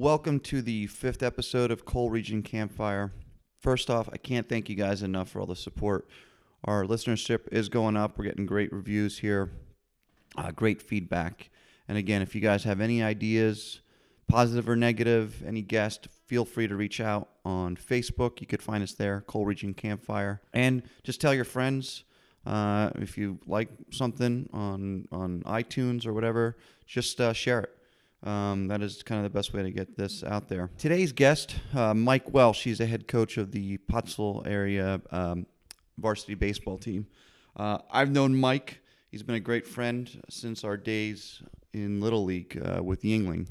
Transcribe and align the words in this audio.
Welcome 0.00 0.40
to 0.40 0.62
the 0.62 0.86
fifth 0.86 1.22
episode 1.22 1.70
of 1.70 1.84
Coal 1.84 2.08
Region 2.08 2.42
Campfire. 2.42 3.12
First 3.58 3.90
off, 3.90 4.08
I 4.10 4.16
can't 4.16 4.48
thank 4.48 4.70
you 4.70 4.74
guys 4.74 5.02
enough 5.02 5.28
for 5.28 5.40
all 5.40 5.46
the 5.46 5.54
support. 5.54 6.08
Our 6.64 6.84
listenership 6.84 7.52
is 7.52 7.68
going 7.68 7.98
up. 7.98 8.16
We're 8.16 8.24
getting 8.24 8.46
great 8.46 8.72
reviews 8.72 9.18
here, 9.18 9.50
uh, 10.38 10.52
great 10.52 10.80
feedback. 10.80 11.50
And 11.86 11.98
again, 11.98 12.22
if 12.22 12.34
you 12.34 12.40
guys 12.40 12.64
have 12.64 12.80
any 12.80 13.02
ideas, 13.02 13.82
positive 14.26 14.70
or 14.70 14.74
negative, 14.74 15.44
any 15.46 15.60
guest, 15.60 16.08
feel 16.24 16.46
free 16.46 16.66
to 16.66 16.76
reach 16.76 17.02
out 17.02 17.28
on 17.44 17.76
Facebook. 17.76 18.40
You 18.40 18.46
could 18.46 18.62
find 18.62 18.82
us 18.82 18.94
there, 18.94 19.20
Coal 19.26 19.44
Region 19.44 19.74
Campfire. 19.74 20.40
And 20.54 20.82
just 21.02 21.20
tell 21.20 21.34
your 21.34 21.44
friends 21.44 22.04
uh, 22.46 22.88
if 22.94 23.18
you 23.18 23.38
like 23.46 23.68
something 23.90 24.48
on, 24.54 25.08
on 25.12 25.42
iTunes 25.42 26.06
or 26.06 26.14
whatever, 26.14 26.56
just 26.86 27.20
uh, 27.20 27.34
share 27.34 27.60
it. 27.60 27.76
Um, 28.22 28.68
that 28.68 28.82
is 28.82 29.02
kind 29.02 29.24
of 29.24 29.32
the 29.32 29.36
best 29.36 29.54
way 29.54 29.62
to 29.62 29.70
get 29.70 29.96
this 29.96 30.22
out 30.22 30.48
there. 30.48 30.70
Today's 30.76 31.12
guest, 31.12 31.56
uh, 31.74 31.94
Mike 31.94 32.32
Welsh, 32.34 32.64
he's 32.64 32.80
a 32.80 32.86
head 32.86 33.08
coach 33.08 33.38
of 33.38 33.50
the 33.52 33.78
Pottsville 33.78 34.42
area 34.44 35.00
um, 35.10 35.46
varsity 35.98 36.34
baseball 36.34 36.76
team. 36.76 37.06
Uh, 37.56 37.78
I've 37.90 38.10
known 38.10 38.34
Mike. 38.34 38.80
He's 39.10 39.22
been 39.22 39.36
a 39.36 39.40
great 39.40 39.66
friend 39.66 40.22
since 40.28 40.64
our 40.64 40.76
days 40.76 41.42
in 41.72 42.00
Little 42.00 42.24
League 42.24 42.60
uh, 42.62 42.82
with 42.82 43.02
Yingling, 43.02 43.48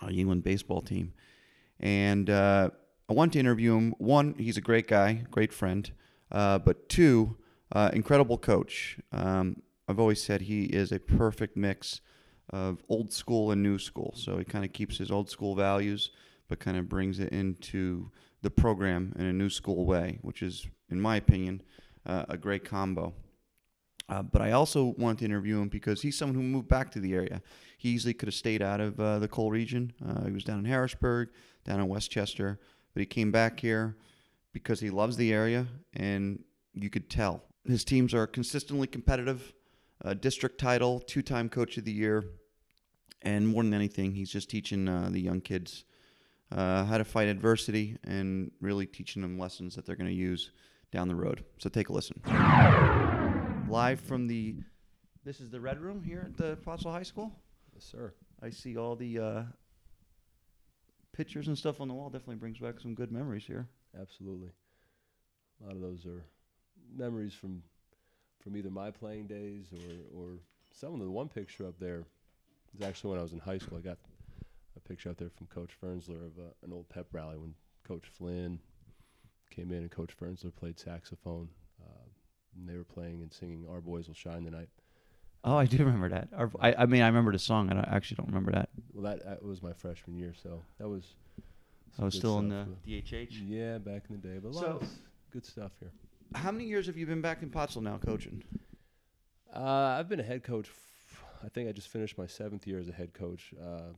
uh, 0.00 0.06
Yuengling 0.06 0.42
baseball 0.42 0.80
team. 0.80 1.12
And 1.78 2.30
uh, 2.30 2.70
I 3.08 3.12
want 3.12 3.34
to 3.34 3.38
interview 3.38 3.76
him. 3.76 3.94
One, 3.98 4.34
he's 4.38 4.56
a 4.56 4.62
great 4.62 4.88
guy, 4.88 5.24
great 5.30 5.52
friend. 5.52 5.90
Uh, 6.32 6.58
but 6.58 6.88
two, 6.88 7.36
uh, 7.72 7.90
incredible 7.92 8.38
coach. 8.38 8.98
Um, 9.12 9.62
I've 9.86 10.00
always 10.00 10.22
said 10.22 10.42
he 10.42 10.64
is 10.64 10.92
a 10.92 10.98
perfect 10.98 11.56
mix 11.56 12.00
of 12.50 12.82
old 12.88 13.12
school 13.12 13.50
and 13.50 13.62
new 13.62 13.78
school. 13.78 14.12
So 14.16 14.38
he 14.38 14.44
kind 14.44 14.64
of 14.64 14.72
keeps 14.72 14.98
his 14.98 15.10
old 15.10 15.30
school 15.30 15.54
values, 15.54 16.10
but 16.48 16.60
kind 16.60 16.76
of 16.76 16.88
brings 16.88 17.18
it 17.18 17.32
into 17.32 18.10
the 18.42 18.50
program 18.50 19.12
in 19.18 19.26
a 19.26 19.32
new 19.32 19.50
school 19.50 19.84
way, 19.84 20.18
which 20.22 20.42
is, 20.42 20.66
in 20.90 21.00
my 21.00 21.16
opinion, 21.16 21.62
uh, 22.04 22.26
a 22.28 22.36
great 22.36 22.64
combo. 22.64 23.14
Uh, 24.08 24.22
but 24.22 24.40
I 24.40 24.52
also 24.52 24.94
want 24.98 25.18
to 25.18 25.24
interview 25.24 25.60
him 25.60 25.68
because 25.68 26.02
he's 26.02 26.16
someone 26.16 26.36
who 26.36 26.42
moved 26.42 26.68
back 26.68 26.92
to 26.92 27.00
the 27.00 27.14
area. 27.14 27.42
He 27.78 27.88
easily 27.88 28.14
could 28.14 28.28
have 28.28 28.34
stayed 28.34 28.62
out 28.62 28.80
of 28.80 29.00
uh, 29.00 29.18
the 29.18 29.26
coal 29.26 29.50
region. 29.50 29.92
Uh, 30.06 30.24
he 30.26 30.32
was 30.32 30.44
down 30.44 30.60
in 30.60 30.64
Harrisburg, 30.64 31.30
down 31.64 31.80
in 31.80 31.88
West 31.88 32.10
Chester, 32.10 32.60
but 32.94 33.00
he 33.00 33.06
came 33.06 33.32
back 33.32 33.58
here 33.58 33.96
because 34.52 34.78
he 34.78 34.90
loves 34.90 35.16
the 35.16 35.32
area, 35.32 35.66
and 35.94 36.42
you 36.72 36.88
could 36.88 37.10
tell. 37.10 37.42
His 37.66 37.84
teams 37.84 38.14
are 38.14 38.26
consistently 38.28 38.86
competitive 38.86 39.52
uh, 40.04 40.14
district 40.14 40.58
title, 40.60 41.00
two 41.00 41.22
time 41.22 41.48
coach 41.48 41.76
of 41.76 41.84
the 41.84 41.92
year, 41.92 42.24
and 43.26 43.46
more 43.48 43.62
than 43.64 43.74
anything, 43.74 44.12
he's 44.12 44.30
just 44.30 44.48
teaching 44.48 44.88
uh, 44.88 45.08
the 45.10 45.20
young 45.20 45.40
kids 45.40 45.84
uh, 46.52 46.84
how 46.84 46.96
to 46.96 47.04
fight 47.04 47.26
adversity 47.26 47.96
and 48.04 48.52
really 48.60 48.86
teaching 48.86 49.20
them 49.20 49.36
lessons 49.36 49.74
that 49.74 49.84
they're 49.84 49.96
going 49.96 50.08
to 50.08 50.14
use 50.14 50.52
down 50.92 51.08
the 51.08 51.14
road. 51.14 51.44
So 51.58 51.68
take 51.68 51.88
a 51.88 51.92
listen. 51.92 52.22
Live 53.68 54.00
from 54.00 54.28
the, 54.28 54.54
this 55.24 55.40
is 55.40 55.50
the 55.50 55.60
Red 55.60 55.80
Room 55.80 56.04
here 56.04 56.22
at 56.30 56.36
the 56.36 56.56
Pottsville 56.58 56.92
High 56.92 57.02
School. 57.02 57.32
Yes, 57.74 57.84
sir. 57.84 58.14
I 58.40 58.50
see 58.50 58.76
all 58.76 58.94
the 58.94 59.18
uh, 59.18 59.42
pictures 61.12 61.48
and 61.48 61.58
stuff 61.58 61.80
on 61.80 61.88
the 61.88 61.94
wall. 61.94 62.10
Definitely 62.10 62.36
brings 62.36 62.58
back 62.58 62.78
some 62.78 62.94
good 62.94 63.10
memories 63.10 63.44
here. 63.44 63.66
Absolutely. 64.00 64.50
A 65.60 65.66
lot 65.66 65.74
of 65.74 65.80
those 65.80 66.06
are 66.06 66.24
memories 66.94 67.34
from 67.34 67.62
from 68.40 68.56
either 68.56 68.70
my 68.70 68.92
playing 68.92 69.26
days 69.26 69.64
or 69.72 70.20
or 70.20 70.38
some 70.72 70.94
of 70.94 71.00
the 71.00 71.10
one 71.10 71.28
picture 71.28 71.66
up 71.66 71.78
there 71.80 72.06
actually 72.82 73.10
when 73.10 73.18
I 73.18 73.22
was 73.22 73.32
in 73.32 73.38
high 73.38 73.58
school. 73.58 73.78
I 73.78 73.80
got 73.80 73.98
a 74.76 74.80
picture 74.80 75.08
out 75.10 75.18
there 75.18 75.30
from 75.30 75.46
Coach 75.46 75.70
Fernsler 75.82 76.26
of 76.26 76.38
uh, 76.38 76.52
an 76.64 76.72
old 76.72 76.88
pep 76.88 77.06
rally 77.12 77.36
when 77.38 77.54
Coach 77.86 78.04
Flynn 78.16 78.58
came 79.50 79.70
in 79.72 79.78
and 79.78 79.90
Coach 79.90 80.16
Fernsler 80.18 80.54
played 80.54 80.78
saxophone. 80.78 81.48
Uh, 81.82 82.04
and 82.58 82.68
they 82.68 82.76
were 82.76 82.84
playing 82.84 83.22
and 83.22 83.32
singing 83.32 83.66
"Our 83.70 83.80
Boys 83.80 84.08
Will 84.08 84.14
Shine 84.14 84.44
Tonight." 84.44 84.68
Oh, 85.44 85.56
I 85.56 85.66
do 85.66 85.78
remember 85.78 86.08
that. 86.08 86.28
Our, 86.36 86.50
I, 86.60 86.74
I 86.74 86.86
mean, 86.86 87.02
I 87.02 87.06
remember 87.06 87.30
the 87.32 87.38
song. 87.38 87.70
I 87.70 87.74
don't, 87.74 87.84
actually 87.88 88.16
don't 88.16 88.26
remember 88.28 88.50
that. 88.52 88.68
Well, 88.92 89.04
that, 89.04 89.24
that 89.24 89.44
was 89.44 89.62
my 89.62 89.72
freshman 89.72 90.16
year, 90.16 90.34
so 90.42 90.62
that 90.78 90.88
was. 90.88 91.14
I 91.98 92.04
was 92.04 92.14
still 92.14 92.38
in 92.40 92.48
the. 92.48 92.66
DHH. 92.86 93.28
Yeah, 93.46 93.78
back 93.78 94.04
in 94.10 94.20
the 94.20 94.28
day, 94.28 94.38
but 94.42 94.48
a 94.48 94.50
lot 94.50 94.64
So- 94.64 94.70
of 94.82 94.88
good 95.32 95.46
stuff 95.46 95.72
here. 95.80 95.92
How 96.34 96.50
many 96.50 96.64
years 96.64 96.86
have 96.86 96.96
you 96.96 97.06
been 97.06 97.20
back 97.20 97.42
in 97.42 97.50
Pottsville 97.50 97.82
now 97.82 97.98
coaching? 98.04 98.42
Uh, 99.54 99.96
I've 99.98 100.08
been 100.08 100.18
a 100.18 100.24
head 100.24 100.42
coach. 100.42 100.68
F- 101.38 101.44
I 101.44 101.48
think 101.48 101.68
I 101.68 101.72
just 101.72 101.88
finished 101.88 102.18
my 102.18 102.26
seventh 102.26 102.66
year 102.66 102.78
as 102.78 102.88
a 102.88 102.92
head 102.92 103.12
coach. 103.14 103.52
Uh, 103.60 103.92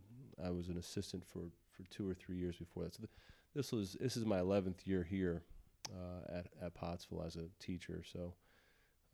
I 0.44 0.50
was 0.50 0.68
an 0.68 0.76
assistant 0.78 1.24
for, 1.26 1.40
for 1.72 1.84
two 1.90 2.08
or 2.08 2.14
three 2.14 2.36
years 2.36 2.56
before 2.56 2.84
that. 2.84 2.94
So 2.94 2.98
th- 3.00 3.10
this 3.54 3.72
was 3.72 3.96
this 4.00 4.16
is 4.16 4.24
my 4.24 4.38
eleventh 4.40 4.86
year 4.86 5.02
here 5.02 5.42
uh, 5.92 6.38
at 6.38 6.46
at 6.62 6.74
Pottsville 6.74 7.22
as 7.26 7.36
a 7.36 7.46
teacher. 7.58 8.02
So 8.12 8.34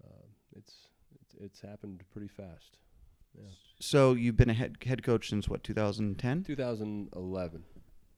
uh, 0.05 0.27
it's, 0.57 0.75
it's 1.21 1.35
it's 1.41 1.61
happened 1.61 2.03
pretty 2.11 2.29
fast. 2.29 2.79
Yeah, 3.37 3.49
So 3.81 4.13
you've 4.13 4.37
been 4.37 4.51
a 4.51 4.55
head 4.55 4.77
head 4.85 5.03
coach 5.03 5.29
since 5.29 5.49
what 5.49 5.65
2010? 5.65 6.45
2011. 6.45 7.65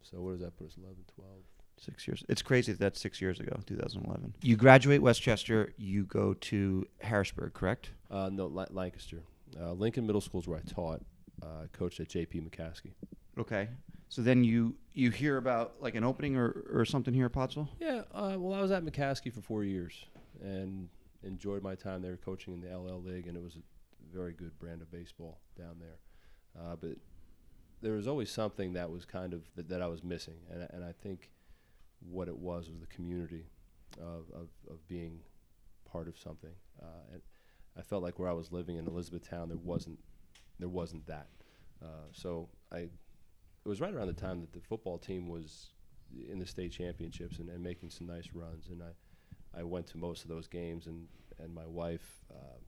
So 0.03 0.21
what 0.21 0.33
does 0.33 0.41
that 0.41 0.57
put 0.59 0.69
us? 0.69 0.77
11, 0.77 0.97
12. 1.15 1.31
Six 1.79 2.07
years. 2.09 2.25
It's 2.29 2.41
crazy 2.43 2.73
that 2.73 2.79
that's 2.79 3.01
six 3.01 3.21
years 3.21 3.39
ago, 3.41 3.59
2011. 3.67 4.35
You 4.43 4.57
graduate 4.57 5.03
West 5.03 5.21
Chester. 5.21 5.75
You 5.77 6.05
go 6.05 6.33
to 6.35 6.87
Harrisburg, 7.01 7.53
correct? 7.55 7.91
Uh, 8.11 8.31
no, 8.33 8.47
La- 8.47 8.67
Lancaster. 8.71 9.23
Uh, 9.61 9.73
Lincoln 9.73 10.07
Middle 10.07 10.21
School 10.21 10.41
is 10.41 10.49
where 10.49 10.59
I 10.59 10.63
taught. 10.63 11.03
Uh, 11.43 11.67
coached 11.73 12.01
at 12.01 12.09
J.P. 12.09 12.41
McCaskey. 12.41 12.93
Okay. 13.39 13.69
So 14.09 14.23
then 14.23 14.43
you 14.45 14.75
you 14.95 15.11
hear 15.11 15.37
about 15.37 15.75
like 15.81 15.95
an 15.95 16.05
opening 16.05 16.37
or, 16.37 16.65
or 16.73 16.85
something 16.85 17.13
here 17.13 17.27
at 17.27 17.33
Pottsville? 17.33 17.69
Yeah, 17.81 18.03
uh, 18.15 18.37
well, 18.39 18.55
I 18.59 18.63
was 18.63 18.71
at 18.71 18.85
McCaskey 18.85 19.33
for 19.33 19.41
four 19.43 19.65
years 19.65 20.07
and 20.43 20.89
enjoyed 21.23 21.63
my 21.63 21.75
time 21.75 22.01
there 22.03 22.17
coaching 22.17 22.55
in 22.55 22.61
the 22.61 22.75
LL 22.77 23.03
League, 23.03 23.27
and 23.27 23.37
it 23.37 23.43
was 23.43 23.57
a 23.57 24.17
very 24.17 24.33
good 24.33 24.59
brand 24.59 24.81
of 24.81 24.91
baseball 24.91 25.41
down 25.59 25.77
there. 25.81 25.99
Uh, 26.59 26.77
but 26.77 26.93
there 27.83 27.93
was 27.93 28.07
always 28.09 28.31
something 28.31 28.73
that 28.73 28.91
was 28.91 29.05
kind 29.05 29.35
of 29.35 29.43
that, 29.57 29.69
that 29.69 29.83
I 29.83 29.87
was 29.89 30.03
missing, 30.03 30.37
and, 30.51 30.63
I- 30.63 30.71
and 30.73 30.83
I 30.85 30.93
think 30.93 31.31
what 32.01 32.29
it 32.29 32.37
was 32.39 32.69
was 32.71 32.81
the 32.81 32.87
community 32.87 33.45
of, 34.01 34.25
of, 34.33 34.49
of 34.71 34.87
being 34.89 35.21
part 35.91 36.09
of 36.09 36.19
something. 36.19 36.55
Uh, 36.81 37.13
and 37.13 37.23
I 37.79 37.83
felt 37.83 38.03
like 38.03 38.19
where 38.19 38.29
I 38.29 38.33
was 38.33 38.53
living 38.53 38.77
in 38.77 38.87
Elizabethtown, 38.87 39.49
there 39.49 39.59
wasn't 39.59 39.99
there 40.59 40.69
wasn't 40.69 41.07
that. 41.07 41.29
Uh, 41.83 42.09
so 42.13 42.49
I 42.73 42.79
it 43.67 43.69
was 43.69 43.81
right 43.81 43.93
around 43.93 44.07
the 44.07 44.13
time 44.13 44.41
that 44.41 44.53
the 44.53 44.61
football 44.61 44.97
team 44.97 45.29
was 45.29 45.71
in 46.31 46.39
the 46.39 46.47
state 46.47 46.73
championships 46.73 47.39
and, 47.39 47.49
and 47.49 47.63
making 47.63 47.91
some 47.91 48.07
nice 48.07 48.29
runs. 48.33 48.69
And 48.69 48.81
I, 48.81 49.61
I 49.61 49.65
went 49.65 49.87
to 49.89 49.99
most 49.99 50.23
of 50.23 50.29
those 50.29 50.47
games, 50.47 50.87
and, 50.87 51.09
and 51.43 51.53
my 51.53 51.67
wife 51.67 52.25
uh, 52.31 52.59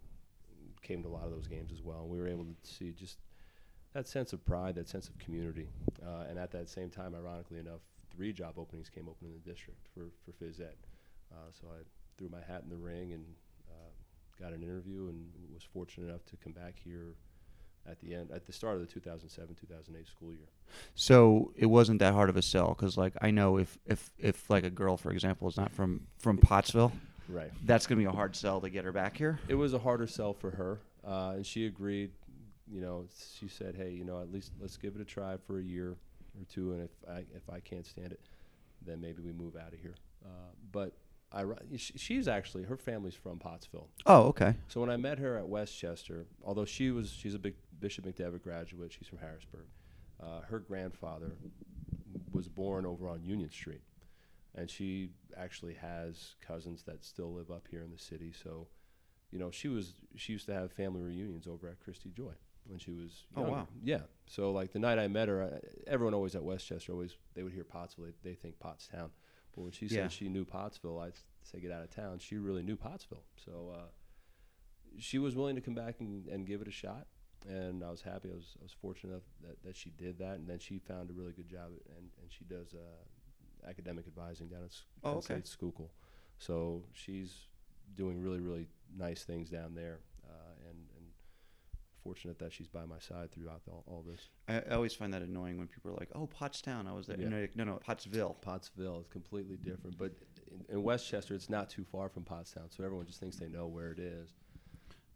came 0.83 1.03
to 1.03 1.09
a 1.09 1.11
lot 1.11 1.25
of 1.25 1.31
those 1.31 1.47
games 1.47 1.71
as 1.73 1.83
well. 1.83 2.01
And 2.01 2.11
we 2.11 2.19
were 2.19 2.27
able 2.27 2.45
to 2.45 2.53
see 2.63 2.93
just 2.93 3.19
that 3.95 4.09
sense 4.09 4.33
of 4.33 4.45
pride, 4.45 4.75
that 4.75 4.89
sense 4.89 5.09
of 5.09 5.17
community. 5.19 5.69
Uh, 6.05 6.25
and 6.29 6.39
at 6.39 6.51
that 6.51 6.69
same 6.69 6.91
time, 6.91 7.15
ironically 7.15 7.61
enough, 7.61 7.81
three 8.15 8.33
job 8.33 8.55
openings 8.59 8.89
came 8.89 9.09
open 9.09 9.29
in 9.29 9.33
the 9.33 9.51
district 9.51 9.87
for, 9.95 10.07
for 10.25 10.33
phys 10.45 10.61
ed. 10.61 10.77
Uh, 11.33 11.51
so 11.53 11.69
I 11.69 11.83
threw 12.17 12.29
my 12.29 12.41
hat 12.41 12.63
in 12.65 12.71
the 12.71 12.77
ring 12.77 13.13
and 13.13 13.25
got 14.41 14.53
an 14.53 14.63
interview 14.63 15.09
and 15.09 15.27
was 15.53 15.63
fortunate 15.63 16.09
enough 16.09 16.25
to 16.27 16.37
come 16.37 16.53
back 16.53 16.75
here 16.83 17.15
at 17.89 17.99
the 18.01 18.15
end, 18.15 18.31
at 18.33 18.45
the 18.47 18.53
start 18.53 18.77
of 18.77 18.81
the 18.87 19.01
2007-2008 19.01 20.07
school 20.07 20.33
year. 20.33 20.49
So 20.95 21.53
it 21.57 21.67
wasn't 21.67 22.01
that 22.01 22.13
hard 22.13 22.29
of 22.29 22.37
a 22.37 22.43
sell 22.43 22.69
because 22.69 22.97
like 22.97 23.15
I 23.23 23.31
know 23.31 23.57
if 23.57 23.79
if 23.87 24.11
if 24.19 24.49
like 24.51 24.65
a 24.65 24.71
girl 24.71 24.97
for 24.97 25.11
example 25.11 25.49
is 25.49 25.57
not 25.57 25.73
from 25.73 26.07
from 26.19 26.39
Pottsville, 26.39 26.93
Right. 27.29 27.51
that's 27.65 27.87
gonna 27.87 27.99
be 27.99 28.05
a 28.05 28.11
hard 28.13 28.37
sell 28.37 28.61
to 28.61 28.69
get 28.71 28.85
her 28.85 28.93
back 28.93 29.17
here. 29.17 29.39
It 29.49 29.55
was 29.55 29.73
a 29.75 29.79
harder 29.79 30.07
sell 30.07 30.35
for 30.35 30.51
her, 30.51 30.79
uh, 31.05 31.33
and 31.37 31.47
she 31.47 31.67
agreed. 31.67 32.11
You 32.71 32.83
know, 32.83 33.07
she 33.39 33.49
said, 33.49 33.75
"Hey, 33.75 33.93
you 33.93 34.05
know, 34.05 34.21
at 34.21 34.31
least 34.31 34.53
let's 34.61 34.77
give 34.77 34.95
it 34.95 35.01
a 35.01 35.05
try 35.07 35.39
for 35.47 35.59
a 35.59 35.63
year 35.63 35.93
or 36.39 36.45
two, 36.51 36.73
and 36.73 36.83
if 36.83 36.91
I 37.09 37.21
if 37.35 37.49
I 37.51 37.61
can't 37.61 37.87
stand 37.87 38.13
it, 38.13 38.21
then 38.85 39.01
maybe 39.01 39.23
we 39.23 39.33
move 39.33 39.57
out 39.57 39.73
of 39.73 39.79
here." 39.81 39.95
Uh, 40.23 40.29
but 40.73 40.93
I, 41.31 41.45
she's 41.77 42.27
actually 42.27 42.63
her 42.65 42.77
family's 42.79 43.15
from 43.15 43.39
Pottsville, 43.39 43.89
Oh, 44.07 44.23
okay. 44.29 44.55
so 44.69 44.81
when 44.81 44.89
I 44.89 44.97
met 44.97 45.19
her 45.19 45.37
at 45.37 45.47
West 45.49 45.79
Chester, 45.79 46.27
although 46.43 46.65
she 46.65 46.91
was 46.91 47.11
she's 47.11 47.35
a 47.35 47.39
big 47.39 47.55
Bishop 47.81 48.07
McDevitt 48.07 48.43
graduate, 48.43 48.93
she's 48.93 49.09
from 49.09 49.19
Harrisburg. 49.19 49.67
Uh, 50.21 50.41
her 50.49 50.59
grandfather 50.59 51.37
was 52.33 52.49
born 52.49 52.87
over 52.87 53.09
on 53.09 53.23
Union 53.23 53.51
Street, 53.51 53.83
and 54.55 54.71
she 54.71 55.11
actually 55.37 55.75
has 55.75 56.35
cousins 56.41 56.83
that 56.85 57.05
still 57.05 57.33
live 57.35 57.51
up 57.51 57.67
here 57.71 57.83
in 57.83 57.91
the 57.91 57.99
city. 57.99 58.33
So, 58.33 58.67
you 59.31 59.39
know, 59.39 59.51
she 59.51 59.69
was 59.69 59.95
she 60.17 60.33
used 60.33 60.47
to 60.47 60.55
have 60.55 60.73
family 60.73 61.03
reunions 61.03 61.47
over 61.47 61.69
at 61.69 61.79
Christy 61.79 62.11
Joy 62.11 62.33
when 62.67 62.79
she 62.79 62.93
was. 62.93 63.25
Oh, 63.37 63.43
wow. 63.43 63.69
Yeah. 63.85 64.01
So 64.27 64.51
like 64.51 64.73
the 64.73 64.79
night 64.79 64.99
I 64.99 65.09
met 65.09 65.29
her, 65.29 65.45
I, 65.45 65.91
everyone 65.91 66.15
always 66.15 66.35
at 66.35 66.43
West 66.43 66.67
Chester 66.67 66.93
always 66.93 67.17
they 67.35 67.43
would 67.43 67.53
hear 67.53 67.65
Pottsville, 67.65 68.07
they, 68.07 68.31
they 68.31 68.35
think 68.35 68.59
Pottstown. 68.59 69.11
When 69.63 69.73
she 69.73 69.87
Yeah. 69.87 70.03
said 70.05 70.13
she 70.13 70.29
knew 70.29 70.45
Pottsville, 70.45 70.99
I'd 70.99 71.15
say 71.43 71.61
get 71.61 71.71
out 71.73 71.83
of 71.83 71.91
town. 71.91 72.19
She 72.19 72.37
really 72.37 72.63
knew 72.63 72.77
Pottsville. 72.77 73.25
So 73.37 73.73
uh, 73.75 73.89
she 74.99 75.19
was 75.19 75.35
willing 75.37 75.55
to 75.57 75.61
come 75.61 75.75
back 75.75 75.97
and, 76.01 76.27
and 76.29 76.47
give 76.47 76.61
it 76.63 76.69
a 76.69 76.73
shot. 76.73 77.07
and 77.49 77.85
I 77.85 77.91
was 77.91 78.03
happy. 78.03 78.31
I 78.33 78.35
was 78.35 78.57
I 78.61 78.65
was 78.65 78.73
fortunate 78.73 79.13
enough 79.13 79.23
that, 79.47 79.63
that 79.65 79.77
she 79.77 79.91
did 79.91 80.19
that, 80.19 80.35
and 80.39 80.49
then 80.49 80.59
she 80.59 80.79
found 80.79 81.09
a 81.11 81.13
really 81.13 81.33
good 81.33 81.49
job, 81.49 81.71
and 81.97 82.11
and 82.21 82.31
she 82.33 82.45
does 82.45 82.75
uh, 82.75 83.69
academic 83.69 84.07
advising 84.07 84.49
down 84.49 84.65
at 84.65 84.73
Oh, 85.05 85.11
okay. 85.19 85.21
State 85.35 85.47
Schuylkill. 85.47 85.91
So 86.39 86.85
she's 86.93 87.47
doing 87.95 88.21
really 88.21 88.41
really 88.41 88.67
nice 88.97 89.23
things 89.25 89.51
down 89.51 89.75
there, 89.75 90.01
fortunate 92.03 92.39
that 92.39 92.53
she's 92.53 92.67
by 92.69 92.85
my 92.85 92.99
side 92.99 93.33
throughout 93.33 93.63
all, 93.71 93.85
all 93.87 94.05
this. 94.09 94.29
I, 94.49 94.73
I 94.73 94.75
always 94.75 94.95
find 94.95 95.13
that 95.13 95.23
annoying 95.23 95.59
when 95.59 95.67
people 95.67 95.91
are 95.91 95.95
like, 95.95 96.09
"Oh, 96.15 96.29
Pottstown, 96.29 96.89
I 96.89 96.93
was 96.93 97.07
there." 97.07 97.21
Yeah. 97.21 97.29
No, 97.29 97.49
no, 97.55 97.65
no, 97.65 97.81
Pottsville. 97.85 98.37
Pottsville 98.41 99.01
is 99.01 99.07
completely 99.09 99.57
different, 99.57 99.99
but 99.99 100.13
in, 100.51 100.77
in 100.77 100.83
West 100.83 101.09
Chester, 101.09 101.35
it's 101.35 101.51
not 101.51 101.69
too 101.71 101.85
far 101.85 102.09
from 102.09 102.25
Pottstown, 102.25 102.75
so 102.75 102.85
everyone 102.85 103.07
just 103.07 103.21
thinks 103.21 103.37
they 103.37 103.49
know 103.49 103.67
where 103.67 103.91
it 103.91 103.99
is, 103.99 104.31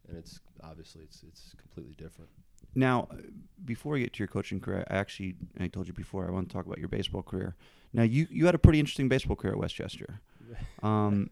and 0.09 0.17
it's 0.17 0.41
obviously 0.63 1.03
it's 1.03 1.23
it's 1.27 1.55
completely 1.59 1.95
different. 1.95 2.31
Now, 2.75 3.09
uh, 3.11 3.17
before 3.65 3.99
you 3.99 4.05
get 4.05 4.15
to 4.15 4.19
your 4.21 4.29
coaching 4.29 4.61
career, 4.61 4.85
I 4.89 4.97
actually, 4.97 5.35
I 5.61 5.69
told 5.69 5.87
you 5.87 5.93
before, 5.93 6.27
I 6.27 6.31
want 6.31 6.49
to 6.49 6.55
talk 6.55 6.65
about 6.65 6.79
your 6.79 6.89
baseball 6.89 7.23
career. 7.23 7.55
Now, 7.93 8.03
you 8.03 8.27
you 8.31 8.47
had 8.47 8.55
a 8.55 8.59
pretty 8.59 8.81
interesting 8.81 9.09
baseball 9.09 9.37
career 9.37 9.55
at 9.55 9.59
West 9.59 9.75
Chester. 9.75 10.21
Um, 10.83 11.31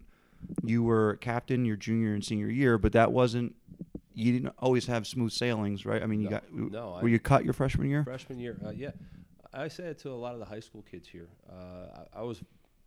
you 0.64 0.82
were 0.82 1.16
captain 1.20 1.66
your 1.66 1.76
junior 1.76 2.14
and 2.14 2.24
senior 2.24 2.48
year, 2.48 2.78
but 2.78 2.92
that 2.92 3.12
wasn't. 3.12 3.54
You 4.20 4.32
didn't 4.32 4.54
always 4.58 4.86
have 4.86 5.06
smooth 5.06 5.32
sailings, 5.32 5.86
right? 5.86 6.02
I 6.02 6.06
mean, 6.06 6.20
you 6.20 6.26
No, 6.28 6.30
got. 6.30 6.52
no, 6.52 6.90
Were 7.02 7.08
I- 7.08 7.10
you 7.10 7.18
cut 7.18 7.44
your 7.44 7.54
freshman 7.54 7.88
year? 7.88 8.04
Freshman 8.04 8.38
year, 8.38 8.58
uh, 8.64 8.70
yeah. 8.70 8.90
I 9.52 9.68
say 9.68 9.84
it 9.84 9.98
to 10.00 10.10
a 10.10 10.14
lot 10.14 10.34
of 10.34 10.38
the 10.38 10.44
high 10.44 10.60
school 10.60 10.82
kids 10.82 11.08
here. 11.08 11.28
Uh, 11.50 12.04
I, 12.14 12.20
I 12.20 12.22
was, 12.22 12.42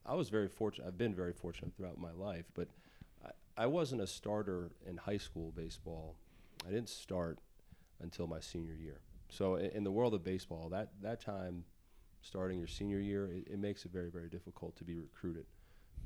I 0.06 0.14
was 0.14 0.30
very 0.30 0.48
fortunate. 0.48 0.88
I've 0.88 0.98
been 0.98 1.14
very 1.14 1.34
fortunate 1.34 1.74
throughout 1.76 1.98
my 1.98 2.12
life, 2.12 2.46
but 2.54 2.68
I, 3.26 3.64
I 3.64 3.66
wasn't 3.66 4.02
a 4.02 4.08
starter 4.08 4.72
in 4.86 4.96
high 4.98 5.18
school 5.18 5.52
baseball. 5.56 6.16
I 6.66 6.70
didn't 6.70 6.90
start 6.90 7.40
until 8.00 8.28
my 8.28 8.40
senior 8.40 8.76
year. 8.76 9.02
So 9.30 9.56
in, 9.56 9.72
in 9.72 9.84
the 9.84 9.92
world 9.92 10.14
of 10.14 10.24
baseball, 10.24 10.70
that 10.70 10.92
that 11.02 11.20
time, 11.20 11.66
starting 12.22 12.60
your 12.60 12.68
senior 12.68 13.00
year, 13.00 13.26
it, 13.28 13.48
it 13.54 13.60
makes 13.60 13.84
it 13.86 13.92
very 13.92 14.10
very 14.10 14.30
difficult 14.30 14.76
to 14.78 14.84
be 14.84 14.96
recruited. 14.96 15.46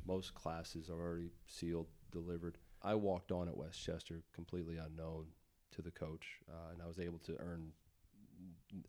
Most 0.07 0.33
classes 0.33 0.89
are 0.89 0.99
already 0.99 1.31
sealed, 1.45 1.87
delivered. 2.11 2.57
I 2.83 2.95
walked 2.95 3.31
on 3.31 3.47
at 3.47 3.57
West 3.57 3.83
Chester 3.83 4.23
completely 4.33 4.77
unknown 4.77 5.27
to 5.75 5.81
the 5.81 5.91
coach, 5.91 6.39
uh, 6.49 6.71
and 6.73 6.81
I 6.81 6.87
was 6.87 6.99
able 6.99 7.19
to 7.19 7.35
earn 7.39 7.71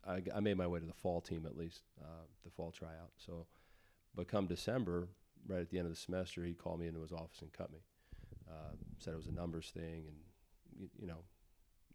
I, 0.07 0.21
I 0.35 0.39
made 0.39 0.57
my 0.57 0.67
way 0.67 0.79
to 0.79 0.85
the 0.85 0.93
fall 0.93 1.21
team 1.21 1.45
at 1.45 1.57
least, 1.57 1.81
uh, 2.01 2.25
the 2.43 2.51
fall 2.51 2.71
tryout. 2.71 3.11
So, 3.17 3.45
but 4.15 4.27
come 4.27 4.47
December, 4.47 5.09
right 5.47 5.61
at 5.61 5.69
the 5.69 5.77
end 5.77 5.87
of 5.87 5.93
the 5.93 5.99
semester, 5.99 6.43
he 6.43 6.53
called 6.53 6.79
me 6.79 6.87
into 6.87 7.01
his 7.01 7.11
office 7.11 7.41
and 7.41 7.51
cut 7.53 7.71
me. 7.71 7.79
Uh, 8.49 8.75
said 8.97 9.13
it 9.13 9.17
was 9.17 9.27
a 9.27 9.31
numbers 9.31 9.71
thing, 9.73 10.05
and 10.07 10.17
you, 10.77 10.89
you 10.99 11.07
know, 11.07 11.23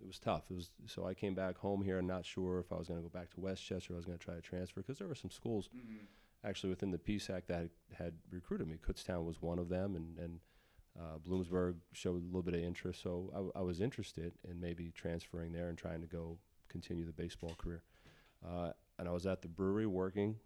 it 0.01 0.07
was 0.07 0.19
tough. 0.19 0.45
It 0.51 0.55
was 0.55 0.71
so 0.87 1.07
I 1.07 1.15
came 1.15 1.35
back 1.35 1.59
home 1.59 1.83
here. 1.83 1.99
and 1.99 2.07
not 2.07 2.25
sure 2.25 2.61
if 2.61 2.73
I 2.73 2.77
was 2.77 2.89
going 2.89 3.01
to 3.01 3.09
go 3.09 3.09
back 3.09 3.31
to 3.31 3.41
West 3.41 3.65
Chester. 3.65 3.95
I 3.95 3.97
was 3.97 4.05
going 4.05 4.19
to 4.19 4.25
try 4.25 4.35
to 4.35 4.41
transfer 4.41 4.81
because 4.81 4.99
there 4.99 5.09
were 5.09 5.15
some 5.15 5.31
schools 5.31 5.69
actually 6.45 6.71
within 6.71 6.91
the 6.91 6.99
PSAC 6.99 7.47
that 7.47 7.57
had, 7.57 7.71
had 7.97 8.15
recruited 8.31 8.69
me. 8.69 8.77
Kutztown 8.77 9.25
was 9.25 9.41
one 9.41 9.59
of 9.59 9.69
them, 9.69 9.97
and 9.97 10.19
and 10.19 10.41
uh, 10.99 11.19
Bloomsburg 11.19 11.77
showed 11.93 12.23
a 12.23 12.27
little 12.27 12.43
bit 12.43 12.55
of 12.55 12.61
interest. 12.61 13.03
So 13.03 13.31
I, 13.33 13.37
w- 13.37 13.53
I 13.57 13.63
was 13.63 13.81
interested 13.81 14.33
in 14.49 14.61
maybe 14.61 14.93
transferring 14.95 15.53
there 15.53 15.69
and 15.69 15.77
trying 15.77 16.01
to 16.01 16.07
go 16.07 16.39
continue 16.69 17.05
the 17.05 17.13
baseball 17.13 17.55
career. 17.59 17.83
Uh, 18.47 18.71
and 18.99 19.09
I 19.09 19.13
was 19.13 19.27
at 19.27 19.43
the 19.43 19.49
brewery 19.49 19.87
working 19.87 20.37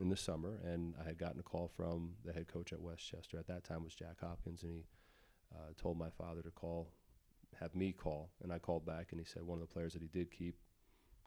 in 0.00 0.08
the 0.08 0.16
summer, 0.16 0.60
and 0.64 0.94
I 1.00 1.04
had 1.04 1.18
gotten 1.18 1.40
a 1.40 1.42
call 1.42 1.68
from 1.76 2.12
the 2.24 2.32
head 2.32 2.48
coach 2.48 2.72
at 2.72 2.80
West 2.80 3.06
Chester. 3.06 3.38
At 3.38 3.48
that 3.48 3.64
time 3.64 3.84
was 3.84 3.94
Jack 3.94 4.20
Hopkins, 4.20 4.62
and 4.62 4.72
he 4.72 4.84
uh, 5.54 5.72
told 5.76 5.98
my 5.98 6.10
father 6.10 6.40
to 6.42 6.50
call, 6.50 6.92
have 7.58 7.74
me 7.74 7.92
call, 7.92 8.30
and 8.42 8.52
I 8.52 8.58
called 8.58 8.86
back, 8.86 9.08
and 9.10 9.20
he 9.20 9.26
said 9.26 9.42
one 9.42 9.60
of 9.60 9.68
the 9.68 9.72
players 9.72 9.92
that 9.94 10.02
he 10.02 10.08
did 10.08 10.30
keep 10.30 10.54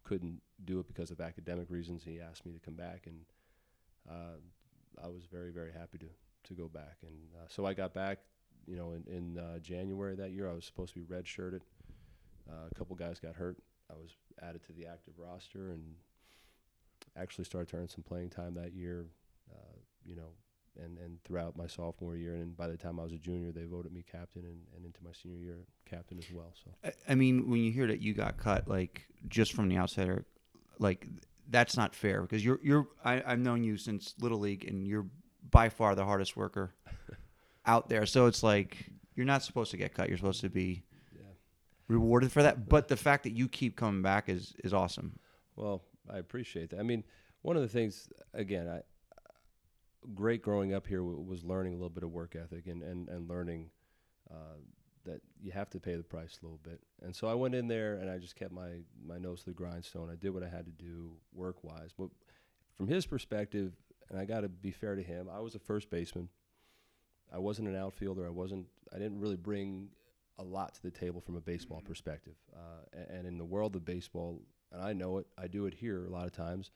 couldn't 0.03 0.41
do 0.65 0.79
it 0.79 0.87
because 0.87 1.11
of 1.11 1.21
academic 1.21 1.69
reasons. 1.69 2.03
He 2.03 2.19
asked 2.19 2.45
me 2.45 2.53
to 2.53 2.59
come 2.59 2.75
back, 2.75 3.05
and 3.05 3.19
uh, 4.09 5.03
I 5.03 5.07
was 5.07 5.23
very, 5.31 5.51
very 5.51 5.71
happy 5.71 5.97
to 5.99 6.07
to 6.43 6.53
go 6.55 6.67
back. 6.67 6.97
And 7.03 7.13
uh, 7.35 7.47
so 7.49 7.65
I 7.65 7.73
got 7.73 7.93
back, 7.93 8.19
you 8.67 8.75
know, 8.75 8.91
in, 8.93 9.03
in 9.13 9.37
uh, 9.39 9.59
January 9.59 10.15
that 10.15 10.31
year. 10.31 10.49
I 10.49 10.53
was 10.53 10.65
supposed 10.65 10.93
to 10.93 10.99
be 10.99 11.05
redshirted. 11.05 11.61
Uh, 12.49 12.67
a 12.71 12.75
couple 12.75 12.95
guys 12.95 13.19
got 13.19 13.35
hurt. 13.35 13.57
I 13.89 13.93
was 13.95 14.11
added 14.41 14.63
to 14.67 14.73
the 14.73 14.85
active 14.85 15.13
roster 15.17 15.71
and 15.71 15.81
actually 17.17 17.43
started 17.45 17.69
to 17.69 17.77
earn 17.77 17.87
some 17.89 18.03
playing 18.03 18.29
time 18.29 18.53
that 18.55 18.73
year. 18.73 19.05
Uh, 19.51 19.75
you 20.05 20.15
know, 20.15 20.29
and 20.81 20.97
and 20.97 21.21
throughout 21.23 21.57
my 21.57 21.67
sophomore 21.67 22.15
year, 22.15 22.35
and 22.35 22.55
by 22.55 22.67
the 22.67 22.77
time 22.77 22.99
I 22.99 23.03
was 23.03 23.11
a 23.11 23.17
junior, 23.17 23.51
they 23.51 23.65
voted 23.65 23.91
me 23.91 24.03
captain, 24.09 24.43
and, 24.45 24.59
and 24.75 24.85
into 24.85 25.03
my 25.03 25.11
senior 25.11 25.37
year, 25.39 25.57
captain 25.85 26.17
as 26.17 26.31
well. 26.31 26.53
So 26.63 26.71
I- 26.83 27.11
I 27.11 27.15
mean, 27.15 27.49
when 27.49 27.59
you 27.61 27.71
hear 27.71 27.87
that 27.87 28.01
you 28.01 28.13
got 28.13 28.37
cut, 28.37 28.67
like 28.67 29.05
just 29.27 29.53
from 29.53 29.67
the 29.67 29.77
outsider, 29.77 30.25
like 30.79 31.05
that's 31.49 31.75
not 31.75 31.93
fair 31.93 32.21
because 32.21 32.43
you're 32.45 32.59
you're. 32.63 32.87
I, 33.03 33.21
I've 33.25 33.39
known 33.39 33.63
you 33.63 33.77
since 33.77 34.15
little 34.19 34.39
league, 34.39 34.63
and 34.65 34.87
you're 34.87 35.05
by 35.49 35.67
far 35.69 35.95
the 35.95 36.05
hardest 36.05 36.37
worker 36.37 36.73
out 37.65 37.89
there. 37.89 38.05
So 38.05 38.25
it's 38.25 38.43
like 38.43 38.89
you're 39.15 39.25
not 39.25 39.43
supposed 39.43 39.71
to 39.71 39.77
get 39.77 39.93
cut. 39.93 40.09
You're 40.09 40.17
supposed 40.17 40.41
to 40.41 40.49
be 40.49 40.83
yeah. 41.15 41.23
rewarded 41.87 42.31
for 42.31 42.43
that. 42.43 42.67
But 42.69 42.87
the 42.87 42.97
fact 42.97 43.23
that 43.23 43.31
you 43.31 43.47
keep 43.47 43.75
coming 43.75 44.01
back 44.01 44.29
is 44.29 44.53
is 44.63 44.73
awesome. 44.73 45.19
Well, 45.55 45.83
I 46.09 46.17
appreciate 46.17 46.71
that. 46.71 46.79
I 46.79 46.83
mean, 46.83 47.03
one 47.41 47.55
of 47.55 47.61
the 47.61 47.67
things, 47.67 48.09
again, 48.33 48.67
I 48.67 48.81
great 50.15 50.41
growing 50.41 50.73
up 50.73 50.87
here 50.87 51.03
was 51.03 51.43
learning 51.43 51.73
a 51.73 51.75
little 51.75 51.89
bit 51.89 52.03
of 52.03 52.11
work 52.11 52.35
ethic 52.35 52.67
and 52.67 52.81
and 52.81 53.07
and 53.09 53.29
learning 53.29 53.69
uh, 54.31 54.57
that 55.05 55.21
you 55.41 55.51
have 55.51 55.69
to 55.69 55.79
pay 55.79 55.95
the 55.95 56.03
price 56.03 56.37
a 56.41 56.45
little 56.45 56.59
bit. 56.63 56.79
And 57.01 57.15
so 57.15 57.27
I 57.27 57.33
went 57.33 57.55
in 57.55 57.67
there 57.67 57.95
and 57.95 58.09
I 58.09 58.17
just 58.17 58.35
kept 58.35 58.51
my 58.51 58.81
my 59.05 59.17
nose 59.17 59.41
to 59.41 59.45
the 59.47 59.55
grindstone. 59.55 60.09
I 60.09 60.15
did 60.15 60.31
what 60.31 60.43
I 60.43 60.49
had 60.49 60.65
to 60.65 60.71
do 60.71 61.11
work 61.33 61.63
wise. 61.63 61.91
But 61.97 62.09
from 62.75 62.87
his 62.87 63.05
perspective, 63.05 63.73
and 64.09 64.19
I 64.19 64.25
got 64.25 64.41
to 64.41 64.49
be 64.49 64.71
fair 64.71 64.95
to 64.95 65.03
him, 65.03 65.29
I 65.31 65.39
was 65.39 65.55
a 65.55 65.59
first 65.59 65.89
baseman. 65.89 66.29
I 67.33 67.39
wasn't 67.39 67.67
an 67.67 67.75
outfielder. 67.75 68.25
I 68.25 68.29
wasn't. 68.29 68.67
I 68.93 68.97
didn't 68.97 69.19
really 69.19 69.37
bring 69.37 69.89
a 70.39 70.43
lot 70.43 70.73
to 70.75 70.81
the 70.81 70.91
table 70.91 71.21
from 71.21 71.35
a 71.35 71.41
baseball 71.41 71.81
perspective. 71.81 72.35
Uh, 72.53 73.03
and 73.09 73.27
in 73.27 73.37
the 73.37 73.45
world 73.45 73.75
of 73.75 73.85
baseball, 73.85 74.41
and 74.71 74.81
I 74.81 74.93
know 74.93 75.19
it, 75.19 75.27
I 75.37 75.47
do 75.47 75.65
it 75.65 75.73
here 75.73 76.05
a 76.05 76.09
lot 76.09 76.25
of 76.25 76.33
times. 76.33 76.71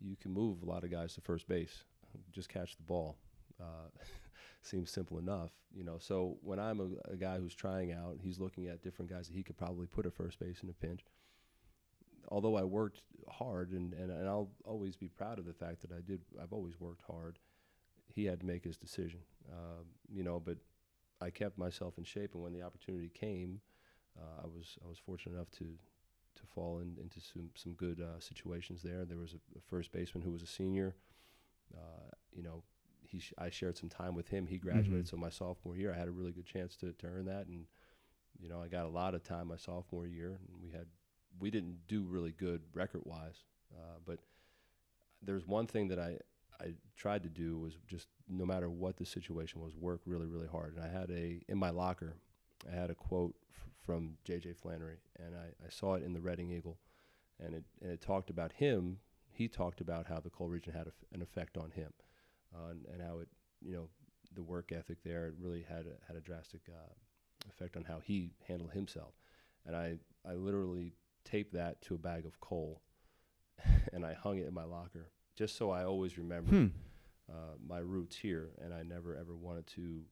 You 0.00 0.16
can 0.16 0.32
move 0.32 0.62
a 0.62 0.66
lot 0.66 0.84
of 0.84 0.90
guys 0.90 1.14
to 1.14 1.20
first 1.20 1.46
base, 1.46 1.84
just 2.32 2.48
catch 2.48 2.76
the 2.76 2.82
ball. 2.82 3.16
Uh, 3.60 3.88
seems 4.62 4.90
simple 4.90 5.18
enough, 5.18 5.50
you 5.74 5.84
know. 5.84 5.96
So 5.98 6.38
when 6.42 6.58
I'm 6.58 6.80
a, 6.80 7.12
a 7.12 7.16
guy 7.16 7.38
who's 7.38 7.54
trying 7.54 7.92
out, 7.92 8.18
he's 8.22 8.38
looking 8.38 8.68
at 8.68 8.82
different 8.82 9.10
guys 9.10 9.26
that 9.28 9.34
he 9.34 9.42
could 9.42 9.58
probably 9.58 9.86
put 9.86 10.06
at 10.06 10.14
first 10.14 10.38
base 10.38 10.62
in 10.62 10.70
a 10.70 10.72
pinch. 10.72 11.04
Although 12.28 12.56
I 12.56 12.64
worked 12.64 13.02
hard, 13.28 13.72
and, 13.72 13.92
and, 13.94 14.10
and 14.10 14.28
I'll 14.28 14.50
always 14.64 14.96
be 14.96 15.08
proud 15.08 15.38
of 15.38 15.46
the 15.46 15.52
fact 15.52 15.82
that 15.82 15.92
I 15.92 16.00
did. 16.00 16.20
I've 16.40 16.52
always 16.52 16.78
worked 16.78 17.02
hard. 17.10 17.38
He 18.14 18.24
had 18.24 18.40
to 18.40 18.46
make 18.46 18.64
his 18.64 18.76
decision, 18.76 19.20
um, 19.52 19.86
you 20.12 20.22
know. 20.22 20.40
But 20.40 20.58
I 21.20 21.30
kept 21.30 21.58
myself 21.58 21.98
in 21.98 22.04
shape, 22.04 22.34
and 22.34 22.42
when 22.42 22.52
the 22.52 22.62
opportunity 22.62 23.08
came, 23.08 23.60
uh, 24.18 24.42
I 24.44 24.46
was 24.46 24.76
I 24.84 24.88
was 24.88 24.98
fortunate 24.98 25.36
enough 25.36 25.50
to 25.52 25.64
to 26.36 26.46
fall 26.54 26.78
in, 26.80 26.96
into 27.00 27.20
some 27.20 27.50
some 27.54 27.72
good 27.74 28.00
uh, 28.00 28.18
situations 28.20 28.82
there. 28.82 29.04
There 29.04 29.18
was 29.18 29.34
a, 29.34 29.58
a 29.58 29.60
first 29.68 29.92
baseman 29.92 30.22
who 30.24 30.32
was 30.32 30.42
a 30.42 30.46
senior. 30.46 30.94
Uh, 31.74 32.10
you 32.32 32.42
know, 32.42 32.62
he 33.02 33.20
sh- 33.20 33.34
I 33.38 33.50
shared 33.50 33.76
some 33.76 33.88
time 33.88 34.14
with 34.14 34.28
him. 34.28 34.46
He 34.46 34.58
graduated, 34.58 35.06
Mhm. 35.06 35.08
so 35.10 35.16
my 35.16 35.30
sophomore 35.30 35.76
year, 35.76 35.92
I 35.92 35.98
had 35.98 36.08
a 36.08 36.12
really 36.12 36.32
good 36.32 36.46
chance 36.46 36.76
to, 36.76 36.92
to 36.92 37.06
earn 37.06 37.26
that, 37.26 37.46
and 37.46 37.66
you 38.40 38.48
know, 38.48 38.60
I 38.62 38.68
got 38.68 38.86
a 38.86 38.88
lot 38.88 39.14
of 39.14 39.22
time 39.22 39.48
my 39.48 39.56
sophomore 39.56 40.06
year, 40.06 40.38
and 40.48 40.62
we 40.62 40.70
had 40.70 40.86
we 41.38 41.50
didn't 41.50 41.86
do 41.86 42.02
really 42.04 42.32
good 42.32 42.62
record 42.74 43.02
wise, 43.04 43.44
uh, 43.72 43.98
but 44.04 44.18
there's 45.22 45.46
one 45.46 45.66
thing 45.66 45.88
that 45.88 45.98
I 45.98 46.18
I 46.60 46.74
tried 46.96 47.22
to 47.22 47.28
do 47.28 47.58
was 47.58 47.74
just 47.86 48.08
no 48.28 48.44
matter 48.44 48.68
what 48.68 48.96
the 48.96 49.06
situation 49.06 49.60
was, 49.60 49.74
work 49.74 50.02
really 50.04 50.26
really 50.26 50.46
hard. 50.46 50.76
And 50.76 50.84
I 50.84 50.88
had 50.88 51.10
a 51.10 51.40
in 51.48 51.58
my 51.58 51.70
locker, 51.70 52.14
I 52.70 52.74
had 52.74 52.90
a 52.90 52.94
quote 52.94 53.34
f- 53.50 53.68
from 53.84 54.16
J.J. 54.24 54.54
Flannery, 54.54 54.98
and 55.18 55.34
I, 55.34 55.64
I 55.64 55.70
saw 55.70 55.94
it 55.94 56.02
in 56.02 56.12
the 56.12 56.20
Reading 56.20 56.50
Eagle, 56.50 56.78
and 57.38 57.54
it 57.54 57.64
and 57.80 57.90
it 57.90 58.00
talked 58.00 58.30
about 58.30 58.52
him. 58.52 58.98
He 59.32 59.48
talked 59.48 59.80
about 59.80 60.06
how 60.06 60.20
the 60.20 60.30
coal 60.30 60.48
region 60.48 60.72
had 60.72 60.86
a 60.86 60.92
an 61.14 61.22
effect 61.22 61.56
on 61.56 61.70
him, 61.70 61.92
uh, 62.54 62.70
and, 62.70 62.86
and 62.92 63.02
how 63.02 63.18
it 63.18 63.28
you 63.62 63.74
know 63.74 63.88
the 64.34 64.42
work 64.42 64.70
ethic 64.70 64.98
there 65.04 65.26
it 65.26 65.34
really 65.40 65.64
had 65.68 65.86
a, 65.86 66.06
had 66.06 66.16
a 66.16 66.20
drastic 66.20 66.60
uh, 66.68 66.92
effect 67.48 67.76
on 67.76 67.84
how 67.84 67.98
he 67.98 68.30
handled 68.46 68.72
himself. 68.72 69.14
And 69.66 69.74
I 69.74 69.96
I 70.28 70.34
literally 70.34 70.92
taped 71.24 71.54
that 71.54 71.80
to 71.82 71.94
a 71.94 71.98
bag 71.98 72.26
of 72.26 72.38
coal, 72.40 72.82
and 73.92 74.04
I 74.04 74.12
hung 74.12 74.38
it 74.38 74.46
in 74.46 74.54
my 74.54 74.64
locker 74.64 75.10
just 75.40 75.56
so 75.56 75.70
I 75.70 75.84
always 75.84 76.18
remember 76.18 76.50
Hmm. 76.50 76.66
uh, 77.26 77.54
my 77.66 77.78
roots 77.78 78.14
here, 78.16 78.50
and 78.62 78.74
I 78.74 78.82
never 78.82 79.16
ever 79.16 79.34
wanted 79.34 79.66
to 79.68 80.04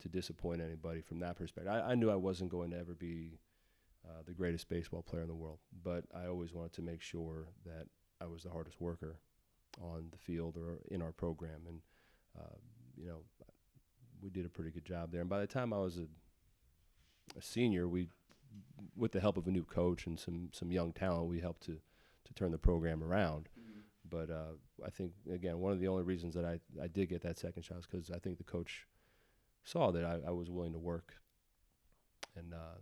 to 0.00 0.08
disappoint 0.10 0.60
anybody 0.60 1.00
from 1.00 1.18
that 1.20 1.36
perspective. 1.36 1.72
I, 1.72 1.92
I 1.92 1.94
knew 1.94 2.10
I 2.10 2.16
wasn't 2.16 2.50
going 2.50 2.70
to 2.72 2.78
ever 2.78 2.94
be 2.94 3.38
uh, 4.06 4.20
the 4.26 4.34
greatest 4.34 4.68
baseball 4.68 5.02
player 5.02 5.22
in 5.22 5.28
the 5.28 5.34
world, 5.34 5.60
but 5.82 6.04
I 6.14 6.26
always 6.26 6.52
wanted 6.52 6.74
to 6.74 6.82
make 6.82 7.00
sure 7.00 7.48
that 7.64 7.86
I 8.20 8.26
was 8.26 8.42
the 8.42 8.50
hardest 8.50 8.78
worker 8.78 9.16
on 9.80 10.08
the 10.10 10.18
field 10.18 10.58
or 10.58 10.80
in 10.90 11.00
our 11.00 11.12
program, 11.12 11.62
and 11.66 11.80
uh, 12.38 12.56
you 12.98 13.06
know, 13.08 13.22
we 14.20 14.28
did 14.28 14.44
a 14.44 14.50
pretty 14.50 14.70
good 14.70 14.84
job 14.84 15.10
there. 15.10 15.22
And 15.22 15.30
by 15.30 15.40
the 15.40 15.46
time 15.46 15.72
I 15.72 15.78
was 15.78 15.96
a, 15.96 16.06
a 17.38 17.40
senior, 17.40 17.88
we 17.88 18.08
with 18.94 19.12
the 19.12 19.20
help 19.20 19.38
of 19.38 19.46
a 19.46 19.50
new 19.50 19.64
coach 19.64 20.06
and 20.06 20.20
some 20.20 20.50
some 20.52 20.70
young 20.70 20.92
talent, 20.92 21.28
we 21.30 21.40
helped 21.40 21.62
to 21.62 21.80
to 22.26 22.34
turn 22.34 22.52
the 22.52 22.58
program 22.58 23.02
around. 23.02 23.48
But 24.10 24.30
uh, 24.30 24.52
I 24.84 24.90
think 24.90 25.12
again, 25.32 25.58
one 25.58 25.72
of 25.72 25.80
the 25.80 25.88
only 25.88 26.02
reasons 26.02 26.34
that 26.34 26.44
I, 26.44 26.60
I 26.82 26.86
did 26.86 27.08
get 27.08 27.22
that 27.22 27.38
second 27.38 27.62
shot 27.64 27.78
is 27.78 27.86
because 27.86 28.10
I 28.10 28.18
think 28.18 28.38
the 28.38 28.44
coach 28.44 28.86
saw 29.64 29.90
that 29.92 30.04
I, 30.04 30.18
I 30.28 30.30
was 30.30 30.50
willing 30.50 30.72
to 30.72 30.78
work, 30.78 31.14
and 32.36 32.52
uh, 32.54 32.78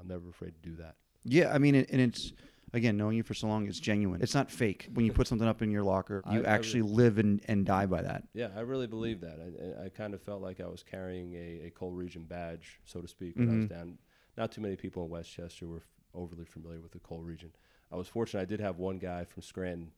I'm 0.00 0.08
never 0.08 0.28
afraid 0.28 0.54
to 0.62 0.68
do 0.70 0.76
that. 0.76 0.96
Yeah, 1.24 1.52
I 1.52 1.58
mean, 1.58 1.74
it, 1.74 1.90
and 1.90 2.00
it's 2.00 2.32
again 2.74 2.96
knowing 2.96 3.16
you 3.16 3.22
for 3.22 3.34
so 3.34 3.46
long, 3.46 3.66
it's 3.66 3.80
genuine. 3.80 4.20
It's 4.22 4.34
not 4.34 4.50
fake. 4.50 4.88
When 4.94 5.04
you 5.06 5.12
put 5.12 5.26
something 5.26 5.46
up 5.48 5.62
in 5.62 5.70
your 5.70 5.82
locker, 5.82 6.22
you 6.30 6.40
I- 6.44 6.50
I 6.50 6.54
actually 6.54 6.82
live 6.82 7.18
and, 7.18 7.40
and 7.46 7.64
die 7.64 7.86
by 7.86 8.02
that. 8.02 8.24
Yeah, 8.34 8.48
I 8.56 8.60
really 8.60 8.86
believe 8.86 9.20
that. 9.20 9.38
I, 9.80 9.86
I 9.86 9.88
kind 9.90 10.14
of 10.14 10.22
felt 10.22 10.42
like 10.42 10.60
I 10.60 10.66
was 10.66 10.82
carrying 10.82 11.34
a, 11.34 11.66
a 11.66 11.70
Coal 11.70 11.92
Region 11.92 12.24
badge, 12.24 12.80
so 12.84 13.00
to 13.00 13.08
speak, 13.08 13.36
when 13.36 13.48
I 13.48 13.56
was 13.56 13.64
Mhm. 13.66 13.68
down. 13.70 13.98
Not 14.36 14.52
too 14.52 14.60
many 14.60 14.76
people 14.76 15.04
in 15.04 15.10
West 15.10 15.32
Chester 15.32 15.66
were 15.66 15.78
f- 15.78 15.82
overly 16.14 16.44
familiar 16.44 16.80
with 16.80 16.92
the 16.92 17.00
Coal 17.00 17.22
Region. 17.22 17.50
I 17.90 17.96
was 17.96 18.06
fortunate. 18.06 18.42
I 18.42 18.44
did 18.44 18.60
have 18.60 18.78
one 18.78 18.98
guy 18.98 19.24
from 19.24 19.42
Scranton, 19.42 19.90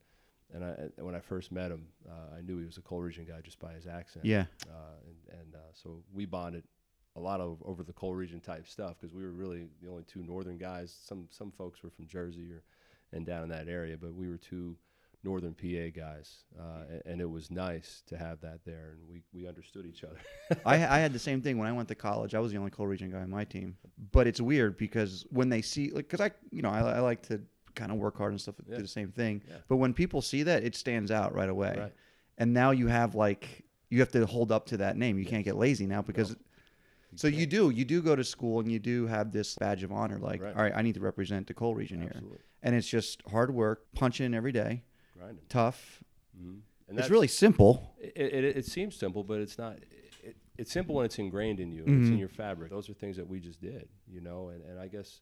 and 0.55 0.65
I, 0.65 1.03
when 1.03 1.15
I 1.15 1.21
first 1.21 1.53
met 1.53 1.71
him, 1.71 1.87
uh, 2.09 2.37
I 2.37 2.41
knew 2.43 2.59
he 2.59 2.67
was 2.67 2.77
a 2.77 2.83
Coal 2.83 3.01
Region 3.01 3.25
guy 3.25 3.41
just 3.43 3.59
by 3.59 3.73
his 3.73 3.87
accent. 3.87 4.25
Yeah, 4.25 4.47
Uh, 4.69 4.97
and 5.07 5.41
and 5.41 5.55
uh, 5.55 5.59
so 5.73 6.03
we 6.13 6.27
bonded 6.27 6.65
a 7.17 7.21
lot 7.21 7.41
of 7.41 7.63
over 7.65 7.83
the 7.83 7.93
Coal 7.93 8.15
Region 8.15 8.41
type 8.41 8.67
stuff 8.67 8.97
because 9.01 9.15
we 9.15 9.23
were 9.23 9.33
really 9.33 9.69
the 9.83 9.89
only 9.89 10.05
two 10.05 10.23
northern 10.23 10.59
guys. 10.59 10.95
Some 11.05 11.27
some 11.31 11.51
folks 11.51 11.83
were 11.83 11.91
from 11.91 12.07
Jersey 12.07 12.51
or 12.53 12.63
and 13.13 13.27
down 13.27 13.43
in 13.43 13.49
that 13.49 13.69
area, 13.69 13.97
but 14.01 14.15
we 14.15 14.29
were 14.29 14.37
two 14.37 14.77
northern 15.23 15.53
PA 15.53 15.91
guys, 15.95 16.45
uh, 16.59 16.85
and, 16.89 17.03
and 17.05 17.21
it 17.21 17.29
was 17.29 17.51
nice 17.51 18.03
to 18.07 18.17
have 18.17 18.41
that 18.41 18.61
there, 18.65 18.95
and 18.97 19.09
we, 19.09 19.23
we 19.35 19.47
understood 19.47 19.85
each 19.85 20.03
other. 20.05 20.17
I, 20.65 20.77
I 20.77 20.99
had 20.99 21.13
the 21.13 21.19
same 21.19 21.43
thing 21.43 21.59
when 21.59 21.69
I 21.69 21.73
went 21.73 21.89
to 21.89 21.95
college. 21.95 22.35
I 22.35 22.39
was 22.39 22.53
the 22.53 22.59
only 22.59 22.71
Coal 22.71 22.87
Region 22.87 23.11
guy 23.11 23.21
on 23.21 23.29
my 23.29 23.45
team. 23.45 23.77
But 24.13 24.27
it's 24.27 24.41
weird 24.41 24.79
because 24.79 25.27
when 25.31 25.49
they 25.51 25.61
see, 25.61 25.91
like, 25.91 26.09
because 26.09 26.21
I, 26.21 26.31
you 26.51 26.63
know, 26.63 26.71
I, 26.71 26.81
I 26.81 27.01
like 27.01 27.23
to 27.29 27.41
kind 27.81 27.91
of 27.93 27.99
work 27.99 28.17
hard 28.19 28.33
and 28.33 28.41
stuff, 28.41 28.57
Yeah. 28.67 28.77
do 28.77 28.83
the 28.83 28.89
same 29.01 29.11
thing. 29.11 29.43
Yeah. 29.49 29.57
But 29.69 29.77
when 29.83 29.93
people 29.95 30.21
see 30.23 30.43
that, 30.45 30.63
it 30.69 30.75
stands 30.77 31.11
out 31.11 31.35
right 31.35 31.49
away. 31.57 31.75
Right. 31.79 31.93
And 32.39 32.53
now 32.63 32.71
you 32.81 32.87
have 32.89 33.15
like 33.15 33.43
you 33.93 33.99
have 34.01 34.13
to 34.13 34.25
hold 34.27 34.53
up 34.53 34.67
to 34.67 34.77
that 34.79 34.97
name. 34.97 35.19
You 35.19 35.27
can't 35.27 35.45
get 35.45 35.57
lazy 35.57 35.87
now 35.87 36.03
because. 36.03 36.37
So 37.17 37.27
you 37.27 37.39
can't. 37.39 37.51
do 37.51 37.71
you 37.71 37.85
do 37.85 38.03
go 38.03 38.15
to 38.15 38.23
school 38.23 38.61
and 38.61 38.71
you 38.71 38.79
do 38.79 39.07
have 39.09 39.33
this 39.33 39.57
badge 39.57 39.83
of 39.83 39.91
honor. 39.91 40.19
Like, 40.19 40.41
Right. 40.41 40.55
all 40.57 40.63
right, 40.63 40.73
I 40.77 40.83
need 40.83 40.95
to 40.95 41.01
represent 41.01 41.49
the 41.49 41.55
Coal 41.55 41.75
Region 41.75 42.01
here, 42.01 42.15
and 42.63 42.75
it's 42.75 42.87
just 42.89 43.21
hard 43.29 43.53
work, 43.53 43.79
punch 43.95 44.21
in 44.21 44.33
every 44.33 44.53
day, 44.53 44.85
grinding. 45.19 45.45
tough. 45.49 46.05
hmm 46.39 46.59
And 46.89 46.99
It's 46.99 47.11
really 47.11 47.27
simple. 47.29 47.95
It, 47.99 48.13
it, 48.17 48.45
it 48.59 48.67
seems 48.67 48.95
simple, 48.95 49.25
but 49.25 49.41
it's 49.41 49.59
not. 49.59 49.75
It, 50.23 50.37
it's 50.57 50.71
simple 50.71 50.95
when 50.97 51.05
it's 51.07 51.19
ingrained 51.19 51.59
in 51.59 51.73
you. 51.73 51.83
It's 51.83 52.09
Mhm. 52.09 52.13
in 52.13 52.19
your 52.19 52.29
fabric. 52.29 52.71
Those 52.71 52.89
are 52.91 52.95
things 52.95 53.17
that 53.17 53.27
we 53.27 53.41
just 53.41 53.61
did, 53.61 53.89
you 54.07 54.21
know. 54.21 54.51
And, 54.51 54.63
and 54.65 54.79
I 54.79 54.87
guess, 54.87 55.21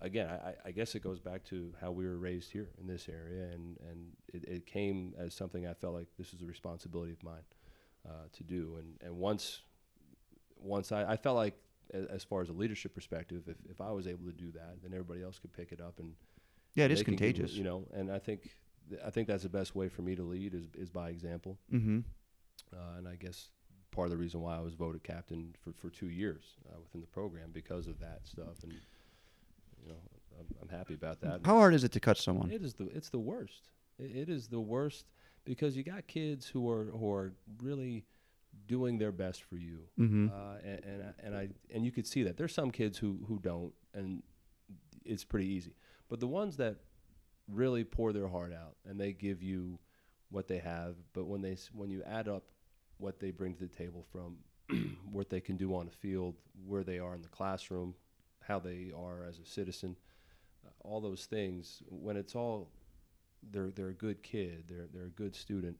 again, 0.00 0.28
I, 0.28 0.54
I- 0.66 0.70
guess 0.72 0.94
it 0.94 1.00
goes 1.02 1.18
back 1.20 1.44
to 1.46 1.74
how 1.80 1.90
we 1.92 2.06
were 2.06 2.18
raised 2.18 2.50
here 2.52 2.68
in 2.80 2.86
this 2.86 3.08
area, 3.08 3.44
and 3.52 3.76
and 3.90 4.12
it, 4.32 4.44
it 4.48 4.66
came 4.66 5.14
as 5.18 5.34
something 5.34 5.66
I 5.66 5.74
felt 5.74 5.94
like 5.94 6.08
this 6.18 6.32
is 6.32 6.42
a 6.42 6.46
responsibility 6.46 7.12
of 7.12 7.22
mine 7.22 7.44
uh, 8.08 8.12
to 8.32 8.42
do. 8.44 8.76
And 8.78 8.94
and 9.04 9.18
once 9.18 9.62
once 10.60 10.92
I, 10.92 11.12
I 11.12 11.16
felt 11.16 11.36
like 11.36 11.54
as, 11.94 12.22
far 12.24 12.42
as 12.42 12.48
a 12.50 12.52
leadership 12.52 12.94
perspective, 12.94 13.44
if, 13.46 13.56
if 13.70 13.80
I 13.80 13.90
was 13.92 14.06
able 14.06 14.26
to 14.26 14.32
do 14.32 14.50
that, 14.52 14.82
then 14.82 14.92
everybody 14.92 15.22
else 15.22 15.38
could 15.38 15.52
pick 15.54 15.72
it 15.72 15.80
up 15.80 15.98
and 16.00 16.12
Yeah, 16.74 16.84
it 16.84 16.90
is 16.90 16.98
they 16.98 17.04
can 17.04 17.16
contagious. 17.16 17.52
you 17.52 17.64
know. 17.64 17.86
And 17.94 18.10
I 18.12 18.18
think 18.18 18.50
th- 18.90 19.00
I 19.04 19.10
think 19.10 19.28
that's 19.28 19.44
the 19.44 19.48
best 19.48 19.74
way 19.74 19.88
for 19.88 20.02
me 20.02 20.14
to 20.16 20.22
lead 20.22 20.54
is 20.54 20.64
is 20.74 20.90
by 20.90 21.10
example. 21.10 21.58
Mm-hmm. 21.72 22.00
Uh, 22.72 22.98
and 22.98 23.08
I 23.08 23.14
guess 23.16 23.50
part 23.90 24.06
of 24.06 24.10
the 24.10 24.18
reason 24.18 24.42
why 24.42 24.56
I 24.56 24.60
was 24.60 24.74
voted 24.74 25.02
captain 25.02 25.54
for, 25.64 25.72
for 25.72 25.88
two 25.88 26.10
years 26.10 26.44
uh, 26.68 26.78
within 26.80 27.00
the 27.00 27.06
program 27.06 27.50
because 27.52 27.86
of 27.86 27.98
that 28.00 28.20
stuff. 28.24 28.62
And 28.62 28.74
you 29.82 29.88
know, 29.90 29.98
I'm, 30.38 30.46
I'm 30.62 30.68
happy 30.68 30.94
about 30.94 31.20
that. 31.22 31.40
How 31.44 31.56
hard 31.56 31.74
is 31.74 31.84
it 31.84 31.92
to 31.92 32.00
cut 32.00 32.18
someone? 32.18 32.50
It 32.50 32.62
is 32.62 32.74
the 32.74 32.84
it's 32.94 33.10
the 33.10 33.18
worst. 33.18 33.68
It, 33.98 34.16
it 34.16 34.28
is 34.28 34.48
the 34.48 34.60
worst 34.60 35.06
because 35.44 35.76
you 35.76 35.82
got 35.82 36.06
kids 36.06 36.46
who 36.46 36.70
are 36.70 36.84
who 36.86 37.10
are 37.12 37.32
really 37.62 38.04
doing 38.66 38.98
their 38.98 39.12
best 39.12 39.42
for 39.44 39.56
you, 39.56 39.80
Mm-hmm. 39.98 40.28
uh, 40.28 40.56
and 40.64 40.84
and 40.84 41.02
I, 41.02 41.26
and 41.26 41.36
I 41.36 41.48
and 41.74 41.84
you 41.84 41.90
could 41.92 42.06
see 42.06 42.22
that 42.24 42.36
there's 42.36 42.54
some 42.54 42.70
kids 42.70 42.98
who 42.98 43.18
who 43.28 43.38
don't, 43.38 43.72
and 43.94 44.22
it's 45.04 45.24
pretty 45.24 45.46
easy. 45.48 45.74
But 46.08 46.20
the 46.20 46.26
ones 46.26 46.56
that 46.58 46.76
really 47.50 47.82
pour 47.84 48.12
their 48.12 48.28
heart 48.28 48.52
out 48.52 48.76
and 48.86 49.00
they 49.00 49.12
give 49.12 49.42
you 49.42 49.78
what 50.30 50.46
they 50.48 50.58
have, 50.58 50.96
but 51.14 51.24
when 51.26 51.40
they 51.40 51.56
when 51.72 51.88
you 51.90 52.02
add 52.04 52.28
up 52.28 52.44
what 52.98 53.18
they 53.20 53.30
bring 53.30 53.54
to 53.54 53.60
the 53.60 53.68
table 53.74 54.04
from 54.12 54.36
what 55.12 55.30
they 55.30 55.40
can 55.40 55.56
do 55.56 55.74
on 55.74 55.86
the 55.86 55.92
field, 55.92 56.34
where 56.66 56.84
they 56.84 56.98
are 56.98 57.14
in 57.14 57.22
the 57.22 57.28
classroom, 57.28 57.94
how 58.48 58.58
they 58.58 58.90
are 58.96 59.24
as 59.24 59.38
a 59.38 59.44
citizen, 59.44 59.94
uh, 60.66 60.70
all 60.80 61.00
those 61.00 61.26
things. 61.26 61.82
When 61.88 62.16
it's 62.16 62.34
all 62.34 62.70
they're 63.52 63.70
they're 63.70 63.90
a 63.90 63.94
good 63.94 64.22
kid, 64.22 64.64
they're 64.66 64.88
they're 64.92 65.06
a 65.06 65.10
good 65.10 65.36
student. 65.36 65.76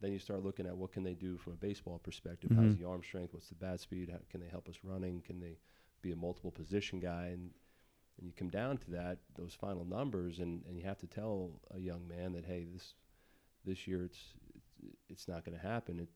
Then 0.00 0.12
you 0.12 0.18
start 0.18 0.42
looking 0.42 0.66
at 0.66 0.76
what 0.76 0.92
can 0.92 1.04
they 1.04 1.14
do 1.14 1.36
from 1.36 1.52
a 1.52 1.56
baseball 1.56 1.98
perspective. 1.98 2.50
How's 2.54 2.74
Mhm. 2.74 2.78
the 2.78 2.84
arm 2.84 3.02
strength? 3.02 3.34
What's 3.34 3.48
the 3.48 3.54
bat 3.54 3.80
speed? 3.80 4.08
How, 4.10 4.18
can 4.30 4.40
they 4.40 4.48
help 4.48 4.68
us 4.68 4.82
running? 4.82 5.20
Can 5.22 5.40
they 5.40 5.58
be 6.02 6.10
a 6.12 6.16
multiple 6.16 6.50
position 6.50 7.00
guy? 7.00 7.26
And 7.28 7.52
and 8.18 8.26
you 8.26 8.34
come 8.34 8.50
down 8.50 8.76
to 8.78 8.90
that 8.90 9.18
those 9.34 9.54
final 9.54 9.84
numbers, 9.84 10.40
and, 10.40 10.62
and 10.66 10.76
you 10.76 10.82
have 10.84 10.98
to 10.98 11.06
tell 11.06 11.60
a 11.70 11.78
young 11.78 12.06
man 12.06 12.32
that 12.32 12.44
hey, 12.44 12.64
this 12.64 12.94
this 13.64 13.86
year 13.86 14.04
it's 14.04 14.34
it's, 15.08 15.28
not 15.28 15.44
going 15.44 15.56
to 15.58 15.62
happen. 15.66 16.00
It 16.00 16.08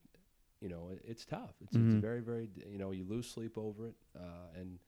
you 0.61 0.69
know 0.69 0.89
it, 0.89 1.03
it's 1.05 1.25
tough. 1.25 1.55
It's, 1.63 1.77
Mhm. 1.77 1.87
it's 1.87 2.01
very 2.01 2.21
very 2.21 2.51
you 2.67 2.79
know 2.79 2.91
you 2.91 3.05
lose 3.05 3.29
sleep 3.31 3.57
over 3.57 3.87
it, 3.87 3.95
uh, 4.19 4.59
and 4.59 4.79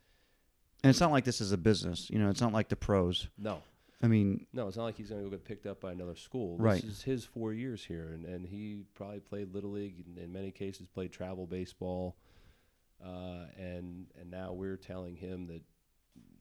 And 0.82 0.90
it's 0.90 1.00
not 1.00 1.10
like 1.10 1.24
this 1.24 1.40
is 1.40 1.52
a 1.52 1.56
business. 1.56 2.08
You 2.10 2.18
know, 2.18 2.28
it's 2.30 2.40
not 2.40 2.52
like 2.52 2.68
the 2.68 2.76
pros. 2.76 3.28
no, 3.38 3.62
I 4.02 4.08
mean, 4.08 4.46
No, 4.52 4.68
it's 4.68 4.76
not 4.76 4.84
like 4.84 4.96
he's 4.96 5.08
going 5.08 5.22
to 5.22 5.28
go 5.28 5.30
get 5.30 5.44
picked 5.44 5.66
up 5.66 5.80
by 5.80 5.92
another 5.92 6.16
school. 6.16 6.58
Right. 6.58 6.82
This 6.82 6.98
is 6.98 7.02
his 7.02 7.24
four 7.24 7.52
years 7.52 7.84
here, 7.84 8.10
and, 8.12 8.24
and 8.24 8.46
he 8.46 8.82
probably 8.94 9.20
played 9.20 9.54
little 9.54 9.70
league. 9.70 10.04
And 10.06 10.18
in 10.18 10.32
many 10.32 10.50
cases, 10.50 10.86
played 10.86 11.12
travel 11.12 11.46
baseball, 11.46 12.16
uh, 13.04 13.46
and 13.58 14.06
and 14.20 14.30
now 14.30 14.52
we're 14.52 14.76
telling 14.76 15.16
him 15.16 15.46
that 15.46 15.62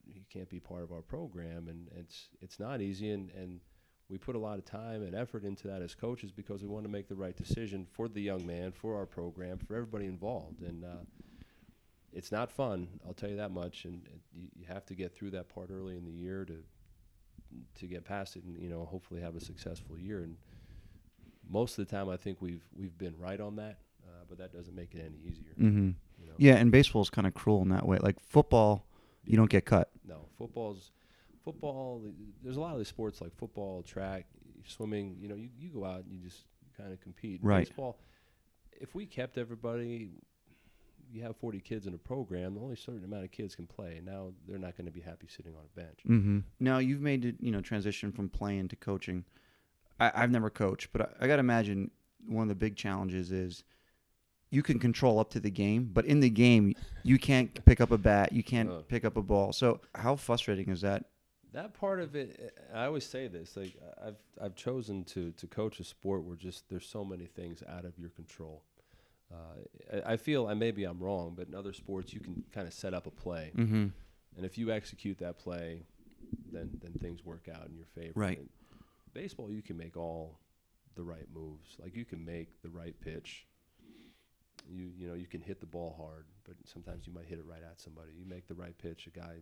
he 0.05 0.25
can't 0.31 0.49
be 0.49 0.59
part 0.59 0.83
of 0.83 0.91
our 0.91 1.01
program, 1.01 1.67
and 1.69 1.87
it's 1.97 2.29
it's 2.41 2.59
not 2.59 2.81
easy, 2.81 3.11
and 3.11 3.31
and 3.31 3.61
we 4.09 4.17
put 4.17 4.35
a 4.35 4.39
lot 4.39 4.59
of 4.59 4.65
time 4.65 5.01
and 5.01 5.15
effort 5.15 5.43
into 5.43 5.67
that 5.67 5.81
as 5.81 5.95
coaches 5.95 6.31
because 6.31 6.61
we 6.61 6.67
want 6.67 6.83
to 6.83 6.91
make 6.91 7.07
the 7.07 7.15
right 7.15 7.35
decision 7.35 7.87
for 7.91 8.07
the 8.07 8.21
young 8.21 8.45
man, 8.45 8.71
for 8.71 8.95
our 8.95 9.05
program, 9.05 9.57
for 9.57 9.75
everybody 9.75 10.05
involved, 10.05 10.61
and. 10.61 10.83
Uh, 10.83 10.97
it's 12.15 12.31
not 12.31 12.51
fun, 12.51 12.87
I'll 13.05 13.13
tell 13.13 13.29
you 13.29 13.35
that 13.35 13.51
much, 13.51 13.83
and, 13.85 14.01
you, 14.33 14.47
you 14.55 14.65
have 14.67 14.85
to 14.87 14.95
get 14.95 15.13
through 15.13 15.31
that 15.31 15.49
part 15.49 15.69
early 15.71 15.97
in 15.97 16.05
the 16.05 16.11
year 16.11 16.45
to 16.45 16.63
to 17.75 17.87
get 17.87 18.03
past 18.03 18.35
it 18.35 18.43
and 18.43 18.59
you 18.59 18.67
know 18.67 18.83
hopefully 18.83 19.21
have 19.21 19.35
a 19.35 19.39
successful 19.39 19.97
year 19.97 20.23
and 20.23 20.35
most 21.49 21.77
of 21.77 21.87
the 21.87 21.95
time 21.95 22.09
I 22.09 22.17
think 22.17 22.41
we've 22.41 22.65
we've 22.75 22.97
been 22.97 23.15
right 23.17 23.39
on 23.39 23.55
that 23.57 23.77
uh, 24.05 24.23
but 24.27 24.37
that 24.39 24.51
doesn't 24.51 24.75
make 24.75 24.93
it 24.93 24.99
any 25.05 25.17
easier 25.25 25.53
mm-hmm. 25.57 25.91
you 26.19 26.27
know 26.27 26.33
yeah, 26.37 26.55
and 26.55 26.69
baseball 26.71 27.01
is 27.01 27.09
kind 27.09 27.25
of 27.27 27.33
cruel 27.33 27.61
in 27.61 27.69
that 27.69 27.87
way. 27.87 27.97
Like 27.99 28.19
football, 28.19 28.85
you 29.23 29.37
don't 29.37 29.49
get 29.49 29.63
cut. 29.63 29.89
no 30.05 30.25
football's 30.37 30.91
football 31.45 32.01
there's 32.43 32.57
a 32.57 32.59
lot 32.59 32.73
of 32.73 32.79
the 32.79 32.85
sports 32.85 33.21
like 33.21 33.33
football 33.37 33.83
track 33.83 34.25
swimming 34.67 35.15
you 35.19 35.29
know 35.29 35.35
you, 35.35 35.49
you 35.57 35.69
go 35.69 35.85
out 35.85 36.03
and 36.03 36.11
you 36.11 36.19
just 36.19 36.43
kind 36.75 36.91
of 36.91 36.99
compete 36.99 37.39
Right. 37.43 37.67
baseball 37.67 37.99
if 38.81 38.95
we 38.95 39.05
kept 39.05 39.37
everybody 39.37 40.09
you 41.15 41.23
have 41.23 41.37
40 41.37 41.59
kids 41.61 41.87
in 41.87 41.93
a 41.93 41.97
program 41.97 42.57
only 42.61 42.73
a 42.73 42.77
certain 42.77 43.03
amount 43.03 43.23
of 43.23 43.31
kids 43.31 43.55
can 43.55 43.65
play 43.67 43.95
and 43.97 44.05
now 44.05 44.33
they're 44.47 44.57
not 44.57 44.75
going 44.77 44.85
to 44.85 44.91
be 44.91 44.99
happy 45.01 45.27
sitting 45.29 45.53
on 45.55 45.61
a 45.63 45.79
bench 45.79 45.99
Mm-hmm. 46.07 46.39
Now 46.59 46.79
you've 46.79 47.01
made 47.01 47.23
it, 47.25 47.35
you 47.39 47.51
know, 47.51 47.61
transition 47.61 48.11
from 48.11 48.27
playing 48.29 48.67
to 48.69 48.75
coaching. 48.75 49.23
I, 49.99 50.11
I've 50.13 50.31
never 50.31 50.49
coached, 50.49 50.89
but 50.91 51.01
I, 51.01 51.07
I 51.25 51.27
got 51.27 51.37
to 51.37 51.39
imagine 51.39 51.89
one 52.27 52.43
of 52.43 52.49
the 52.49 52.55
big 52.55 52.75
challenges 52.75 53.31
is 53.31 53.63
you 54.51 54.61
can 54.61 54.77
control 54.79 55.19
up 55.19 55.29
to 55.31 55.39
the 55.39 55.49
game, 55.49 55.89
but 55.93 56.05
in 56.05 56.19
the 56.19 56.29
game 56.29 56.73
you 57.03 57.17
can't 57.17 57.63
pick 57.65 57.79
up 57.81 57.91
a 57.91 57.97
bat, 57.97 58.31
you 58.33 58.43
can't 58.43 58.69
Uh. 58.69 58.81
pick 58.87 59.05
up 59.05 59.15
a 59.17 59.21
ball. 59.21 59.53
So 59.53 59.79
how 59.95 60.15
frustrating 60.17 60.69
is 60.69 60.81
that? 60.81 61.05
that 61.53 61.73
part 61.73 62.01
of 62.01 62.17
it 62.17 62.53
i 62.73 62.83
always 62.83 63.05
say 63.05 63.29
this 63.29 63.55
like 63.55 63.73
i've 64.05 64.17
i've 64.41 64.55
chosen 64.55 65.05
to 65.05 65.31
to 65.31 65.47
coach 65.47 65.79
a 65.79 65.85
sport 65.85 66.21
where 66.25 66.35
just 66.35 66.67
there's 66.67 66.85
so 66.85 67.05
many 67.05 67.25
things 67.27 67.63
out 67.69 67.85
of 67.85 67.97
your 67.97 68.09
control 68.09 68.61
uh, 69.33 69.97
I, 70.07 70.13
I 70.13 70.17
feel 70.17 70.47
and 70.47 70.59
maybe 70.59 70.83
i'm 70.83 70.99
wrong 70.99 71.33
but 71.35 71.47
in 71.47 71.55
other 71.55 71.73
sports 71.73 72.13
you 72.13 72.19
can 72.19 72.43
kind 72.53 72.67
of 72.67 72.73
set 72.73 72.93
up 72.93 73.07
a 73.07 73.11
play. 73.11 73.51
Mm-hmm. 73.55 73.87
and 74.37 74.45
if 74.45 74.57
you 74.57 74.71
execute 74.71 75.17
that 75.19 75.37
play 75.39 75.83
then 76.51 76.69
then 76.81 76.93
things 76.93 77.23
work 77.25 77.47
out 77.53 77.67
in 77.67 77.75
your 77.75 77.85
favor. 77.85 78.13
Right. 78.19 78.37
And 78.39 78.49
baseball 79.13 79.51
you 79.51 79.61
can 79.61 79.77
make 79.77 79.95
all 79.97 80.39
the 80.95 81.03
right 81.03 81.27
moves. 81.33 81.75
Like 81.79 81.95
you 81.95 82.05
can 82.05 82.23
make 82.25 82.61
the 82.61 82.69
right 82.69 82.95
pitch. 82.99 83.45
You 84.67 84.89
you 84.97 85.07
know 85.07 85.13
you 85.13 85.27
can 85.27 85.41
hit 85.41 85.59
the 85.59 85.65
ball 85.67 85.93
hard 85.97 86.25
but 86.43 86.55
sometimes 86.65 87.05
you 87.07 87.13
might 87.13 87.25
hit 87.25 87.37
it 87.39 87.45
right 87.45 87.61
at 87.63 87.79
somebody. 87.79 88.11
You 88.17 88.25
make 88.25 88.47
the 88.47 88.55
right 88.55 88.77
pitch 88.77 89.07
a 89.07 89.11
guy 89.11 89.37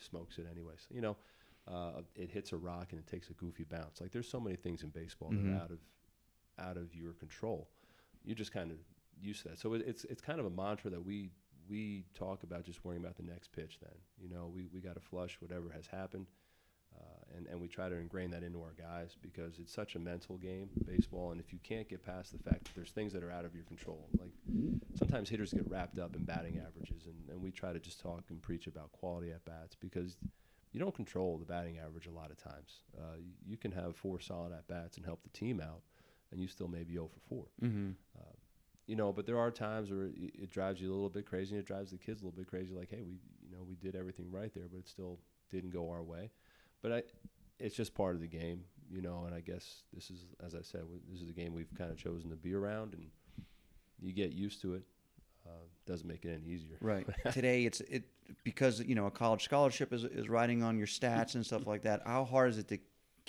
smokes 0.00 0.38
it 0.38 0.46
anyways. 0.50 0.86
You 0.90 1.00
know 1.00 1.16
uh, 1.66 2.02
it 2.14 2.30
hits 2.30 2.52
a 2.52 2.56
rock 2.56 2.88
and 2.92 3.00
it 3.00 3.06
takes 3.06 3.28
a 3.30 3.32
goofy 3.34 3.64
bounce. 3.64 4.00
Like 4.00 4.12
there's 4.12 4.28
so 4.30 4.40
many 4.40 4.56
things 4.56 4.82
in 4.82 4.90
baseball 4.90 5.30
that 5.30 5.44
Mhm. 5.44 5.58
are 5.58 5.62
out 5.62 5.70
of 5.70 5.78
out 6.58 6.76
of 6.76 6.94
your 6.94 7.12
control 7.14 7.68
you 8.28 8.34
just 8.34 8.52
kind 8.52 8.70
of 8.70 8.76
used 9.20 9.42
to 9.42 9.48
that 9.48 9.58
so 9.58 9.74
it, 9.74 9.82
it's 9.86 10.04
it's 10.04 10.20
kind 10.20 10.38
of 10.38 10.46
a 10.46 10.50
mantra 10.50 10.90
that 10.90 11.04
we 11.04 11.30
we 11.68 12.04
talk 12.14 12.42
about 12.42 12.64
just 12.64 12.84
worrying 12.84 13.02
about 13.02 13.16
the 13.16 13.22
next 13.22 13.52
pitch. 13.52 13.78
Then 13.80 13.92
you 14.20 14.28
know 14.28 14.50
we 14.52 14.68
we 14.72 14.80
got 14.80 14.94
to 14.94 15.00
flush 15.00 15.36
whatever 15.40 15.70
has 15.74 15.86
happened, 15.86 16.26
uh, 16.96 17.36
and 17.36 17.46
and 17.46 17.60
we 17.60 17.68
try 17.68 17.88
to 17.88 17.96
ingrain 17.96 18.30
that 18.30 18.42
into 18.42 18.60
our 18.60 18.74
guys 18.78 19.16
because 19.20 19.58
it's 19.58 19.72
such 19.72 19.94
a 19.94 19.98
mental 19.98 20.36
game, 20.36 20.70
baseball. 20.86 21.30
And 21.32 21.40
if 21.40 21.52
you 21.52 21.58
can't 21.62 21.88
get 21.88 22.04
past 22.04 22.32
the 22.32 22.38
fact 22.38 22.64
that 22.64 22.74
there's 22.74 22.90
things 22.90 23.12
that 23.12 23.22
are 23.22 23.30
out 23.30 23.44
of 23.44 23.54
your 23.54 23.64
control, 23.64 24.08
like 24.18 24.32
sometimes 24.94 25.28
hitters 25.28 25.52
get 25.52 25.68
wrapped 25.68 25.98
up 25.98 26.16
in 26.16 26.24
batting 26.24 26.58
averages, 26.58 27.06
and, 27.06 27.28
and 27.30 27.42
we 27.42 27.50
try 27.50 27.72
to 27.72 27.80
just 27.80 28.00
talk 28.00 28.24
and 28.30 28.40
preach 28.42 28.66
about 28.66 28.92
quality 28.92 29.30
at 29.30 29.44
bats 29.44 29.76
because 29.78 30.16
you 30.72 30.80
don't 30.80 30.94
control 30.94 31.38
the 31.38 31.46
batting 31.46 31.78
average 31.78 32.06
a 32.06 32.10
lot 32.10 32.30
of 32.30 32.36
times. 32.36 32.82
Uh, 32.96 33.16
you 33.46 33.56
can 33.56 33.72
have 33.72 33.96
four 33.96 34.20
solid 34.20 34.52
at 34.52 34.66
bats 34.68 34.96
and 34.96 35.06
help 35.06 35.22
the 35.22 35.30
team 35.30 35.60
out, 35.60 35.80
and 36.32 36.40
you 36.40 36.48
still 36.48 36.68
may 36.68 36.82
be 36.82 36.94
0 36.94 37.08
for 37.08 37.20
4. 37.28 37.44
Mm-hmm. 37.68 37.90
Uh, 38.18 38.22
you 38.86 38.96
know, 38.96 39.12
but 39.12 39.26
there 39.26 39.38
are 39.38 39.50
times 39.50 39.90
where 39.90 40.06
it, 40.06 40.14
it 40.34 40.50
drives 40.50 40.80
you 40.80 40.90
a 40.90 40.94
little 40.94 41.10
bit 41.10 41.26
crazy, 41.26 41.54
and 41.54 41.62
it 41.62 41.66
drives 41.66 41.90
the 41.90 41.98
kids 41.98 42.22
a 42.22 42.24
little 42.24 42.36
bit 42.36 42.48
crazy. 42.48 42.74
Like, 42.74 42.90
hey, 42.90 43.02
we, 43.02 43.18
you 43.42 43.54
know, 43.54 43.62
we 43.68 43.76
did 43.76 43.94
everything 43.94 44.30
right 44.30 44.52
there, 44.54 44.64
but 44.70 44.78
it 44.78 44.88
still 44.88 45.18
didn't 45.50 45.70
go 45.70 45.90
our 45.90 46.02
way. 46.02 46.30
But 46.82 46.92
I, 46.92 47.02
it's 47.58 47.76
just 47.76 47.94
part 47.94 48.14
of 48.14 48.20
the 48.20 48.26
game, 48.26 48.62
you 48.90 49.02
know. 49.02 49.24
And 49.26 49.34
I 49.34 49.40
guess 49.40 49.82
this 49.92 50.10
is, 50.10 50.26
as 50.44 50.54
I 50.54 50.62
said, 50.62 50.80
w- 50.80 51.00
this 51.10 51.20
is 51.20 51.28
a 51.28 51.32
game 51.32 51.54
we've 51.54 51.72
kind 51.76 51.90
of 51.90 51.98
chosen 51.98 52.30
to 52.30 52.36
be 52.36 52.54
around, 52.54 52.94
and 52.94 53.06
you 54.00 54.12
get 54.12 54.32
used 54.32 54.62
to 54.62 54.74
it. 54.74 54.82
Uh, 55.46 55.64
doesn't 55.86 56.06
make 56.06 56.24
it 56.24 56.40
any 56.42 56.52
easier. 56.52 56.76
Right. 56.80 57.06
Today, 57.32 57.64
it's 57.64 57.80
it 57.80 58.04
because 58.44 58.80
you 58.80 58.94
know 58.94 59.06
a 59.06 59.10
college 59.10 59.44
scholarship 59.44 59.92
is 59.92 60.04
is 60.04 60.28
riding 60.28 60.62
on 60.62 60.78
your 60.78 60.86
stats 60.86 61.34
and 61.34 61.44
stuff 61.44 61.66
like 61.66 61.82
that. 61.82 62.02
How 62.06 62.24
hard 62.24 62.50
is 62.50 62.58
it 62.58 62.68
to 62.68 62.78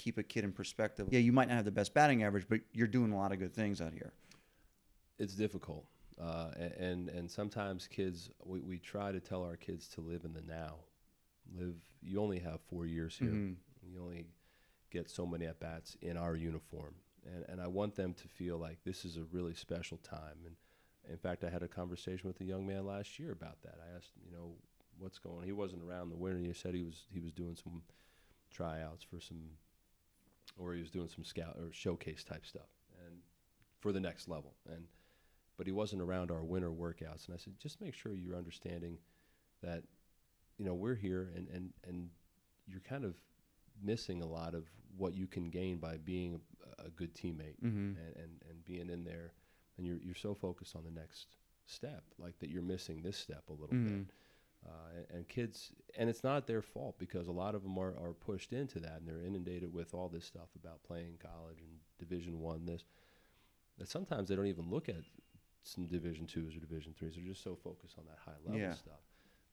keep 0.04 0.18
a 0.18 0.24
kid 0.24 0.44
in 0.44 0.52
perspective? 0.52 1.08
Yeah, 1.12 1.20
you 1.20 1.32
might 1.32 1.48
not 1.50 1.56
have 1.56 1.66
the 1.66 1.72
best 1.82 1.94
batting 1.94 2.24
average, 2.24 2.46
but 2.50 2.62
you're 2.74 2.88
doing 3.00 3.12
a 3.12 3.18
lot 3.18 3.32
of 3.34 3.40
good 3.40 3.54
things 3.54 3.82
out 3.82 3.94
here. 3.94 4.12
it's 5.20 5.36
difficult 5.36 5.86
uh, 6.22 6.50
and 6.88 7.10
and 7.18 7.30
sometimes 7.30 7.88
kids 7.88 8.30
we, 8.52 8.60
we 8.62 8.78
try 8.80 9.12
to 9.12 9.20
tell 9.20 9.44
our 9.44 9.58
kids 9.58 9.88
to 9.96 10.02
live 10.02 10.24
in 10.26 10.34
the 10.34 10.42
now 10.62 10.76
live 11.60 11.76
you 12.02 12.20
only 12.26 12.40
have 12.40 12.60
four 12.70 12.86
years 12.86 13.14
here 13.18 13.36
Mhm. 13.38 13.56
you 13.90 14.02
only 14.02 14.26
get 14.92 15.10
so 15.10 15.26
many 15.26 15.46
at 15.46 15.60
bats 15.60 15.98
in 16.02 16.16
our 16.18 16.36
uniform 16.52 16.94
and 17.34 17.42
and 17.50 17.58
I 17.62 17.68
want 17.80 17.96
them 17.96 18.14
to 18.22 18.28
feel 18.40 18.58
like 18.68 18.78
this 18.90 19.00
is 19.06 19.18
a 19.18 19.26
really 19.36 19.54
special 19.68 19.98
time 19.98 20.38
and 20.46 20.56
in 21.14 21.18
fact 21.18 21.44
I 21.44 21.50
had 21.50 21.64
a 21.64 21.68
conversation 21.82 22.26
with 22.30 22.40
a 22.42 22.46
young 22.54 22.66
man 22.72 22.84
last 22.86 23.10
year 23.20 23.32
about 23.40 23.58
that 23.66 23.78
I 23.86 23.88
asked 23.98 24.14
you 24.26 24.32
know 24.36 24.48
what's 25.02 25.20
going 25.20 25.38
on 25.40 25.44
he 25.46 25.58
wasn't 25.64 25.84
around 25.88 26.10
the 26.10 26.22
winter 26.26 26.40
he 26.40 26.54
said 26.54 26.74
he 26.76 26.84
was 26.90 26.98
he 27.16 27.20
was 27.26 27.34
doing 27.42 27.56
some 27.64 27.82
tryouts 28.58 29.04
for 29.10 29.20
some 29.30 29.44
or 30.60 30.74
he 30.74 30.82
was 30.82 30.92
doing 30.92 31.08
some 31.10 31.24
scout 31.24 31.56
or 31.58 31.70
showcase 31.72 32.24
type 32.24 32.46
stuff 32.46 32.70
and 33.06 33.16
for 33.80 33.92
the 33.92 34.00
next 34.00 34.28
level 34.28 34.54
and 34.72 34.84
but 35.58 35.66
he 35.68 35.74
wasn't 35.74 36.02
around 36.02 36.32
our 36.32 36.42
winter 36.42 36.70
workouts. 36.72 37.26
And 37.26 37.34
I 37.34 37.38
said, 37.38 37.60
just 37.60 37.82
make 37.82 37.94
sure 37.94 38.14
you're 38.14 38.38
understanding 38.38 38.98
that, 39.62 39.84
you 40.58 40.64
know, 40.64 40.74
we're 40.74 40.96
here 40.96 41.34
and, 41.36 41.50
and, 41.50 41.74
and 41.86 42.10
you're 42.66 42.80
kind 42.80 43.04
of 43.04 43.16
missing 43.84 44.22
a 44.22 44.26
lot 44.26 44.56
of 44.56 44.64
what 44.96 45.14
you 45.16 45.28
can 45.28 45.50
gain 45.50 45.76
by 45.78 45.98
being 45.98 46.40
a, 46.80 46.86
a 46.86 46.90
good 46.92 47.14
teammate 47.14 47.58
Mm-hmm. 47.62 47.98
and, 48.00 48.16
and, 48.16 48.32
and 48.50 48.64
being 48.66 48.90
in 48.90 49.04
there. 49.04 49.34
And 49.78 49.86
you're, 49.86 49.98
you're 50.02 50.16
so 50.16 50.34
focused 50.34 50.78
on 50.78 50.86
the 50.86 50.92
next 50.98 51.36
step, 51.66 52.04
like 52.18 52.40
that 52.40 52.50
you're 52.50 52.62
missing 52.62 53.02
this 53.02 53.18
step 53.18 53.44
a 53.50 53.52
little 53.52 53.76
Mhm. 53.76 53.84
bit. 53.86 54.14
Uh, 54.66 54.72
and, 54.98 55.06
and 55.20 55.28
kids, 55.30 55.72
and 55.98 56.10
it's 56.10 56.24
not 56.24 56.46
their 56.46 56.62
fault 56.62 56.96
because 57.00 57.28
a 57.28 57.32
lot 57.32 57.56
of 57.56 57.64
them 57.64 57.78
are, 57.78 57.96
are 57.98 58.14
pushed 58.14 58.52
into 58.52 58.80
that 58.80 58.98
and 59.00 59.08
they're 59.08 59.22
inundated 59.22 59.74
with 59.74 59.94
all 59.94 60.10
this 60.10 60.26
stuff 60.26 60.50
about 60.62 60.84
playing 60.84 61.14
college 61.22 61.60
and 61.62 61.70
Division 61.98 62.40
One. 62.42 62.66
This 62.66 62.84
that 63.78 63.88
sometimes 63.88 64.28
they 64.28 64.36
don't 64.36 64.48
even 64.48 64.70
look 64.70 64.90
at 64.90 64.98
some 65.64 65.86
Division 65.88 66.26
twos 66.28 66.56
or 66.56 66.60
Division 66.60 66.94
threes. 66.98 67.14
They're 67.16 67.24
just 67.24 67.44
so 67.44 67.56
focused 67.56 67.98
on 67.98 68.06
that 68.08 68.18
high 68.26 68.38
level 68.44 68.60
Yeah. 68.60 68.74
stuff. 68.74 69.00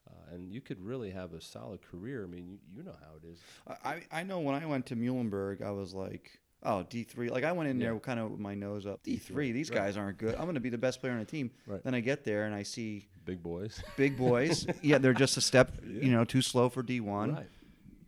Uh, 0.08 0.34
and 0.34 0.52
you 0.52 0.60
could 0.60 0.80
really 0.84 1.10
have 1.10 1.32
a 1.34 1.40
solid 1.40 1.82
career. 1.82 2.24
I 2.24 2.26
mean, 2.26 2.48
you, 2.48 2.58
you 2.76 2.82
know 2.82 2.96
how 3.00 3.16
it 3.22 3.26
is. 3.26 3.38
I 3.84 4.02
I 4.20 4.22
know 4.24 4.40
when 4.40 4.54
I 4.54 4.66
went 4.66 4.86
to 4.86 4.96
Muhlenberg, 4.96 5.62
I 5.62 5.70
was 5.70 5.94
like, 5.94 6.40
oh 6.66 6.82
D 6.88 7.02
three. 7.04 7.28
Like 7.30 7.44
I 7.44 7.52
went 7.52 7.68
in 7.70 7.78
Yeah. 7.80 7.90
there 7.90 7.98
kind 8.00 8.20
of 8.20 8.30
with 8.32 8.40
my 8.40 8.54
nose 8.54 8.86
up. 8.86 9.02
D 9.02 9.16
three. 9.16 9.46
Right, 9.48 9.54
These 9.54 9.70
right. 9.70 9.76
guys 9.76 9.96
aren't 9.96 10.18
good. 10.18 10.34
I'm 10.34 10.42
going 10.42 10.54
to 10.54 10.60
be 10.60 10.68
the 10.70 10.78
best 10.78 11.00
player 11.00 11.12
on 11.12 11.18
the 11.20 11.24
team. 11.24 11.50
Right. 11.66 11.82
Then 11.82 11.94
I 11.94 12.00
get 12.00 12.24
there 12.24 12.44
and 12.44 12.54
I 12.54 12.62
see 12.62 13.06
Big 13.24 13.42
boys. 13.42 13.82
big 13.96 14.16
boys. 14.16 14.66
yeah, 14.82 14.98
they're 14.98 15.12
just 15.12 15.36
a 15.36 15.40
step, 15.40 15.72
Yeah. 15.84 16.02
you 16.04 16.12
know, 16.12 16.24
too 16.24 16.42
slow 16.42 16.68
for 16.68 16.82
D 16.82 17.00
one. 17.00 17.34
Right. 17.34 17.46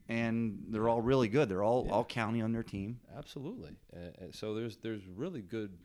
And 0.08 0.64
they're 0.70 0.88
all 0.88 1.02
really 1.02 1.28
good. 1.28 1.48
They're 1.48 1.62
all 1.62 1.84
Yeah. 1.86 1.92
all 1.92 2.04
county 2.04 2.40
on 2.40 2.52
their 2.52 2.62
team. 2.62 3.00
Absolutely. 3.16 3.76
And, 3.92 4.14
and 4.18 4.34
so 4.34 4.54
there's 4.54 4.76
there's 4.78 5.06
really 5.06 5.42
good 5.42 5.76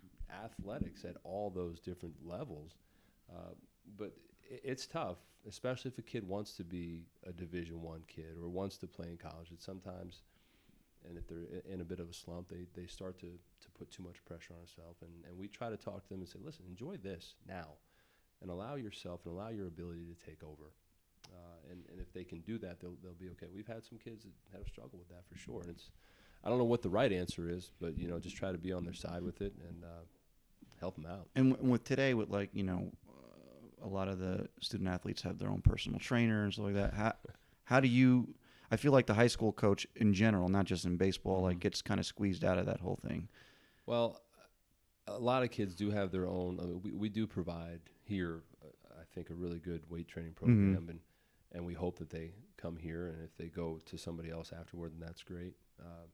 athletics 0.44 1.04
at 1.06 1.16
all 1.24 1.50
those 1.50 1.80
different 1.80 2.16
levels, 2.26 2.78
uh, 3.34 3.54
but 3.98 4.14
i 4.52 4.60
it's 4.64 4.86
tough, 4.88 5.18
especially 5.48 5.90
if 5.90 5.98
a 5.98 6.02
kid 6.02 6.28
wants 6.28 6.54
to 6.58 6.64
be 6.64 7.06
a 7.26 7.32
Division 7.34 7.82
One 7.82 8.04
kid 8.08 8.36
or 8.42 8.50
wants 8.50 8.78
to 8.80 8.88
play 8.88 9.08
in 9.10 9.18
college. 9.18 9.50
It's 9.52 9.66
sometimes, 9.66 10.22
and 11.08 11.18
if 11.18 11.28
they're 11.28 11.62
in 11.72 11.82
a 11.82 11.84
bit 11.84 12.00
of 12.00 12.10
a 12.10 12.14
slump, 12.14 12.50
they, 12.50 12.66
they 12.80 12.88
start 12.88 13.20
to, 13.20 13.28
to 13.28 13.72
put 13.78 13.92
too 13.92 14.04
much 14.04 14.24
pressure 14.26 14.54
on 14.54 14.60
themselves. 14.60 15.02
And, 15.02 15.12
and 15.28 15.38
we 15.38 15.48
try 15.48 15.70
to 15.70 15.78
talk 15.78 16.04
to 16.04 16.10
them 16.10 16.20
and 16.20 16.28
say, 16.28 16.40
listen, 16.44 16.66
enjoy 16.68 16.98
this 16.98 17.36
now, 17.48 17.76
and 18.42 18.50
allow 18.50 18.76
yourself 18.76 19.22
and 19.26 19.34
allow 19.34 19.50
your 19.50 19.68
ability 19.68 20.06
to 20.06 20.26
take 20.26 20.44
over. 20.44 20.72
Uh, 21.32 21.72
and, 21.72 21.84
and 21.92 22.00
if 22.00 22.12
they 22.14 22.24
can 22.24 22.42
do 22.42 22.58
that, 22.60 22.80
they'll, 22.80 22.96
they'll 23.02 23.14
be 23.14 23.30
okay. 23.30 23.48
We've 23.54 23.68
had 23.68 23.84
some 23.84 23.98
kids 23.98 24.24
that 24.24 24.58
have 24.58 24.68
struggled 24.68 25.00
with 25.00 25.10
that 25.10 25.26
for 25.30 25.38
sure, 25.38 25.62
and 25.62 25.70
it's 25.70 25.92
I 26.44 26.50
don't 26.50 26.58
know 26.58 26.66
what 26.66 26.82
the 26.82 26.90
right 26.90 27.12
answer 27.12 27.50
is, 27.50 27.72
but 27.80 27.98
you 27.98 28.08
know, 28.08 28.20
just 28.20 28.36
try 28.36 28.52
to 28.52 28.58
be 28.58 28.74
on 28.74 28.84
their 28.84 28.94
side 28.94 29.24
with 29.24 29.42
it 29.42 29.54
and 29.68 29.84
uh, 29.84 30.04
help 30.80 30.96
them 30.96 31.06
out. 31.06 31.28
And 31.36 31.54
w- 31.54 31.72
with 31.72 31.86
today, 31.86 32.14
with 32.14 32.30
like 32.30 32.50
you 32.54 32.64
know, 32.64 32.92
uh, 33.08 33.88
a 33.88 33.88
lot 33.88 34.10
of 34.10 34.20
the 34.20 34.50
student 34.60 34.90
athletes 34.90 35.22
have 35.22 35.40
their 35.40 35.50
own 35.50 35.62
personal 35.62 36.00
trainer 36.00 36.44
and 36.44 36.54
stuff 36.54 36.66
like 36.66 36.76
that. 36.76 36.94
How 36.94 37.14
how 37.64 37.80
do 37.80 37.88
you? 37.88 38.28
I 38.74 38.76
feel 38.76 38.92
like 38.92 39.06
the 39.06 39.14
high 39.14 39.28
school 39.28 39.54
coach 39.54 39.86
in 39.96 40.14
general, 40.16 40.50
not 40.50 40.66
just 40.66 40.84
in 40.86 40.98
baseball, 40.98 41.44
like 41.44 41.58
Mhm. 41.58 41.62
gets 41.62 41.82
kind 41.84 42.00
of 42.00 42.08
squeezed 42.08 42.44
out 42.44 42.58
of 42.58 42.66
that 42.66 42.80
whole 42.80 42.96
thing. 42.96 43.30
Well, 43.86 44.20
a 45.06 45.20
lot 45.20 45.44
of 45.44 45.52
kids 45.52 45.76
do 45.76 45.92
have 45.92 46.12
their 46.12 46.26
own. 46.28 46.60
I 46.60 46.64
mean, 46.66 46.82
we 46.82 46.92
we 46.92 47.10
do 47.10 47.28
provide 47.28 47.82
here, 48.04 48.42
uh, 48.64 48.68
I 49.00 49.04
think, 49.14 49.30
a 49.30 49.36
really 49.36 49.60
good 49.60 49.88
weight 49.92 50.08
training 50.08 50.34
program, 50.34 50.90
and 50.90 51.00
and 51.52 51.64
we 51.68 51.76
hope 51.76 52.00
that 52.00 52.10
they 52.10 52.34
come 52.58 52.78
here, 52.78 53.10
and 53.10 53.22
if 53.24 53.36
they 53.38 53.48
go 53.48 53.78
to 53.86 53.96
somebody 53.98 54.32
else 54.32 54.52
afterward, 54.52 54.94
then 54.94 55.02
that's 55.06 55.22
great. 55.22 55.56
Uh, 55.80 56.08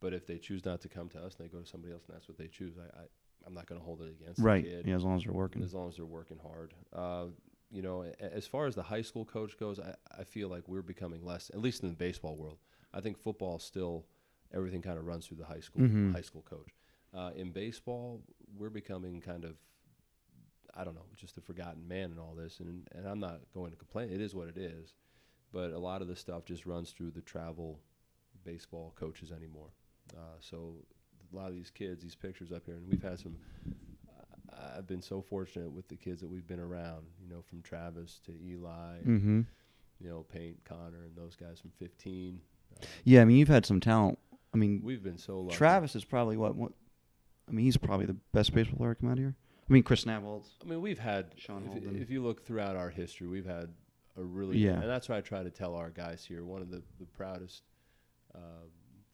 but 0.00 0.12
if 0.12 0.26
they 0.26 0.38
choose 0.38 0.64
not 0.64 0.80
to 0.80 0.88
come 0.88 1.08
to 1.10 1.18
us 1.22 1.36
and 1.36 1.44
they 1.46 1.48
go 1.52 1.60
to 1.60 1.66
somebody 1.66 1.92
else 1.92 2.02
and 2.08 2.14
that's 2.16 2.26
what 2.28 2.36
they 2.38 2.48
choose, 2.48 2.76
I, 2.76 3.02
I 3.02 3.04
I'm 3.46 3.54
not 3.54 3.66
going 3.66 3.78
to 3.80 3.84
hold 3.84 4.00
it 4.02 4.10
against 4.10 4.40
Right. 4.40 4.64
the 4.64 4.70
kid. 4.70 4.86
Yeah, 4.86 4.96
as 4.96 5.04
long 5.04 5.16
as 5.16 5.22
they're 5.24 5.32
working. 5.32 5.62
as 5.62 5.74
long 5.74 5.88
as 5.90 5.96
they're 5.96 6.06
working 6.06 6.38
hard. 6.38 6.74
Uh, 6.92 7.26
you 7.74 7.82
know, 7.82 8.04
as 8.20 8.46
far 8.46 8.66
as 8.66 8.74
the 8.76 8.82
high 8.84 9.02
school 9.02 9.24
coach 9.24 9.58
goes, 9.58 9.80
I, 9.80 9.94
I 10.16 10.22
feel 10.24 10.48
like 10.48 10.62
we're 10.68 10.80
becoming 10.82 11.24
less, 11.24 11.50
at 11.50 11.60
least 11.60 11.82
in 11.82 11.88
the 11.88 11.94
baseball 11.96 12.36
world. 12.36 12.58
I 12.92 13.00
think 13.00 13.18
football 13.18 13.58
still 13.58 14.06
everything 14.54 14.80
kind 14.80 14.96
of 14.98 15.04
runs 15.06 15.26
through 15.26 15.38
the 15.38 15.44
high 15.44 15.58
school 15.60 15.82
Mhm. 15.82 16.12
high 16.12 16.20
school 16.22 16.42
coach. 16.42 16.70
Uh, 17.12 17.32
in 17.34 17.50
baseball, 17.50 18.22
we're 18.56 18.70
becoming 18.70 19.20
kind 19.20 19.44
of 19.44 19.56
I 20.76 20.82
don't 20.84 20.94
know, 20.94 21.06
just 21.16 21.36
a 21.36 21.40
forgotten 21.40 21.86
man 21.86 22.10
in 22.12 22.18
all 22.18 22.34
this, 22.34 22.60
and 22.60 22.86
and 22.94 23.06
I'm 23.06 23.18
not 23.20 23.40
going 23.52 23.70
to 23.72 23.76
complain. 23.76 24.10
It 24.10 24.20
is 24.20 24.34
what 24.34 24.48
it 24.48 24.56
is, 24.56 24.94
but 25.52 25.72
a 25.72 25.78
lot 25.78 26.00
of 26.02 26.08
the 26.08 26.16
stuff 26.16 26.44
just 26.44 26.66
runs 26.66 26.90
through 26.92 27.10
the 27.12 27.22
travel 27.22 27.80
baseball 28.44 28.92
coaches 28.96 29.30
anymore. 29.32 29.70
Uh, 30.16 30.36
so 30.40 30.76
a 31.32 31.36
lot 31.36 31.48
of 31.48 31.54
these 31.54 31.70
kids, 31.70 32.02
these 32.02 32.14
pictures 32.16 32.52
up 32.52 32.62
here, 32.66 32.76
and 32.76 32.86
we've 32.88 33.02
had 33.02 33.18
some. 33.18 33.36
I've 34.76 34.86
been 34.86 35.02
so 35.02 35.22
fortunate 35.22 35.70
with 35.70 35.88
the 35.88 35.96
kids 35.96 36.20
that 36.20 36.28
we've 36.28 36.46
been 36.46 36.60
around. 36.60 37.06
You 37.22 37.28
know, 37.34 37.42
from 37.48 37.62
Travis 37.62 38.20
to 38.26 38.32
Eli, 38.32 38.98
Mm-hmm. 39.06 39.40
you 40.00 40.08
know, 40.08 40.24
Paint, 40.32 40.58
Connor, 40.64 41.04
and 41.04 41.16
those 41.16 41.36
guys 41.36 41.60
from 41.60 41.70
15. 41.78 42.40
Uh, 42.80 42.86
Yeah, 43.04 43.22
I 43.22 43.24
mean, 43.24 43.36
you've 43.36 43.48
had 43.48 43.66
some 43.66 43.80
talent. 43.80 44.18
I 44.52 44.56
mean, 44.56 44.80
we've 44.84 45.02
been 45.02 45.18
so 45.18 45.40
lucky. 45.40 45.56
Travis 45.56 45.96
is 45.96 46.04
probably 46.04 46.36
what, 46.36 46.54
what? 46.54 46.72
I 47.48 47.52
mean, 47.52 47.64
he's 47.64 47.76
probably 47.76 48.06
the 48.06 48.16
best 48.32 48.54
baseball 48.54 48.78
player 48.78 48.94
to 48.94 49.00
come 49.00 49.10
out 49.10 49.18
here. 49.18 49.34
I 49.68 49.72
mean, 49.72 49.82
Chris 49.82 50.04
Nabholz. 50.04 50.46
I 50.62 50.68
mean, 50.68 50.80
we've 50.80 50.98
had. 50.98 51.32
Sean 51.36 51.68
if, 51.74 52.02
if 52.02 52.10
you 52.10 52.22
look 52.22 52.44
throughout 52.46 52.76
our 52.76 52.90
history, 52.90 53.26
we've 53.28 53.46
had 53.46 53.70
a 54.16 54.22
really. 54.22 54.58
Yeah. 54.58 54.72
And 54.80 54.88
that's 54.88 55.08
what 55.08 55.18
I 55.18 55.20
try 55.22 55.42
to 55.42 55.50
tell 55.50 55.74
our 55.74 55.90
guys 55.90 56.24
here. 56.24 56.44
One 56.44 56.62
of 56.62 56.70
the 56.70 56.82
the 57.00 57.06
proudest 57.06 57.62
uh, 58.34 58.38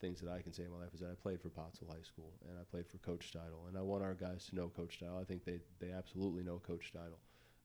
things 0.00 0.20
that 0.20 0.30
I 0.30 0.40
can 0.42 0.52
say 0.52 0.64
in 0.64 0.70
my 0.70 0.78
life 0.78 0.94
is 0.94 1.00
that 1.00 1.10
I 1.10 1.14
played 1.14 1.40
for 1.40 1.48
Pottsville 1.48 1.88
High 1.90 2.02
School 2.02 2.32
and 2.48 2.58
I 2.58 2.64
played 2.70 2.86
for 2.88 2.98
Coach 2.98 3.30
Steidel, 3.32 3.68
and 3.68 3.76
I 3.76 3.82
want 3.82 4.02
our 4.02 4.14
guys 4.14 4.46
to 4.46 4.56
know 4.56 4.68
Coach 4.68 4.98
Steidel. 5.00 5.20
I 5.20 5.24
think 5.24 5.44
they 5.44 5.58
they 5.80 5.90
absolutely 5.92 6.42
know 6.42 6.60
Coach 6.66 6.92
Steidel. 6.94 7.18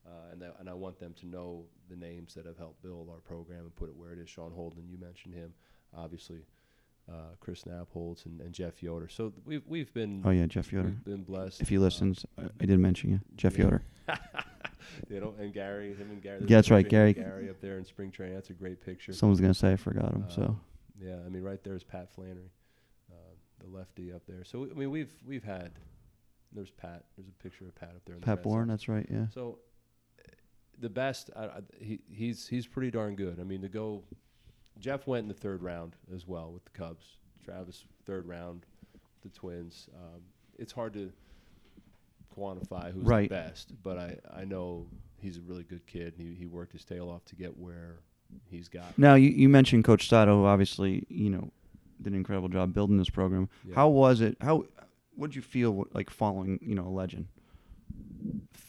Uh, 0.07 0.31
and, 0.31 0.39
that, 0.39 0.55
and 0.59 0.69
I 0.69 0.73
want 0.75 0.99
them 0.99 1.15
to 1.21 1.25
know 1.25 1.63
the 1.89 1.95
names 1.95 2.35
that 2.35 2.45
have 2.45 2.59
helped 2.59 2.83
build 2.83 3.09
our 3.09 3.17
program 3.21 3.61
and 3.61 3.75
put 3.75 3.89
it 3.89 3.95
where 3.95 4.13
it 4.13 4.19
is. 4.19 4.29
Sean 4.29 4.51
Holden, 4.51 4.87
you 4.87 4.99
mentioned 4.99 5.33
him, 5.33 5.51
obviously, 5.97 6.45
uh, 7.11 7.33
Chris 7.39 7.63
Nabholz 7.63 8.23
and, 8.27 8.39
and 8.39 8.53
Jeff 8.53 8.83
Yoder. 8.83 9.07
So 9.09 9.29
th- 9.29 9.41
we've 9.45 9.63
we've 9.67 9.91
been 9.95 10.21
Oh 10.23 10.29
yeah, 10.29 10.45
Jeff 10.45 10.71
Yoder. 10.71 10.89
been 10.89 11.23
blessed. 11.23 11.59
If 11.61 11.69
he 11.69 11.77
uh, 11.77 11.81
listens, 11.81 12.23
I, 12.37 12.43
I 12.61 12.65
did 12.67 12.77
mention 12.79 13.09
you, 13.11 13.19
Jeff 13.35 13.57
Yeah. 13.57 13.63
Yoder. 13.65 13.81
you 15.09 15.19
know, 15.19 15.33
and 15.39 15.51
Gary, 15.53 15.95
him 15.95 16.11
and 16.11 16.21
Gary. 16.21 16.41
Yeah, 16.41 16.57
that's 16.57 16.69
right, 16.69 16.87
Gary. 16.87 17.13
Gary 17.13 17.49
up 17.49 17.59
there 17.59 17.77
in 17.79 17.85
spring 17.85 18.11
training. 18.11 18.35
That's 18.35 18.51
a 18.51 18.53
great 18.53 18.85
picture. 18.85 19.11
Someone's 19.13 19.41
gonna 19.41 19.53
say 19.55 19.71
I 19.71 19.75
forgot 19.75 20.13
him. 20.13 20.25
so 20.29 20.41
Um, 20.43 20.61
yeah, 20.99 21.17
I 21.25 21.29
mean, 21.29 21.43
right 21.43 21.63
there 21.63 21.75
is 21.75 21.84
Pat 21.84 22.10
Flannery, 22.13 22.51
uh, 23.12 23.15
the 23.60 23.67
lefty 23.67 24.12
up 24.13 24.23
there. 24.27 24.43
So 24.43 24.67
I 24.69 24.73
mean, 24.73 24.91
we've 24.91 25.13
we've 25.25 25.43
had. 25.43 25.71
There's 26.51 26.71
Pat. 26.71 27.03
There's 27.17 27.27
a 27.27 27.43
picture 27.43 27.65
of 27.65 27.75
Pat 27.75 27.89
up 27.89 28.01
there. 28.05 28.15
In 28.15 28.21
the 28.21 28.25
Pat 28.25 28.38
Red 28.38 28.43
Bourne, 28.43 28.67
that's 28.69 28.88
right. 28.88 29.05
Yeah. 29.12 29.27
So, 29.34 29.60
the 30.79 30.89
best. 30.89 31.29
I, 31.36 31.45
I, 31.45 31.60
he, 31.81 31.99
he's 32.10 32.47
he's 32.47 32.65
pretty 32.65 32.91
darn 32.91 33.15
good. 33.15 33.39
I 33.41 33.43
mean, 33.43 33.62
to 33.62 33.67
go, 33.67 34.03
Jeff 34.79 35.05
went 35.05 35.23
in 35.23 35.27
the 35.27 35.34
third 35.34 35.62
round 35.62 35.97
as 36.13 36.25
well 36.25 36.51
with 36.53 36.63
the 36.63 36.71
Cubs. 36.71 37.17
Travis 37.43 37.84
third 38.05 38.25
round, 38.25 38.65
the 39.21 39.29
Twins. 39.29 39.89
Um, 39.95 40.21
it's 40.58 40.71
hard 40.71 40.93
to 40.93 41.12
quantify 42.38 42.91
who's 42.93 43.03
Right. 43.05 43.29
the 43.29 43.36
best, 43.36 43.73
but 43.84 43.97
I, 43.97 44.17
I 44.34 44.45
know 44.45 44.88
he's 45.21 45.38
a 45.38 45.41
really 45.41 45.63
good 45.63 45.86
kid. 45.88 46.13
He 46.17 46.34
he 46.34 46.45
worked 46.45 46.71
his 46.73 46.86
tail 46.86 47.10
off 47.10 47.25
to 47.25 47.36
get 47.36 47.58
where 47.58 47.99
he's 48.49 48.67
got. 48.67 48.97
Now 48.97 49.15
you, 49.15 49.29
you 49.29 49.49
mentioned 49.49 49.83
Coach 49.83 50.07
Sato, 50.09 50.41
who 50.41 50.45
obviously 50.45 51.05
you 51.09 51.29
know 51.29 51.51
did 52.01 52.13
an 52.13 52.17
incredible 52.19 52.49
job 52.49 52.73
building 52.73 52.97
this 52.97 53.09
program. 53.09 53.49
Yeah. 53.67 53.75
How 53.75 53.89
was 53.89 54.21
it? 54.21 54.38
How 54.41 54.65
what 55.15 55.27
did 55.27 55.35
you 55.35 55.41
feel 55.41 55.88
like 55.93 56.09
following 56.09 56.59
you 56.61 56.75
know 56.75 56.88
a 56.88 56.89
legend? 56.89 57.27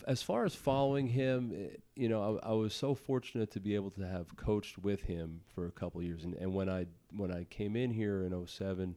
As 0.07 0.23
far 0.23 0.45
as 0.45 0.55
following 0.55 1.09
him, 1.09 1.53
eh, 1.55 1.77
you 1.97 2.09
know, 2.09 2.39
I, 2.45 2.51
I 2.51 2.53
was 2.53 2.75
so 2.75 2.95
fortunate 2.95 3.51
to 3.53 3.61
be 3.61 3.75
able 3.75 3.91
to 3.93 4.07
have 4.07 4.37
coached 4.37 4.79
with 4.79 5.03
him 5.03 5.41
for 5.55 5.67
a 5.67 5.73
couple 5.73 6.01
of 6.01 6.07
years. 6.07 6.23
And, 6.25 6.35
and 6.35 6.55
when 6.55 6.69
I 6.69 6.87
when 7.17 7.33
I 7.33 7.45
came 7.45 7.75
in 7.77 7.91
here 7.91 8.23
in 8.25 8.47
07 8.47 8.95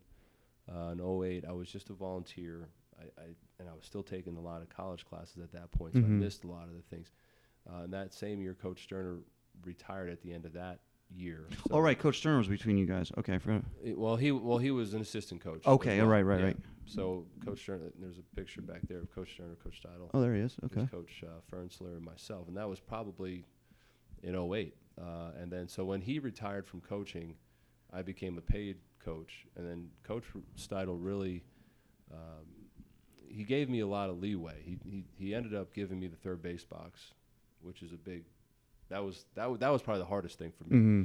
uh, 0.72 0.89
and 0.89 1.02
08, 1.02 1.45
I 1.48 1.52
was 1.54 1.69
just 1.72 1.89
a 1.89 1.93
volunteer. 1.93 2.69
I, 3.00 3.04
I 3.22 3.26
and 3.60 3.67
I 3.69 3.74
was 3.74 3.86
still 3.86 4.04
taking 4.04 4.38
a 4.38 4.41
lot 4.41 4.62
of 4.62 4.69
college 4.69 5.06
classes 5.06 5.38
at 5.41 5.52
that 5.54 5.72
point, 5.72 5.93
so 5.93 6.00
I 6.00 6.04
Mhm. 6.04 6.19
missed 6.19 6.43
a 6.43 6.48
lot 6.48 6.63
of 6.67 6.76
the 6.76 6.82
things. 6.95 7.12
Uh, 7.69 7.84
and 7.84 7.93
that 7.93 8.13
same 8.13 8.41
year, 8.41 8.54
Coach 8.54 8.84
Sterner 8.84 9.17
retired 9.65 10.10
at 10.10 10.22
the 10.22 10.34
end 10.34 10.45
of 10.45 10.54
that 10.54 10.80
year. 11.12 11.48
So 11.52 11.58
oh 11.72 11.80
right, 11.80 11.98
Coach 11.98 12.17
Stern 12.19 12.38
was 12.38 12.48
between 12.48 12.78
you 12.78 12.86
guys. 12.86 13.12
Okay, 13.17 13.36
I 13.36 13.39
forgot. 13.39 13.63
it- 13.84 13.98
well, 13.98 14.15
he 14.15 14.32
well 14.32 14.58
he 14.58 14.72
was 14.72 14.93
an 14.93 15.02
assistant 15.02 15.41
coach. 15.41 15.65
Okay, 15.65 16.00
well. 16.00 16.08
right, 16.08 16.22
right, 16.22 16.39
Yeah. 16.39 16.45
right. 16.45 16.58
So 16.86 17.26
Coach 17.45 17.62
Sterner, 17.62 17.91
there's 18.00 18.17
a 18.17 18.36
picture 18.36 18.62
back 18.62 18.82
there 18.88 18.98
of 19.00 19.13
Coach 19.13 19.34
Sterner, 19.34 19.56
Coach 19.63 19.80
Steidel 19.84 20.10
Oh, 20.13 20.22
there 20.22 20.34
he 20.34 20.41
is. 20.41 20.56
Okay. 20.65 20.88
Coach 20.88 21.24
uh, 21.24 21.39
Fernsler 21.56 21.95
and 21.95 22.02
myself, 22.04 22.48
and 22.48 22.58
that 22.58 22.67
was 22.67 22.80
probably 22.80 23.45
in 24.24 24.36
08. 24.36 24.76
Uh, 25.00 25.32
and 25.39 25.52
then 25.52 25.67
so 25.67 25.86
when 25.86 26.02
he 26.02 26.17
retired 26.17 26.65
from 26.67 26.82
coaching, 26.82 27.36
I 27.93 28.02
became 28.02 28.38
a 28.38 28.41
paid 28.41 28.78
coach, 29.04 29.45
and 29.56 29.67
then 29.67 29.89
Coach 30.04 30.24
Steidel 30.58 30.98
really 31.00 31.43
um, 32.12 32.45
he 33.28 33.43
gave 33.43 33.69
me 33.69 33.82
a 33.82 33.88
lot 33.88 34.10
of 34.10 34.19
leeway. 34.19 34.56
He, 34.63 34.80
he 34.84 35.04
he 35.15 35.36
ended 35.36 35.54
up 35.54 35.74
giving 35.74 36.00
me 36.00 36.08
the 36.08 36.17
third 36.17 36.41
base 36.41 36.63
box, 36.63 37.13
which 37.62 37.84
is 37.84 37.93
a 37.93 37.98
big 37.98 38.24
that 38.89 39.04
was 39.04 39.25
that 39.36 39.43
w- 39.43 39.58
that 39.60 39.69
was 39.69 39.82
probably 39.82 40.02
the 40.02 40.08
hardest 40.10 40.38
thing 40.39 40.52
for 40.58 40.63
me 40.65 40.78
hmm 40.80 41.04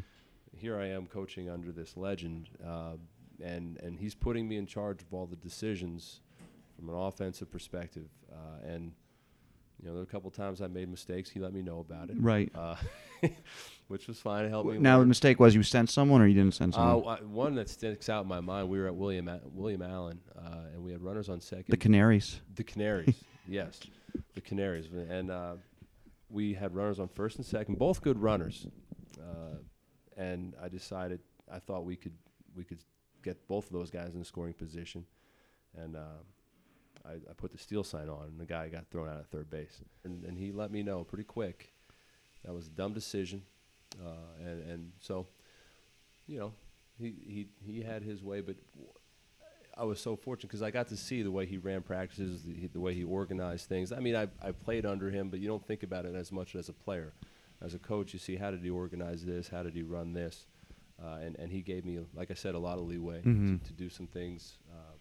here 0.57 0.79
I 0.79 0.87
am 0.87 1.07
coaching 1.07 1.51
under 1.51 1.73
this 1.73 1.97
legend, 1.97 2.49
uh, 2.65 2.93
and 3.43 3.77
and 3.83 3.99
he's 3.99 4.15
putting 4.15 4.47
me 4.49 4.57
in 4.57 4.67
charge 4.67 5.03
of 5.03 5.13
all 5.13 5.27
the 5.27 5.35
decisions 5.35 6.21
from 6.77 6.89
an 6.89 6.95
offensive 6.95 7.51
perspective. 7.51 8.07
Uh, 8.33 8.65
and 8.65 8.93
you 9.83 9.87
know, 9.89 9.95
there 9.95 9.95
were 9.95 10.03
a 10.03 10.07
couple 10.07 10.31
times 10.31 10.61
I 10.63 10.69
made 10.69 10.89
mistakes. 10.89 11.29
He 11.29 11.41
let 11.41 11.53
me 11.53 11.61
know 11.61 11.81
about 11.81 12.09
it, 12.09 12.17
Right. 12.21 12.53
uh, 12.55 12.77
which 13.89 14.07
was 14.07 14.21
fine. 14.21 14.45
It 14.45 14.51
helped 14.51 14.71
me. 14.71 14.79
Now 14.79 15.01
the 15.01 15.07
mistake 15.07 15.41
was 15.41 15.57
you 15.57 15.65
sent 15.65 15.91
someone 15.91 16.21
or 16.23 16.29
you 16.29 16.35
didn't 16.35 16.55
send 16.55 16.73
Uh, 16.75 16.77
someone. 16.77 17.17
w- 17.17 17.29
one 17.29 17.55
that 17.57 17.69
sticks 17.69 18.09
out 18.09 18.23
in 18.23 18.29
my 18.29 18.41
mind. 18.41 18.69
We 18.69 18.79
were 18.79 18.87
at 18.87 18.95
William 18.95 19.29
William 19.53 19.83
Allen, 19.83 20.21
uh, 20.39 20.69
and 20.73 20.85
we 20.85 20.93
had 20.93 21.03
runners 21.03 21.29
on 21.29 21.41
second. 21.41 21.67
the 21.69 21.77
Canaries. 21.77 22.41
The 22.55 22.63
Canaries, 22.63 23.25
yes, 23.49 23.81
the 24.35 24.41
Canaries, 24.41 24.87
and 25.11 25.33
uh, 25.33 25.55
we 26.35 26.53
had 26.53 26.75
runners 26.75 26.99
on 26.99 27.09
first 27.09 27.37
and 27.37 27.47
second, 27.47 27.79
both 27.79 28.03
good 28.03 28.21
runners. 28.21 28.67
Uh, 29.19 29.59
and 30.17 30.55
I 30.61 30.69
decided 30.69 31.21
I 31.51 31.61
thought 31.61 31.85
we 31.85 31.97
could 31.97 32.15
we 32.57 32.65
could 32.65 32.81
get 33.23 33.47
both 33.49 33.67
of 33.67 33.73
those 33.73 33.91
guys 33.91 34.15
in 34.15 34.25
scoring 34.25 34.53
position, 34.53 35.07
and 35.77 35.97
uh, 35.97 36.21
I, 37.07 37.13
I 37.13 37.33
put 37.37 37.53
the 37.53 37.59
steal 37.59 37.85
sign 37.85 38.09
on, 38.09 38.27
and 38.27 38.41
the 38.41 38.47
guy 38.47 38.69
got 38.69 38.89
thrown 38.91 39.09
out 39.09 39.19
at 39.19 39.27
third 39.29 39.49
base, 39.49 39.81
and, 40.05 40.25
and 40.25 40.37
he 40.37 40.53
let 40.53 40.71
me 40.71 40.83
know 40.83 41.05
pretty 41.05 41.25
quick. 41.25 41.73
That 42.45 42.53
was 42.53 42.67
a 42.67 42.71
dumb 42.71 42.93
decision, 42.93 43.43
uh, 44.05 44.45
and 44.45 44.71
and 44.71 44.93
so, 45.01 45.29
you 46.27 46.39
know, 46.39 46.53
he 46.99 47.15
he 47.25 47.47
he 47.65 47.83
had 47.83 48.03
his 48.03 48.23
way, 48.23 48.41
but 48.41 48.57
I 49.77 49.85
was 49.85 50.01
so 50.01 50.15
fortunate 50.17 50.49
because 50.49 50.63
I 50.63 50.71
got 50.71 50.89
to 50.89 50.97
see 50.97 51.23
the 51.23 51.31
way 51.33 51.47
he 51.47 51.59
ran 51.59 51.83
practices, 51.83 52.43
the, 52.43 52.69
the 52.69 52.81
way 52.81 52.95
he 52.95 53.03
organized 53.05 53.69
things. 53.69 53.91
I 53.93 53.99
mean, 53.99 54.15
I, 54.15 54.29
I 54.43 54.53
played 54.53 54.87
under 54.87 55.11
him, 55.11 55.31
but 55.31 55.41
you 55.41 55.49
don't 55.49 55.67
think 55.67 55.83
about 55.83 56.05
it 56.05 56.15
as 56.15 56.31
much 56.31 56.55
as 56.55 56.69
a 56.69 56.73
player. 56.73 57.13
As 57.61 57.75
a 57.75 57.79
coach, 57.79 58.13
you 58.13 58.19
see 58.19 58.37
how 58.37 58.51
did 58.51 58.63
he 58.63 58.71
organize 58.71 59.25
this, 59.25 59.49
how 59.49 59.63
did 59.63 59.75
he 59.75 59.83
run 59.83 60.13
this, 60.13 60.47
uh, 61.03 61.19
and 61.23 61.35
and 61.39 61.51
he 61.51 61.61
gave 61.63 61.85
me, 61.85 61.99
like 62.15 62.31
I 62.31 62.35
said, 62.35 62.55
a 62.55 62.59
lot 62.59 62.79
of 62.79 62.85
leeway 62.85 63.23
Mhm. 63.23 63.61
to, 63.63 63.67
to 63.69 63.73
do 63.73 63.89
some 63.89 64.07
things. 64.07 64.59
Uh, 64.71 64.93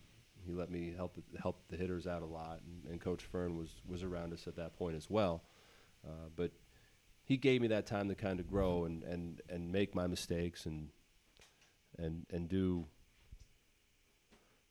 he 0.45 0.53
let 0.53 0.69
me 0.71 0.93
help 0.95 1.15
the, 1.15 1.39
help 1.39 1.57
the 1.69 1.77
hitters 1.77 2.07
out 2.07 2.21
a 2.21 2.25
lot, 2.25 2.61
and, 2.65 2.91
and 2.91 3.01
Coach 3.01 3.23
Fern 3.25 3.57
was 3.57 3.81
was 3.87 4.01
around 4.03 4.33
us 4.33 4.47
at 4.47 4.55
that 4.55 4.77
point 4.77 4.95
as 4.95 5.09
well. 5.09 5.43
Uh, 6.07 6.29
but 6.35 6.51
he 7.25 7.37
gave 7.37 7.61
me 7.61 7.67
that 7.67 7.85
time 7.85 8.07
to 8.09 8.15
kind 8.15 8.39
of 8.39 8.47
grow 8.47 8.85
and, 8.85 9.03
and, 9.03 9.41
and 9.49 9.71
make 9.71 9.93
my 9.95 10.07
mistakes 10.07 10.65
and 10.65 10.89
and 11.97 12.25
and 12.31 12.49
do 12.49 12.85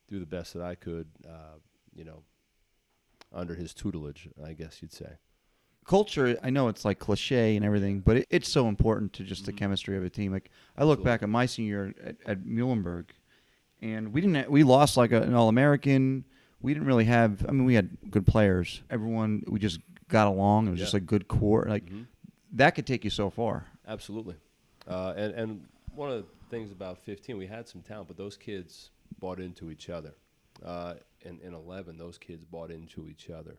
do 0.07 0.19
the 0.19 0.25
best 0.25 0.53
that 0.53 0.63
I 0.63 0.75
could, 0.75 1.07
uh, 1.27 1.57
you 1.95 2.03
know, 2.03 2.23
under 3.31 3.55
his 3.55 3.73
tutelage, 3.73 4.29
I 4.43 4.53
guess 4.53 4.81
you'd 4.81 4.93
say. 4.93 5.17
Culture, 5.85 6.37
I 6.41 6.49
know 6.49 6.69
it's 6.69 6.85
like 6.85 6.99
cliche 6.99 7.55
and 7.57 7.65
everything, 7.65 7.99
but 7.99 8.17
it, 8.17 8.27
it's 8.29 8.47
so 8.47 8.67
important 8.69 9.11
to 9.13 9.23
just 9.23 9.45
the 9.45 9.51
Mhm. 9.51 9.57
chemistry 9.57 9.97
of 9.97 10.03
a 10.03 10.09
team. 10.09 10.31
Like 10.31 10.49
I 10.77 10.83
look 10.83 10.99
Absolutely. 10.99 11.03
back 11.05 11.23
at 11.23 11.29
my 11.29 11.45
senior 11.45 11.85
year 11.87 11.95
at, 12.03 12.15
at 12.25 12.39
Muhlenberg, 12.45 13.05
and 13.81 14.13
we 14.13 14.21
didn't 14.21 14.49
we 14.49 14.63
lost 14.63 14.95
like 14.95 15.11
a, 15.11 15.21
an 15.21 15.33
All 15.33 15.49
American. 15.49 16.23
We 16.61 16.73
didn't 16.73 16.87
really 16.87 17.03
have. 17.05 17.45
I 17.49 17.51
mean, 17.51 17.65
we 17.65 17.73
had 17.73 17.97
good 18.09 18.25
players. 18.25 18.81
Everyone 18.89 19.43
we 19.47 19.59
just 19.59 19.79
got 20.07 20.27
along. 20.27 20.67
It 20.67 20.71
was 20.71 20.79
just 20.79 20.93
Yeah. 20.93 20.97
a 20.97 21.01
good 21.01 21.27
core. 21.27 21.65
Like 21.67 21.85
Mhm. 21.85 22.05
that 22.53 22.71
could 22.75 22.87
take 22.87 23.03
you 23.03 23.09
so 23.09 23.29
far. 23.29 23.67
Absolutely. 23.85 24.35
Uh, 24.87 25.13
and, 25.17 25.33
and 25.33 25.67
one 25.93 26.09
of 26.09 26.17
the 26.23 26.25
things 26.49 26.71
about 26.71 26.97
15, 26.99 27.37
we 27.37 27.47
had 27.47 27.67
some 27.67 27.81
talent, 27.81 28.07
but 28.07 28.15
those 28.15 28.37
kids 28.37 28.91
bought 29.23 29.39
into 29.39 29.71
each 29.71 29.89
other. 29.89 30.15
Uh, 30.63 30.95
and 31.23 31.39
in 31.39 31.53
11, 31.53 31.97
those 31.97 32.17
kids 32.17 32.43
bought 32.43 32.69
into 32.69 33.07
each 33.07 33.29
other. 33.29 33.57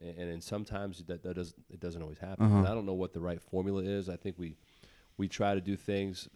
And, 0.00 0.16
and, 0.16 0.30
and 0.30 0.42
sometimes 0.42 1.02
that, 1.08 1.24
that 1.24 1.34
does, 1.34 1.54
it 1.68 1.80
doesn't 1.80 2.00
always 2.00 2.18
happen. 2.18 2.46
Uh-huh. 2.46 2.58
And 2.58 2.68
I 2.68 2.72
don't 2.72 2.86
know 2.86 2.94
what 2.94 3.12
the 3.12 3.20
right 3.20 3.42
formula 3.42 3.82
is. 3.82 4.08
I 4.08 4.14
think 4.14 4.38
we, 4.38 4.54
we 5.16 5.26
try 5.26 5.54
to 5.54 5.60
do 5.60 5.76
things. 5.76 6.28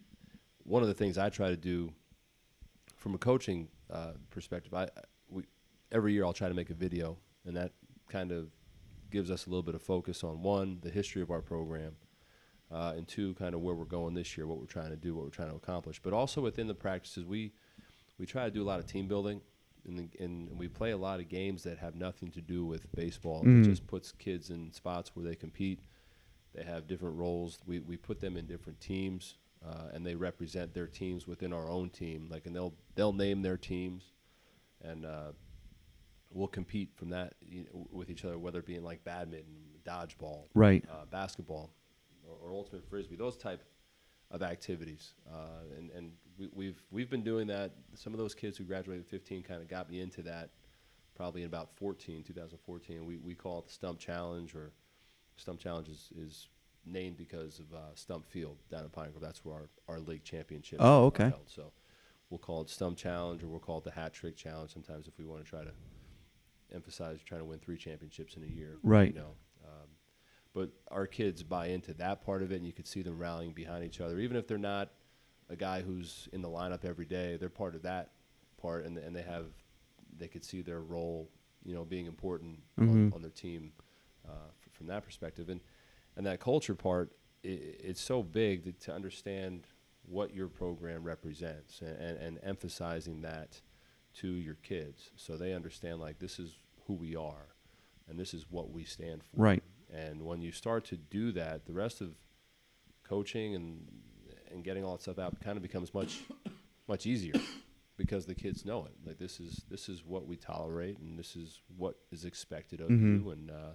One 0.63 0.81
of 0.81 0.89
the 0.89 0.93
things 0.93 1.17
I 1.17 1.29
try 1.29 1.47
to 1.47 1.55
do 1.55 1.93
from 2.97 3.15
a 3.15 3.17
coaching 3.17 3.69
uh, 3.89 4.13
perspective, 4.31 4.73
I, 4.73 4.83
I- 4.83 4.89
we, 5.29 5.43
every 5.93 6.11
year 6.11 6.25
I'll 6.25 6.33
try 6.33 6.49
to 6.49 6.53
make 6.53 6.69
a 6.69 6.73
video, 6.73 7.17
and 7.45 7.55
that 7.55 7.71
kind 8.09 8.33
of 8.33 8.49
gives 9.11 9.31
us 9.31 9.45
a 9.45 9.49
little 9.49 9.63
bit 9.63 9.75
of 9.75 9.81
focus 9.81 10.25
on 10.25 10.41
one, 10.41 10.79
the 10.81 10.89
history 10.89 11.21
of 11.21 11.31
our 11.31 11.41
program, 11.41 11.95
uh, 12.69 12.93
and 12.97 13.07
two, 13.07 13.33
kind 13.35 13.55
of 13.55 13.61
where 13.61 13.75
we're 13.75 13.85
going 13.85 14.13
this 14.13 14.37
year, 14.37 14.45
what 14.45 14.57
we're 14.59 14.65
trying 14.65 14.89
to 14.89 14.97
do, 14.97 15.15
what 15.15 15.23
we're 15.23 15.29
trying 15.29 15.51
to 15.51 15.55
accomplish. 15.55 16.01
But 16.03 16.11
also 16.11 16.41
within 16.41 16.67
the 16.67 16.75
practices, 16.75 17.25
we 17.25 17.53
we 18.17 18.25
try 18.25 18.45
to 18.45 18.51
do 18.51 18.63
a 18.63 18.65
lot 18.65 18.79
of 18.79 18.85
team 18.85 19.07
building, 19.07 19.41
and, 19.85 20.09
and 20.19 20.57
we 20.57 20.67
play 20.67 20.91
a 20.91 20.97
lot 20.97 21.19
of 21.19 21.29
games 21.29 21.63
that 21.63 21.77
have 21.77 21.95
nothing 21.95 22.31
to 22.31 22.41
do 22.41 22.65
with 22.65 22.91
baseball. 22.95 23.43
Mhm. 23.43 23.61
It 23.61 23.69
just 23.69 23.87
puts 23.87 24.11
kids 24.11 24.49
in 24.49 24.71
spots 24.71 25.15
where 25.15 25.23
they 25.25 25.35
compete. 25.35 25.79
They 26.53 26.63
have 26.63 26.87
different 26.87 27.17
roles. 27.17 27.59
We 27.65 27.79
we 27.79 27.97
put 27.97 28.19
them 28.19 28.35
in 28.37 28.47
different 28.47 28.79
teams, 28.81 29.37
uh, 29.63 29.89
and 29.93 30.05
they 30.05 30.15
represent 30.15 30.73
their 30.73 30.87
teams 30.87 31.27
within 31.27 31.53
our 31.53 31.69
own 31.69 31.89
team. 31.89 32.27
Like, 32.29 32.45
and 32.47 32.55
they'll 32.55 32.73
they'll 32.95 33.13
name 33.13 33.43
their 33.43 33.57
teams, 33.57 34.13
and 34.81 35.05
uh, 35.05 35.33
we'll 36.31 36.47
compete 36.47 36.89
from 36.95 37.09
that 37.11 37.35
you 37.41 37.65
know, 37.65 37.87
with 37.91 38.09
each 38.09 38.25
other, 38.25 38.37
whether 38.39 38.59
it 38.59 38.65
be 38.65 38.75
in 38.75 38.83
like 38.83 39.03
badminton, 39.03 39.79
dodgeball, 39.85 40.47
Right. 40.53 40.83
uh, 40.89 41.05
basketball, 41.05 41.71
or, 42.27 42.35
or 42.49 42.53
ultimate 42.53 42.85
frisbee, 42.89 43.15
those 43.15 43.37
type 43.37 43.63
of 44.31 44.41
activities. 44.41 45.13
Uh, 45.31 45.77
and 45.77 45.89
and 45.91 46.11
we, 46.37 46.49
we've 46.53 46.83
we've 46.91 47.09
been 47.09 47.23
doing 47.23 47.47
that. 47.47 47.71
Some 47.95 48.13
of 48.13 48.19
those 48.19 48.35
kids 48.35 48.57
who 48.57 48.63
graduated 48.63 49.05
at 49.05 49.09
15 49.09 49.43
kind 49.43 49.61
of 49.61 49.67
got 49.67 49.89
me 49.89 50.01
into 50.01 50.21
that. 50.23 50.49
Probably 51.15 51.41
in 51.41 51.47
about 51.47 51.69
14, 51.77 52.23
2014, 52.23 53.05
we 53.05 53.17
we 53.17 53.33
call 53.33 53.59
it 53.59 53.65
the 53.67 53.73
Stump 53.73 53.97
Challenge, 53.99 54.53
or 54.53 54.71
Stump 55.35 55.59
Challenge 55.59 55.87
is, 55.89 56.09
is 56.15 56.47
named 56.85 57.17
because 57.17 57.57
of 57.59 57.73
uh, 57.73 57.95
Stump 57.95 58.27
Field 58.29 58.57
down 58.69 58.83
in 58.83 58.89
Pine 58.89 59.09
Grove. 59.11 59.21
That's 59.23 59.43
where 59.43 59.55
our, 59.55 59.69
our 59.95 59.99
league 59.99 60.23
championships 60.23 60.79
Oh, 60.83 61.05
okay. 61.05 61.29
held. 61.29 61.47
So 61.49 61.71
we'll 62.29 62.37
call 62.37 62.61
it 62.61 62.69
Stump 62.69 62.97
Challenge, 62.97 63.41
or 63.43 63.47
we'll 63.47 63.59
call 63.59 63.79
it 63.79 63.83
the 63.85 63.91
Hat 63.91 64.13
Trick 64.13 64.35
Challenge. 64.35 64.71
Sometimes 64.71 65.07
if 65.07 65.17
we 65.17 65.25
want 65.25 65.43
to 65.43 65.49
try 65.49 65.63
to 65.63 65.71
emphasize 66.73 67.19
trying 67.25 67.41
to 67.41 67.45
win 67.45 67.59
three 67.59 67.77
championships 67.77 68.35
in 68.35 68.43
a 68.43 68.47
year, 68.47 68.77
Right. 68.83 69.13
You 69.13 69.19
know, 69.19 69.31
but 70.53 70.69
our 70.89 71.05
kids 71.07 71.43
buy 71.43 71.67
into 71.67 71.93
that 71.95 72.25
part 72.25 72.41
of 72.41 72.51
it, 72.51 72.55
and 72.55 72.65
you 72.65 72.73
could 72.73 72.87
see 72.87 73.01
them 73.01 73.17
rallying 73.19 73.51
behind 73.53 73.83
each 73.83 74.01
other, 74.01 74.19
even 74.19 74.37
if 74.37 74.47
they're 74.47 74.57
not 74.57 74.89
a 75.49 75.55
guy 75.55 75.81
who's 75.81 76.27
in 76.33 76.41
the 76.41 76.49
lineup 76.49 76.83
every 76.83 77.05
day. 77.05 77.37
They're 77.37 77.49
part 77.49 77.75
of 77.75 77.83
that 77.83 78.11
part, 78.61 78.85
and 78.85 78.97
and 78.97 79.15
they 79.15 79.21
have 79.23 79.45
they 80.17 80.27
could 80.27 80.43
see 80.43 80.61
their 80.61 80.81
role, 80.81 81.29
you 81.63 81.75
know, 81.75 81.85
being 81.85 82.05
important 82.07 82.59
on, 82.79 82.87
Mhm. 82.87 83.15
on 83.15 83.21
their 83.21 83.31
team 83.31 83.71
uh, 84.27 84.31
f- 84.49 84.71
from 84.73 84.87
that 84.87 85.03
perspective, 85.03 85.49
and 85.49 85.61
and 86.15 86.25
that 86.25 86.39
culture 86.39 86.75
part. 86.75 87.11
i 87.45 87.47
it's 87.47 88.01
so 88.01 88.23
big 88.23 88.63
that, 88.65 88.79
to 88.81 88.93
understand 88.93 89.67
what 90.09 90.33
your 90.33 90.47
program 90.47 91.03
represents 91.03 91.81
and, 91.81 91.95
and, 91.97 92.17
and 92.17 92.39
emphasizing 92.43 93.21
that 93.21 93.61
to 94.15 94.27
your 94.29 94.55
kids 94.55 95.11
so 95.15 95.37
they 95.37 95.53
understand 95.53 95.99
like 95.99 96.17
this 96.17 96.39
is 96.39 96.57
who 96.87 96.93
we 96.93 97.15
are 97.15 97.47
and 98.09 98.17
this 98.17 98.33
is 98.33 98.45
what 98.49 98.71
we 98.71 98.83
stand 98.85 99.21
for 99.23 99.35
Right. 99.41 99.63
And 99.93 100.23
when 100.25 100.41
you 100.41 100.51
start 100.51 100.85
to 100.85 100.97
do 100.97 101.31
that, 101.33 101.65
the 101.65 101.73
rest 101.73 102.01
of 102.01 102.15
coaching 103.03 103.55
and 103.55 103.87
and 104.51 104.63
getting 104.63 104.83
all 104.83 104.93
that 104.93 105.01
stuff 105.01 105.19
out 105.19 105.39
kind 105.41 105.57
of 105.57 105.63
becomes 105.63 105.93
much 105.93 106.21
much 106.87 107.05
easier 107.05 107.33
because 107.97 108.25
the 108.25 108.35
kids 108.35 108.63
know 108.65 108.85
it. 108.85 108.93
Like 109.05 109.17
this 109.17 109.39
is 109.39 109.63
this 109.69 109.89
is 109.89 110.03
what 110.05 110.25
we 110.27 110.35
tolerate, 110.37 110.99
and 110.99 111.17
this 111.17 111.35
is 111.35 111.61
what 111.77 111.95
is 112.11 112.25
expected 112.25 112.81
of 112.81 112.89
Mhm. 112.89 113.23
you. 113.23 113.29
And 113.31 113.51
uh, 113.51 113.73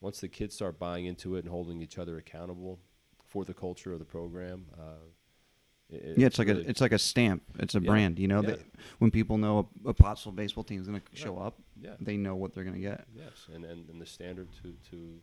once 0.00 0.20
the 0.20 0.28
kids 0.28 0.54
start 0.54 0.78
buying 0.78 1.06
into 1.06 1.36
it 1.36 1.40
and 1.40 1.48
holding 1.48 1.80
each 1.82 1.98
other 1.98 2.18
accountable 2.18 2.78
for 3.24 3.44
the 3.44 3.54
culture 3.54 3.92
of 3.92 3.98
the 3.98 4.04
program, 4.04 4.66
uh, 4.78 5.04
it, 5.90 6.18
yeah, 6.18 6.26
it's 6.26 6.38
like 6.38 6.48
really- 6.48 6.64
a 6.64 6.68
it's 6.68 6.80
like 6.80 6.92
a 6.92 6.98
stamp. 6.98 7.42
It's 7.58 7.74
a 7.74 7.80
Yeah, 7.80 7.86
brand. 7.90 8.18
You 8.18 8.28
know, 8.28 8.40
yeah. 8.42 8.50
that 8.50 8.60
when 8.98 9.10
people 9.10 9.38
know 9.38 9.68
a, 9.84 9.90
a 9.90 9.94
Pottsville 9.94 10.32
baseball 10.32 10.64
team 10.64 10.80
is 10.80 10.88
going 10.88 11.00
to 11.00 11.06
show 11.16 11.38
up, 11.38 11.58
yeah, 11.80 11.94
they 12.00 12.16
know 12.16 12.34
what 12.36 12.52
they're 12.54 12.64
going 12.64 12.74
to 12.76 12.80
get. 12.80 13.06
yes, 13.14 13.46
and, 13.54 13.64
and 13.64 13.88
and 13.90 14.00
the 14.00 14.06
standard 14.06 14.48
to 14.62 14.74
to 14.90 15.18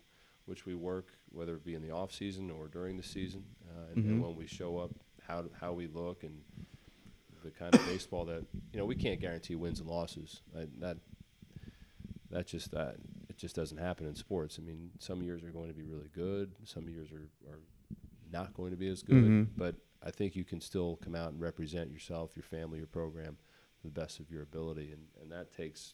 which 0.46 0.66
we 0.66 0.76
work, 0.76 1.08
whether 1.32 1.56
it 1.56 1.64
be 1.66 1.74
in 1.76 1.82
the 1.82 1.92
off 1.92 2.12
season 2.12 2.50
or 2.52 2.68
during 2.68 2.98
the 2.98 3.04
season, 3.04 3.44
uh, 3.70 3.94
and, 3.96 4.06
and 4.06 4.20
Mhm. 4.20 4.24
when 4.28 4.36
we 4.36 4.46
show 4.48 4.78
up, 4.78 4.92
how 5.28 5.46
how 5.60 5.74
we 5.74 5.88
look 5.88 6.24
and 6.24 6.42
the 7.44 7.52
kind 7.52 7.74
of 7.76 7.86
baseball 7.86 8.24
that 8.26 8.46
you 8.72 8.80
know 8.80 8.86
we 8.86 8.96
can't 8.96 9.20
guarantee 9.20 9.56
wins 9.56 9.80
and 9.82 9.90
losses. 9.90 10.42
I, 10.58 10.68
that 10.80 10.98
that 12.30 12.48
just 12.48 12.72
that 12.72 12.96
it 13.30 13.38
just 13.38 13.56
doesn't 13.56 13.78
happen 13.78 14.06
in 14.08 14.16
sports. 14.16 14.58
I 14.62 14.66
mean, 14.66 14.92
some 15.00 15.22
years 15.24 15.44
are 15.44 15.50
going 15.50 15.68
to 15.68 15.74
be 15.74 15.84
really 15.84 16.10
good, 16.14 16.52
some 16.66 16.88
years 16.88 17.12
are, 17.12 17.28
are 17.52 17.60
not 18.32 18.54
going 18.54 18.72
to 18.72 18.78
be 18.78 18.88
as 18.88 19.02
good. 19.04 19.24
Mhm. 19.24 19.48
But 19.58 19.76
I 20.06 20.12
think 20.12 20.36
you 20.36 20.44
can 20.44 20.60
still 20.60 21.00
come 21.04 21.16
out 21.16 21.32
and 21.32 21.40
represent 21.40 21.92
yourself, 21.92 22.32
your 22.36 22.44
family, 22.44 22.78
your 22.78 22.88
program 22.88 23.38
to 23.82 23.88
the 23.88 23.94
best 23.94 24.20
of 24.20 24.30
your 24.30 24.44
ability, 24.44 24.92
and, 24.92 25.02
and 25.22 25.32
that 25.32 25.56
takes 25.56 25.94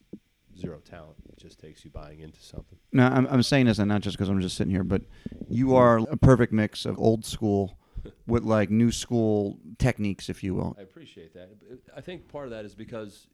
zero 0.57 0.79
talent. 0.79 1.17
It 1.29 1.37
just 1.37 1.59
takes 1.59 1.85
you 1.85 1.91
buying 1.91 2.19
into 2.19 2.41
something. 2.41 2.77
No, 2.91 3.07
I'm, 3.07 3.27
I'm 3.27 3.43
saying 3.43 3.67
this, 3.67 3.79
and 3.79 3.87
not 3.87 4.01
just 4.01 4.17
because 4.17 4.29
I'm 4.29 4.41
just 4.41 4.57
sitting 4.57 4.71
here, 4.71 4.83
but 4.83 5.03
you 5.47 5.75
are 5.75 5.99
a 5.99 6.17
perfect 6.17 6.51
mix 6.53 6.85
of 6.85 6.97
old 6.97 7.25
school 7.25 7.77
with 8.27 8.43
like 8.43 8.69
new 8.69 8.91
school 8.91 9.59
techniques, 9.77 10.29
if 10.29 10.43
you 10.43 10.55
will. 10.55 10.75
I 10.77 10.81
appreciate 10.81 11.33
that. 11.33 11.49
I 11.95 12.01
think 12.01 12.27
part 12.27 12.45
of 12.45 12.51
that 12.51 12.65
is 12.65 12.75
because 12.75 13.27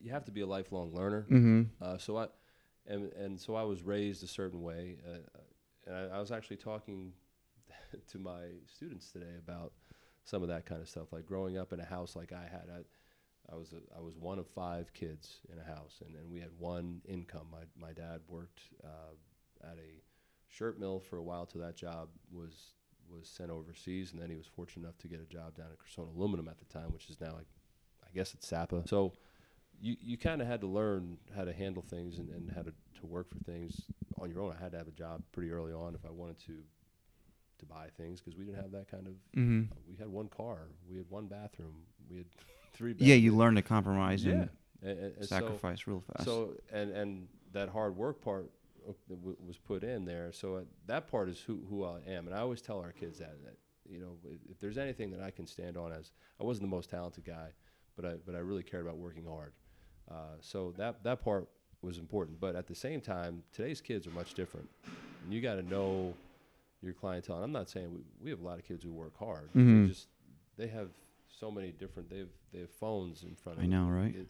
you 0.00 0.10
have 0.10 0.24
to 0.26 0.32
be 0.32 0.40
a 0.40 0.46
lifelong 0.46 0.94
learner. 0.94 1.26
Mm-hmm. 1.30 1.62
Uh, 1.80 1.98
so 1.98 2.16
I, 2.16 2.26
and 2.86 3.12
and 3.12 3.40
so 3.40 3.54
I 3.54 3.62
was 3.62 3.82
raised 3.82 4.22
a 4.24 4.26
certain 4.28 4.62
way, 4.62 4.98
uh, 5.06 5.18
and 5.86 5.96
I, 5.96 6.16
I 6.16 6.20
was 6.20 6.32
actually 6.32 6.56
talking 6.56 7.12
to 8.08 8.18
my 8.18 8.42
students 8.66 9.10
today 9.10 9.34
about 9.38 9.72
some 10.24 10.42
of 10.42 10.48
that 10.48 10.66
kind 10.66 10.80
of 10.80 10.88
stuff, 10.88 11.12
like 11.12 11.26
growing 11.26 11.58
up 11.58 11.72
in 11.72 11.80
a 11.80 11.84
house 11.84 12.16
like 12.16 12.32
I 12.32 12.42
had. 12.42 12.64
I, 12.72 13.52
I 13.52 13.56
was 13.56 13.72
a, 13.72 13.96
I 13.96 14.00
was 14.00 14.16
one 14.16 14.38
of 14.38 14.46
five 14.46 14.92
kids 14.94 15.40
in 15.52 15.58
a 15.58 15.64
house, 15.64 16.00
and, 16.06 16.14
and 16.16 16.30
we 16.30 16.40
had 16.40 16.50
one 16.58 17.00
income. 17.06 17.48
My 17.50 17.64
my 17.76 17.92
dad 17.92 18.20
worked 18.28 18.60
uh, 18.84 19.14
at 19.62 19.78
a 19.78 20.02
shirt 20.48 20.78
mill 20.78 21.00
for 21.00 21.16
a 21.16 21.22
while 21.22 21.46
To 21.46 21.58
that 21.58 21.76
job 21.76 22.08
was 22.32 22.74
was 23.10 23.28
sent 23.28 23.50
overseas, 23.50 24.12
and 24.12 24.22
then 24.22 24.30
he 24.30 24.36
was 24.36 24.46
fortunate 24.46 24.84
enough 24.84 24.98
to 24.98 25.08
get 25.08 25.20
a 25.20 25.26
job 25.26 25.56
down 25.56 25.66
at 25.72 25.78
Cressona 25.78 26.14
Aluminum 26.14 26.48
at 26.48 26.58
the 26.58 26.64
time, 26.66 26.92
which 26.92 27.10
is 27.10 27.20
now 27.20 27.34
like 27.34 27.48
I 28.04 28.14
guess 28.14 28.32
it's 28.34 28.46
Sapa. 28.46 28.82
So 28.86 29.12
you, 29.80 29.96
you 30.00 30.16
kind 30.16 30.40
of 30.40 30.46
had 30.46 30.60
to 30.60 30.66
learn 30.66 31.18
how 31.34 31.44
to 31.44 31.52
handle 31.52 31.82
things 31.82 32.18
and, 32.18 32.30
and 32.30 32.50
how 32.50 32.62
to, 32.62 32.70
to 33.00 33.06
work 33.06 33.28
for 33.28 33.38
things 33.40 33.82
on 34.20 34.30
your 34.30 34.40
own. 34.40 34.54
I 34.56 34.62
had 34.62 34.72
to 34.72 34.78
have 34.78 34.86
a 34.86 34.92
job 34.92 35.22
pretty 35.32 35.50
early 35.50 35.72
on 35.72 35.94
if 35.94 36.04
I 36.06 36.10
wanted 36.10 36.38
to 36.46 36.58
to 37.62 37.66
buy 37.66 37.86
things 37.96 38.20
because 38.20 38.36
we 38.38 38.44
didn't 38.44 38.60
have 38.60 38.72
that 38.72 38.90
kind 38.90 39.06
of. 39.06 39.14
Mm-hmm. 39.36 39.62
We 39.88 39.96
had 39.98 40.08
one 40.08 40.28
car, 40.28 40.58
we 40.90 40.96
had 40.98 41.06
one 41.08 41.26
bathroom, 41.26 41.74
we 42.10 42.18
had 42.18 42.26
three. 42.74 42.94
Yeah, 42.98 43.14
you 43.14 43.34
learn 43.34 43.54
to 43.54 43.62
compromise 43.62 44.24
Yeah, 44.24 44.32
and 44.32 44.48
and, 44.82 44.98
and- 44.98 45.16
and 45.16 45.26
so- 45.28 45.36
sacrifice 45.38 45.86
real 45.86 46.02
fast. 46.12 46.24
so 46.24 46.54
and 46.72 46.90
and 46.90 47.28
that 47.52 47.68
hard 47.68 47.96
work 47.96 48.20
part 48.22 48.50
uh, 48.88 48.92
w- 49.08 49.36
was 49.46 49.58
put 49.58 49.84
in 49.84 50.04
there. 50.04 50.32
So 50.32 50.56
uh, 50.56 50.60
that 50.86 51.06
part 51.10 51.28
is 51.28 51.38
who 51.40 51.60
who 51.70 51.84
I 51.84 51.98
am, 52.08 52.26
and 52.26 52.34
I 52.36 52.40
always 52.40 52.60
tell 52.62 52.80
our 52.80 52.92
kids 52.92 53.18
that, 53.18 53.34
that 53.44 53.56
you 53.88 54.00
know 54.00 54.16
if, 54.24 54.38
if 54.50 54.60
there's 54.60 54.78
anything 54.78 55.10
that 55.12 55.20
I 55.22 55.30
can 55.30 55.46
stand 55.46 55.76
on 55.76 55.92
as 55.92 56.10
I 56.40 56.44
wasn't 56.44 56.64
the 56.68 56.74
most 56.76 56.90
talented 56.90 57.24
guy, 57.24 57.48
but 57.96 58.04
I 58.04 58.14
but 58.26 58.34
I 58.34 58.38
really 58.38 58.62
cared 58.64 58.82
about 58.84 58.96
working 58.98 59.24
hard. 59.26 59.52
Uh, 60.10 60.14
so 60.40 60.72
that 60.78 61.02
that 61.04 61.22
part 61.24 61.48
was 61.82 61.98
important. 61.98 62.38
But 62.40 62.54
at 62.56 62.66
the 62.66 62.74
same 62.74 63.00
time, 63.00 63.42
today's 63.52 63.80
kids 63.80 64.06
are 64.06 64.10
much 64.12 64.34
different. 64.34 64.68
And 65.24 65.32
you 65.32 65.40
got 65.40 65.54
to 65.56 65.62
know 65.62 66.14
your 66.82 66.94
clientele. 66.94 67.36
And 67.36 67.44
I'm 67.44 67.52
not 67.52 67.68
saying 67.70 67.92
we, 67.92 68.00
we 68.22 68.30
have 68.30 68.40
a 68.40 68.44
lot 68.44 68.58
of 68.58 68.64
kids 68.64 68.82
who 68.84 68.92
work 68.92 69.16
hard. 69.18 69.52
Mhm. 69.54 69.82
They 69.86 69.88
just 69.92 70.08
they 70.56 70.66
have 70.68 70.90
so 71.28 71.50
many 71.50 71.72
different. 71.72 72.10
They 72.10 72.18
have 72.18 72.28
they 72.52 72.60
have 72.60 72.70
phones 72.70 73.22
in 73.22 73.34
front 73.34 73.58
of 73.58 73.64
I 73.64 73.66
know, 73.68 73.84
them. 73.84 73.90
right? 73.94 74.14
It- 74.16 74.28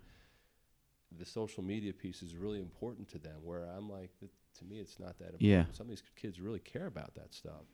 the 1.19 1.25
social 1.27 1.63
media 1.63 1.93
piece 1.93 2.23
is 2.23 2.35
really 2.37 2.59
important 2.59 3.07
to 3.11 3.19
them. 3.19 3.37
Where 3.45 3.65
I'm 3.65 3.91
like, 3.91 4.19
th- 4.19 4.33
to 4.59 4.65
me, 4.65 4.79
it's 4.81 4.99
not 4.99 5.19
that 5.19 5.25
important. 5.35 5.43
Yeah. 5.43 5.65
Some 5.73 5.85
of 5.87 5.91
these 5.91 6.03
kids 6.17 6.41
really 6.41 6.59
care 6.61 6.87
about 6.87 7.15
that 7.17 7.35
stuff, 7.35 7.65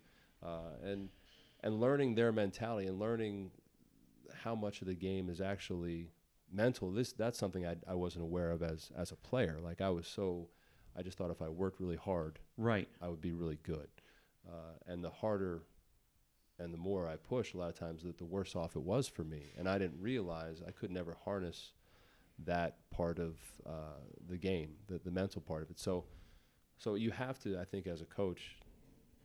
uh, 0.42 0.72
and 0.82 1.08
and 1.60 1.80
learning 1.80 2.16
their 2.16 2.32
mentality 2.32 2.88
and 2.88 2.98
learning 2.98 3.52
how 4.42 4.54
much 4.56 4.80
of 4.80 4.88
the 4.88 4.94
game 4.94 5.28
is 5.30 5.40
actually 5.40 6.10
mental. 6.50 6.90
This 6.90 7.12
that's 7.12 7.38
something 7.38 7.64
I, 7.64 7.76
I 7.86 7.94
wasn't 7.94 8.24
aware 8.24 8.50
of 8.50 8.62
as 8.62 8.90
as 8.96 9.12
a 9.12 9.16
player. 9.16 9.58
Like 9.62 9.80
I 9.80 9.90
was 9.90 10.08
so, 10.08 10.48
I 10.96 11.02
just 11.02 11.16
thought 11.16 11.30
if 11.30 11.40
I 11.40 11.48
worked 11.48 11.78
really 11.80 11.96
hard, 11.96 12.40
right. 12.56 12.88
I 13.00 13.08
would 13.08 13.20
be 13.20 13.32
really 13.32 13.58
good. 13.62 13.88
Uh, 14.48 14.92
and 14.92 15.04
the 15.04 15.10
harder 15.10 15.62
and 16.58 16.72
the 16.72 16.78
more 16.78 17.06
I 17.06 17.16
pushed, 17.16 17.54
a 17.54 17.58
lot 17.58 17.68
of 17.68 17.78
times, 17.78 18.02
that 18.02 18.18
the 18.18 18.24
worse 18.24 18.56
off 18.56 18.74
it 18.74 18.82
was 18.82 19.06
for 19.06 19.22
me. 19.22 19.52
And 19.56 19.68
I 19.68 19.78
didn't 19.78 20.00
realize 20.00 20.60
I 20.66 20.72
could 20.72 20.90
never 20.90 21.16
harness 21.24 21.72
that 22.44 22.76
part 22.90 23.18
of 23.18 23.36
uh, 23.66 24.00
the 24.28 24.36
game, 24.36 24.70
the, 24.88 24.98
the 24.98 25.10
mental 25.10 25.40
part 25.40 25.62
of 25.62 25.70
it. 25.70 25.78
So, 25.78 26.04
so 26.78 26.94
you 26.94 27.10
have 27.10 27.38
to, 27.40 27.58
I 27.58 27.64
think, 27.64 27.86
as 27.86 28.00
a 28.00 28.06
coach, 28.06 28.56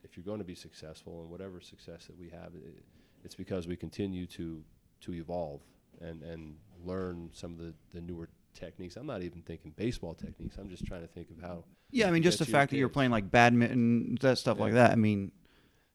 if 0.03 0.15
you're 0.15 0.25
going 0.25 0.39
to 0.39 0.45
be 0.45 0.55
successful 0.55 1.21
and 1.21 1.29
whatever 1.29 1.61
success 1.61 2.05
that 2.05 2.17
we 2.17 2.29
have, 2.29 2.53
it, 2.55 2.83
it's 3.23 3.35
because 3.35 3.67
we 3.67 3.75
continue 3.75 4.25
to 4.27 4.63
to 5.01 5.13
evolve 5.13 5.61
and 6.01 6.23
and 6.23 6.55
learn 6.83 7.29
some 7.33 7.53
of 7.53 7.57
the, 7.59 7.73
the 7.93 8.01
newer 8.01 8.29
techniques. 8.53 8.95
I'm 8.95 9.05
not 9.07 9.21
even 9.23 9.41
thinking 9.41 9.71
baseball 9.75 10.13
techniques. 10.13 10.57
I'm 10.57 10.69
just 10.69 10.85
trying 10.85 11.01
to 11.01 11.07
think 11.07 11.29
of 11.31 11.41
how 11.41 11.63
Yeah, 11.91 12.07
I 12.07 12.11
mean, 12.11 12.23
just 12.23 12.39
the 12.39 12.45
fact 12.45 12.71
that 12.71 12.77
you're 12.77 12.89
playing 12.89 13.11
like 13.11 13.29
badminton, 13.31 14.17
that 14.21 14.37
stuff 14.37 14.59
like 14.59 14.73
that. 14.73 14.91
I 14.91 14.95
mean, 14.95 15.31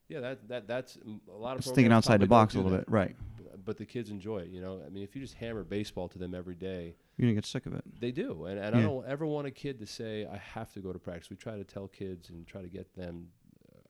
Yeah, 0.09 0.21
that 0.21 0.49
that 0.49 0.69
that's 0.69 0.99
a 1.29 1.37
lot 1.37 1.53
of. 1.55 1.59
it's 1.61 1.71
thinking 1.71 1.93
outside 1.93 2.21
the 2.21 2.27
box 2.27 2.55
a 2.55 2.59
little 2.59 2.73
that, 2.73 2.87
bit, 2.87 2.91
right? 2.91 3.17
But 3.65 3.77
the 3.77 3.85
kids 3.87 4.09
enjoy 4.11 4.39
it. 4.39 4.49
You 4.49 4.61
know, 4.63 4.81
I 4.87 4.89
mean, 4.89 5.03
if 5.03 5.15
you 5.15 5.21
just 5.21 5.35
hammer 5.35 5.63
baseball 5.65 6.09
to 6.09 6.19
them 6.19 6.35
every 6.35 6.55
day, 6.55 6.95
You're 7.17 7.27
gonna 7.27 7.35
get 7.35 7.45
sick 7.45 7.67
of 7.67 7.75
it. 7.75 7.85
they 8.01 8.13
do. 8.13 8.45
And 8.47 8.59
and 8.59 8.75
I 8.75 8.81
don't 8.81 9.07
ever 9.07 9.27
want 9.27 9.47
a 9.47 9.51
kid 9.51 9.79
to 9.81 9.87
say 9.87 10.27
I 10.27 10.39
have 10.39 10.73
to 10.73 10.81
go 10.81 10.93
to 10.93 10.99
practice. 10.99 11.29
We 11.29 11.37
try 11.37 11.57
to 11.57 11.65
tell 11.65 11.87
kids 11.89 12.31
and 12.31 12.47
try 12.47 12.63
to 12.63 12.69
get 12.69 12.95
them 12.95 13.29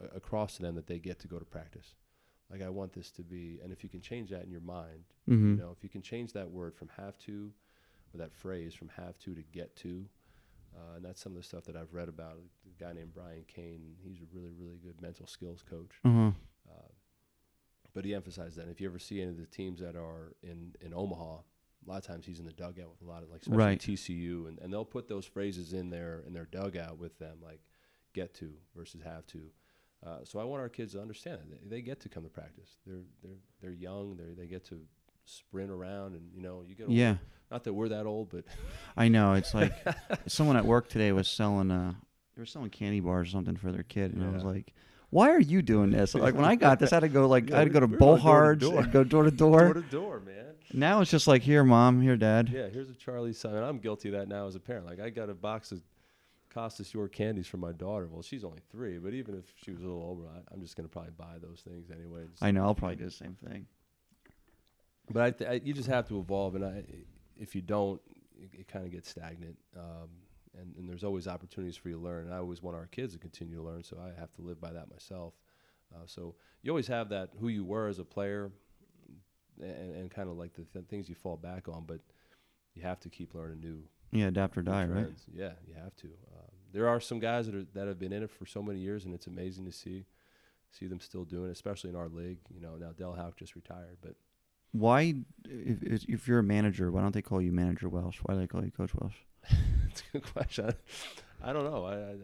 uh, 0.02 0.06
across 0.16 0.56
to 0.56 0.62
them 0.62 0.74
that 0.74 0.86
they 0.86 0.98
get 0.98 1.18
to 1.20 1.28
go 1.28 1.38
to 1.38 1.44
practice. 1.44 1.94
Like 2.50 2.62
I 2.62 2.70
want 2.70 2.94
this 2.94 3.10
to 3.12 3.22
be, 3.22 3.60
and 3.62 3.70
if 3.70 3.84
you 3.84 3.90
can 3.90 4.00
change 4.00 4.30
that 4.30 4.42
in 4.44 4.50
your 4.50 4.62
mind, 4.62 5.04
Mm-hmm. 5.28 5.50
you 5.56 5.60
know, 5.60 5.70
if 5.76 5.84
you 5.84 5.90
can 5.90 6.00
change 6.00 6.32
that 6.32 6.50
word 6.50 6.74
from 6.74 6.88
have 6.96 7.18
to, 7.26 7.52
or 8.14 8.18
that 8.18 8.32
phrase 8.32 8.74
from 8.74 8.88
have 8.96 9.18
to 9.20 9.34
to 9.34 9.42
get 9.52 9.76
to, 9.76 10.04
uh, 10.76 10.96
and 10.96 11.04
that's 11.04 11.20
some 11.20 11.32
of 11.32 11.38
the 11.38 11.44
stuff 11.44 11.64
that 11.64 11.76
I've 11.76 11.92
read 11.92 12.08
about. 12.08 12.38
A 12.66 12.82
guy 12.82 12.92
named 12.92 13.14
Brian 13.14 13.44
Cain, 13.46 13.94
he's 14.02 14.20
a 14.20 14.26
really, 14.32 14.52
really 14.58 14.78
good 14.82 15.00
mental 15.00 15.26
skills 15.26 15.62
coach. 15.68 15.96
Uh-huh. 16.04 16.30
Uh, 16.68 16.88
but 17.94 18.04
he 18.04 18.14
emphasized 18.14 18.56
that 18.56 18.62
And 18.62 18.70
if 18.70 18.80
you 18.80 18.88
ever 18.88 18.98
see 18.98 19.20
any 19.20 19.30
of 19.30 19.38
the 19.38 19.46
teams 19.46 19.80
that 19.80 19.96
are 19.96 20.34
in, 20.42 20.74
in 20.80 20.92
Omaha, 20.94 21.38
a 21.86 21.90
lot 21.90 21.96
of 21.98 22.06
times 22.06 22.26
he's 22.26 22.38
in 22.38 22.44
the 22.44 22.52
dugout 22.52 22.90
with 22.90 23.02
a 23.02 23.10
lot 23.10 23.22
of 23.22 23.30
like 23.30 23.40
especially 23.42 23.64
Right. 23.64 23.78
TCU, 23.80 24.46
and, 24.48 24.58
and 24.60 24.72
they'll 24.72 24.84
put 24.84 25.08
those 25.08 25.24
phrases 25.26 25.72
in 25.72 25.90
their 25.90 26.22
in 26.26 26.32
their 26.32 26.44
dugout 26.44 26.98
with 26.98 27.18
them, 27.18 27.38
like 27.42 27.60
get 28.14 28.34
to 28.34 28.52
versus 28.76 29.00
have 29.02 29.26
to. 29.28 29.40
Uh, 30.06 30.18
so 30.24 30.38
I 30.38 30.44
want 30.44 30.60
our 30.60 30.68
kids 30.68 30.92
to 30.92 31.00
understand 31.00 31.38
that 31.40 31.50
they, 31.50 31.76
they 31.76 31.82
get 31.82 32.00
to 32.00 32.08
come 32.08 32.24
to 32.24 32.28
practice. 32.28 32.76
They're 32.86 33.02
they're 33.22 33.38
they're 33.60 33.72
young. 33.72 34.16
They 34.16 34.34
they 34.34 34.46
get 34.46 34.64
to 34.66 34.80
sprint 35.28 35.70
around, 35.70 36.14
and 36.14 36.30
you 36.34 36.40
know 36.40 36.62
you 36.66 36.74
get. 36.74 36.88
Yeah, 36.90 37.16
Not 37.50 37.64
that 37.64 37.72
we're 37.72 37.88
that 37.90 38.06
old, 38.06 38.30
but 38.30 38.44
I 38.96 39.08
know. 39.08 39.34
It's 39.34 39.54
like 39.54 39.72
someone 40.26 40.56
at 40.56 40.64
work 40.64 40.88
today 40.88 41.12
was 41.12 41.28
selling 41.28 41.70
uh 41.70 41.94
they 42.36 42.42
were 42.42 42.46
selling 42.46 42.70
candy 42.70 43.00
bars 43.00 43.28
or 43.28 43.30
something 43.30 43.56
for 43.56 43.72
their 43.72 43.82
kid, 43.82 44.14
and 44.14 44.24
I 44.24 44.30
was 44.30 44.44
like, 44.44 44.72
"Why 45.10 45.30
are 45.30 45.40
you 45.40 45.60
doing 45.62 45.90
this?" 45.90 46.14
Like 46.14 46.34
when 46.34 46.44
I 46.44 46.54
got 46.56 46.78
this, 46.78 46.92
I 46.92 46.96
had 46.96 47.00
to 47.00 47.08
go 47.08 47.26
like 47.26 47.50
Yeah, 47.50 47.56
I 47.56 47.58
had 47.60 47.64
to 47.64 47.70
go 47.70 47.80
to 47.80 47.86
we- 47.86 47.96
we 47.96 47.98
were 47.98 47.98
going 47.98 48.18
door 48.18 48.18
to 48.18 48.22
Bowhards 48.22 48.60
door. 48.70 48.80
and 48.82 48.92
go 48.92 49.04
door 49.04 49.22
to 49.24 49.30
door 49.44 49.60
door. 49.64 49.74
to 49.74 49.82
door, 49.82 50.20
man. 50.20 50.34
Now 50.72 51.00
it's 51.00 51.10
just 51.10 51.26
like, 51.26 51.42
"Here, 51.42 51.64
mom. 51.64 52.00
Here, 52.02 52.16
dad." 52.16 52.48
Yeah, 52.48 52.68
here's 52.68 52.90
a 52.90 52.94
Charlie 52.94 53.32
Simon. 53.32 53.62
I'm 53.64 53.78
guilty 53.78 54.08
of 54.10 54.14
that 54.14 54.28
now 54.28 54.46
as 54.46 54.54
a 54.54 54.60
parent. 54.60 54.86
Like 54.86 55.00
I 55.00 55.10
got 55.10 55.30
a 55.30 55.34
box 55.34 55.72
of 55.72 55.80
Costas 56.50 56.92
York 56.94 57.12
candies 57.12 57.46
for 57.46 57.56
my 57.56 57.72
daughter. 57.72 58.06
Well, 58.10 58.22
she's 58.22 58.44
only 58.44 58.60
three, 58.70 58.98
but 58.98 59.14
even 59.14 59.34
if 59.36 59.44
she 59.64 59.70
was 59.70 59.80
a 59.80 59.84
little 59.84 60.02
older, 60.02 60.24
I, 60.28 60.40
I'm 60.54 60.60
just 60.60 60.76
gonna 60.76 60.88
probably 60.88 61.12
buy 61.16 61.36
those 61.40 61.60
things 61.66 61.90
anyway. 61.90 62.22
I 62.42 62.50
know. 62.50 62.64
I'll 62.64 62.74
probably 62.74 62.96
do 62.96 63.04
the 63.06 63.10
same 63.10 63.34
thing. 63.44 63.66
But 65.10 65.22
I, 65.22 65.30
th- 65.30 65.50
I, 65.50 65.54
you 65.64 65.72
just 65.72 65.88
have 65.88 66.06
to 66.08 66.18
evolve, 66.18 66.54
and 66.54 66.64
I, 66.64 66.84
if 67.36 67.54
you 67.54 67.62
don't, 67.62 68.00
it, 68.40 68.60
it 68.60 68.68
kind 68.68 68.84
of 68.84 68.92
gets 68.92 69.08
stagnant. 69.08 69.56
Um, 69.76 70.08
and, 70.58 70.74
and 70.76 70.88
there's 70.88 71.04
always 71.04 71.28
opportunities 71.28 71.76
for 71.76 71.88
you 71.88 71.96
to 71.96 72.00
learn. 72.00 72.24
And 72.26 72.34
I 72.34 72.38
always 72.38 72.62
want 72.62 72.76
our 72.76 72.86
kids 72.86 73.12
to 73.12 73.18
continue 73.18 73.56
to 73.56 73.62
learn, 73.62 73.84
so 73.84 73.96
I 74.02 74.18
have 74.18 74.32
to 74.34 74.42
live 74.42 74.60
by 74.60 74.72
that 74.72 74.90
myself. 74.90 75.34
Uh, 75.94 76.02
so 76.06 76.34
you 76.62 76.70
always 76.70 76.88
have 76.88 77.08
that 77.10 77.30
who 77.40 77.48
you 77.48 77.64
were 77.64 77.86
as 77.88 77.98
a 77.98 78.04
player, 78.04 78.50
and, 79.60 79.94
and 79.94 80.10
kind 80.10 80.28
of 80.28 80.36
like 80.36 80.54
the 80.54 80.64
th- 80.64 80.86
things 80.86 81.08
you 81.08 81.14
fall 81.14 81.36
back 81.36 81.68
on, 81.68 81.84
but 81.86 82.00
you 82.74 82.82
have 82.82 83.00
to 83.00 83.08
keep 83.08 83.34
learning 83.34 83.60
new 83.60 83.82
Yeah, 84.12 84.26
adapt 84.26 84.56
or 84.58 84.62
die, 84.62 84.86
right? 84.86 85.08
Yeah, 85.32 85.52
you 85.66 85.74
have 85.74 85.94
to. 85.96 86.06
Um, 86.06 86.52
there 86.72 86.88
are 86.88 87.00
some 87.00 87.18
guys 87.18 87.46
that 87.46 87.54
are 87.54 87.66
that 87.74 87.86
have 87.88 87.98
been 87.98 88.12
in 88.12 88.22
it 88.22 88.30
for 88.30 88.46
so 88.46 88.62
many 88.62 88.78
years, 88.80 89.04
and 89.04 89.14
it's 89.14 89.26
amazing 89.26 89.64
to 89.64 89.72
see 89.72 90.04
see 90.70 90.86
them 90.86 91.00
still 91.00 91.24
doing 91.24 91.48
it, 91.48 91.52
especially 91.52 91.90
in 91.90 91.96
our 91.96 92.08
league. 92.08 92.38
You 92.52 92.60
know, 92.60 92.76
now 92.76 92.92
Del 92.92 93.14
Houck 93.14 93.36
just 93.36 93.56
retired, 93.56 93.96
but 94.02 94.14
Why, 94.72 95.14
if, 95.48 96.04
if 96.08 96.28
you're 96.28 96.38
a 96.40 96.42
manager, 96.44 96.90
why 96.90 97.00
don't 97.02 97.14
they 97.14 97.22
call 97.22 97.40
you 97.40 97.52
Manager 97.52 97.88
Welsh? 97.88 98.18
Why 98.22 98.34
do 98.34 98.40
they 98.40 98.46
call 98.46 98.64
you 98.64 98.70
Coach 98.70 98.94
Welsh? 98.94 99.14
it's 99.88 100.02
a 100.02 100.18
good 100.18 100.32
question. 100.32 100.72
I, 101.42 101.52
don't 101.52 101.64
know. 101.64 101.84
I, 101.84 101.94
I 101.94 102.14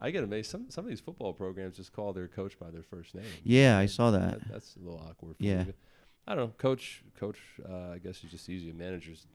I 0.00 0.10
get 0.10 0.22
amazed. 0.22 0.50
Some 0.50 0.70
some 0.70 0.84
of 0.84 0.88
these 0.90 1.00
football 1.00 1.32
programs 1.32 1.76
just 1.76 1.92
call 1.92 2.12
their 2.12 2.28
coach 2.28 2.58
by 2.58 2.70
their 2.70 2.82
first 2.84 3.14
name. 3.14 3.24
Yeah, 3.42 3.78
I 3.78 3.86
saw 3.86 4.12
that. 4.12 4.38
That's 4.48 4.76
a 4.76 4.78
little 4.80 5.00
awkward. 5.00 5.36
For 5.38 5.42
Yeah. 5.44 5.64
me. 5.64 5.72
I 6.26 6.34
don't 6.34 6.44
know. 6.48 6.52
Coach, 6.58 7.02
coach. 7.18 7.38
Uh, 7.68 7.92
I 7.94 7.98
guess 7.98 8.22
is 8.22 8.30
just 8.30 8.48
easier. 8.48 8.74
Managers. 8.74 9.26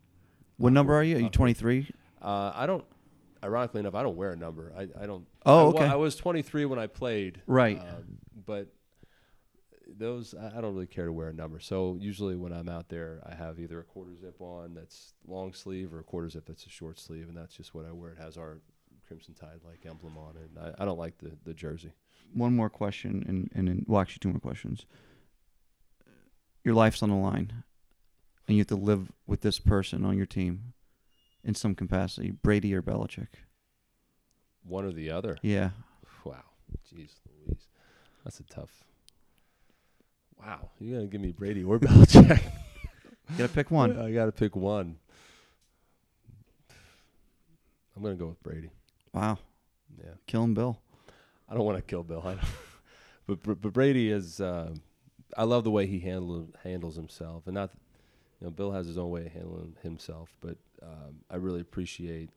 What 0.58 0.72
number 0.72 0.94
are 0.96 1.04
you? 1.04 1.18
Are 1.18 1.20
you 1.20 1.30
23? 1.30 1.90
Uh, 2.22 2.52
I 2.56 2.66
don't. 2.66 2.86
Ironically 3.44 3.82
enough, 3.82 3.96
I 3.96 4.04
don't 4.04 4.16
wear 4.16 4.32
a 4.32 4.38
number. 4.38 4.72
I, 4.78 4.88
I 5.02 5.06
don't. 5.06 5.26
Oh, 5.46 5.72
I, 5.72 5.76
okay. 5.76 5.86
I 5.86 5.96
was 5.96 6.16
23 6.16 6.64
when 6.66 6.80
I 6.80 6.88
played. 6.88 7.42
Right. 7.46 7.80
Um, 7.80 8.20
but 8.46 8.68
those 9.98 10.34
I 10.34 10.58
I 10.58 10.62
don't 10.62 10.74
really 10.74 10.88
care 10.88 11.06
to 11.06 11.14
wear 11.14 11.30
a 11.30 11.34
number. 11.34 11.60
So 11.60 11.98
usually 12.00 12.36
when 12.36 12.54
I'm 12.54 12.70
out 12.70 12.90
there, 12.90 13.22
I 13.30 13.36
have 13.36 13.60
either 13.60 13.80
a 13.80 13.84
quarter 13.84 14.16
zip 14.16 14.40
on 14.40 14.74
that's 14.74 15.14
long 15.28 15.54
sleeve 15.54 15.94
or 15.94 16.00
a 16.00 16.04
quarter 16.04 16.30
zip 16.30 16.46
that's 16.46 16.66
a 16.66 16.70
short 16.70 17.00
sleeve, 17.00 17.28
and 17.28 17.38
that's 17.38 17.56
just 17.56 17.74
what 17.74 17.86
I 17.86 17.92
wear. 17.92 18.12
It 18.12 18.20
has 18.20 18.38
our 18.38 18.60
Crimson 19.08 19.34
Tide 19.34 19.62
like 19.66 19.86
emblem 19.86 20.18
on 20.18 20.36
it. 20.38 20.50
I, 20.60 20.84
I 20.84 20.86
don't 20.86 21.00
like 21.00 21.18
the 21.18 21.32
the 21.44 21.54
jersey. 21.54 21.94
One 22.34 22.56
more 22.56 22.70
question, 22.70 23.24
and 23.28 23.50
and 23.54 23.68
then, 23.68 23.86
well, 23.88 24.02
actually, 24.02 24.20
two 24.22 24.30
more 24.30 24.40
questions. 24.40 24.86
Your 26.64 26.74
life's 26.74 27.04
on 27.04 27.10
the 27.10 27.16
line, 27.16 27.64
and 28.48 28.56
you 28.56 28.62
have 28.62 28.68
to 28.68 28.76
live 28.76 29.12
with 29.28 29.42
this 29.42 29.60
person 29.60 30.06
on 30.06 30.16
your 30.18 30.26
team, 30.26 30.74
in 31.44 31.56
some 31.56 31.76
capacity, 31.76 32.32
Brady 32.32 32.74
or 32.74 32.82
Belichick. 32.82 33.28
One 34.64 34.86
or 34.86 34.92
the 34.92 35.12
other. 35.12 35.38
Yeah. 35.42 35.72
Wow. 36.24 36.44
Jeez 36.90 37.16
Louise. 37.28 37.68
That's 38.24 38.40
a 38.40 38.44
tough. 38.44 38.86
Wow. 40.40 40.70
You're 40.80 41.02
to 41.02 41.08
give 41.08 41.22
me 41.22 41.32
Brady 41.32 41.64
or 41.64 41.80
Belichick? 41.80 42.42
You 43.30 43.38
gotta 43.38 43.54
pick 43.54 43.72
one. 43.72 43.98
I 43.98 44.12
got 44.12 44.26
to 44.26 44.32
pick 44.32 44.56
one. 44.56 44.98
I'm 47.96 48.02
going 48.02 48.16
to 48.16 48.20
go 48.20 48.28
with 48.28 48.42
Brady. 48.44 48.70
Wow. 49.14 49.38
Yeah. 49.98 50.12
Killing 50.28 50.54
Bill. 50.54 50.80
I 51.50 51.54
don't 51.54 51.66
want 51.66 51.78
to 51.78 51.82
kill 51.84 52.04
Bill. 52.04 52.22
I 52.26 52.32
don't. 52.34 52.40
but, 53.28 53.44
but 53.44 53.62
but 53.62 53.74
Brady 53.74 54.10
is. 54.12 54.42
Uh, 54.42 54.74
I 55.38 55.44
love 55.44 55.64
the 55.64 55.72
way 55.72 55.86
he 55.88 56.00
handle, 56.00 56.48
handles 56.64 56.96
himself, 56.96 57.44
and 57.46 57.54
not. 57.56 57.72
You 58.42 58.48
know, 58.48 58.52
Bill 58.52 58.72
has 58.74 58.88
his 58.88 58.98
own 58.98 59.10
way 59.10 59.26
of 59.28 59.32
handling 59.32 59.76
himself, 59.84 60.30
but 60.42 60.58
um, 60.82 61.22
I 61.32 61.38
really 61.38 61.62
appreciate 61.62 62.30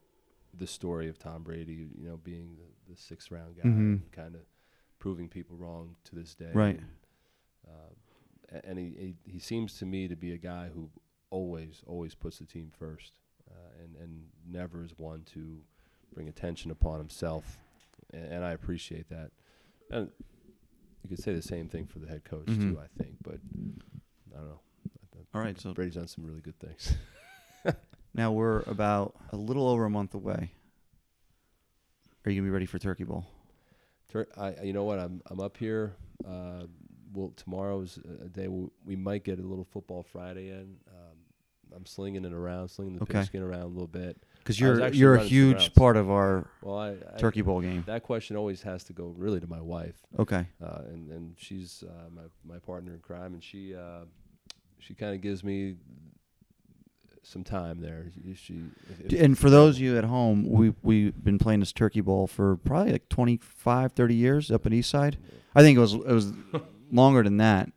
the 0.57 0.67
story 0.67 1.09
of 1.09 1.19
Tom 1.19 1.43
Brady. 1.43 1.89
You 1.99 2.09
know, 2.09 2.17
being 2.23 2.57
the, 2.57 2.93
the 2.95 3.01
sixth 3.01 3.31
round 3.33 3.57
guy, 3.57 3.69
Mhm. 3.69 4.01
kind 4.13 4.35
of 4.37 4.43
proving 5.01 5.29
people 5.29 5.57
wrong 5.57 5.97
to 6.05 6.15
this 6.15 6.35
day. 6.35 6.51
Right. 6.55 6.77
And, 6.79 6.87
uh, 7.69 8.59
and 8.65 8.79
he, 8.79 9.15
he 9.25 9.33
he 9.33 9.39
seems 9.39 9.79
to 9.79 9.87
me 9.87 10.09
to 10.09 10.17
be 10.17 10.33
a 10.33 10.39
guy 10.39 10.69
who 10.75 10.91
always 11.31 11.83
always 11.87 12.15
puts 12.15 12.39
the 12.39 12.45
team 12.47 12.71
first, 12.79 13.13
uh, 13.51 13.83
and 13.83 13.97
and 13.97 14.23
never 14.49 14.85
is 14.85 14.93
one 14.97 15.23
to 15.35 15.59
bring 16.15 16.29
attention 16.29 16.71
upon 16.71 16.99
himself, 16.99 17.59
and, 18.13 18.25
and 18.33 18.45
I 18.45 18.53
appreciate 18.53 19.09
that. 19.11 19.31
And 19.91 20.11
you 21.03 21.09
could 21.17 21.23
say 21.23 21.35
the 21.35 21.43
same 21.43 21.69
thing 21.69 21.87
for 21.87 21.99
the 21.99 22.09
head 22.09 22.25
coach 22.25 22.47
Mhm. 22.47 22.73
too, 22.75 22.81
I 22.81 23.03
think, 23.03 23.17
but 23.23 23.39
I 24.35 24.39
don't 24.39 24.49
know. 24.49 24.61
All 25.35 25.41
right. 25.41 25.61
So 25.61 25.73
Brady's 25.75 25.95
done 25.95 26.09
some 26.09 26.25
really 26.25 26.41
good 26.41 26.59
things. 26.59 26.95
now 28.15 28.33
we're 28.33 28.61
about 28.67 29.15
a 29.33 29.37
little 29.37 29.69
over 29.69 29.85
a 29.85 29.91
month 29.91 30.15
away. 30.15 30.51
Are 32.25 32.31
you 32.31 32.41
gonna 32.41 32.49
be 32.49 32.53
ready 32.53 32.67
for 32.67 32.79
Turkey 32.79 33.05
Bowl? 33.05 33.27
Tur- 34.09 34.29
I, 34.37 34.63
you 34.63 34.73
know 34.73 34.85
what? 34.85 34.99
I'm 34.99 35.21
I'm 35.27 35.41
up 35.41 35.57
here. 35.57 35.95
Uh, 36.27 36.65
well, 37.17 37.33
tomorrow's 37.37 37.99
a 38.25 38.29
day 38.29 38.47
we, 38.47 38.69
we 38.85 38.95
might 38.97 39.25
get 39.25 39.39
a 39.39 39.43
little 39.43 39.65
football 39.65 40.03
Friday 40.03 40.51
in. 40.51 40.77
Um, 40.89 41.17
I'm 41.75 41.87
slinging 41.87 42.25
it 42.25 42.33
around, 42.33 42.69
slinging 42.69 42.95
the 42.97 43.03
Okay. 43.03 43.15
pigskin 43.15 43.43
around 43.43 43.63
a 43.63 43.67
little 43.67 43.89
bit. 43.89 44.19
Because 44.39 44.61
you're 44.61 44.87
you're 44.89 45.17
a 45.17 45.25
huge 45.25 45.75
part 45.75 45.97
of 45.97 46.09
our 46.11 46.49
Well, 46.63 46.79
I, 46.79 46.91
I 46.91 47.19
Turkey 47.19 47.43
Bowl 47.43 47.61
game. 47.61 47.83
That 47.87 48.03
question 48.05 48.37
always 48.37 48.63
has 48.63 48.85
to 48.85 48.93
go 48.93 49.07
really 49.17 49.41
to 49.41 49.47
my 49.49 49.61
wife, 49.61 49.97
Okay. 50.19 50.47
uh, 50.63 50.83
and 50.93 51.11
and 51.11 51.35
she's 51.39 51.83
uh, 51.83 52.09
my 52.15 52.23
my 52.45 52.59
partner 52.61 52.93
in 52.95 53.01
crime, 53.01 53.33
and 53.35 53.43
she 53.43 53.75
uh, 53.75 54.05
she 54.79 54.95
kind 54.95 55.15
of 55.15 55.21
gives 55.23 55.43
me 55.43 55.77
some 57.23 57.43
time 57.43 57.81
there. 57.81 58.07
She, 58.37 58.63
if- 59.01 59.13
if- 59.13 59.21
And 59.21 59.37
for 59.37 59.51
those 59.51 59.77
of 59.77 59.83
you 59.83 59.99
at 59.99 60.05
home, 60.05 60.49
we 60.49 60.73
we've 60.83 61.25
been 61.25 61.39
playing 61.39 61.59
this 61.61 61.73
Turkey 61.73 62.01
Bowl 62.01 62.29
for 62.29 62.57
probably 62.59 62.93
like 62.93 63.09
25, 63.09 63.93
30 63.93 64.15
years 64.15 64.51
up 64.53 64.65
at 64.67 64.71
Eastside. 64.73 65.17
I 65.55 65.63
think 65.63 65.77
it 65.77 65.81
was 65.81 65.95
it 65.95 66.07
was 66.07 66.33
longer 66.91 67.23
than 67.23 67.37
that. 67.39 67.71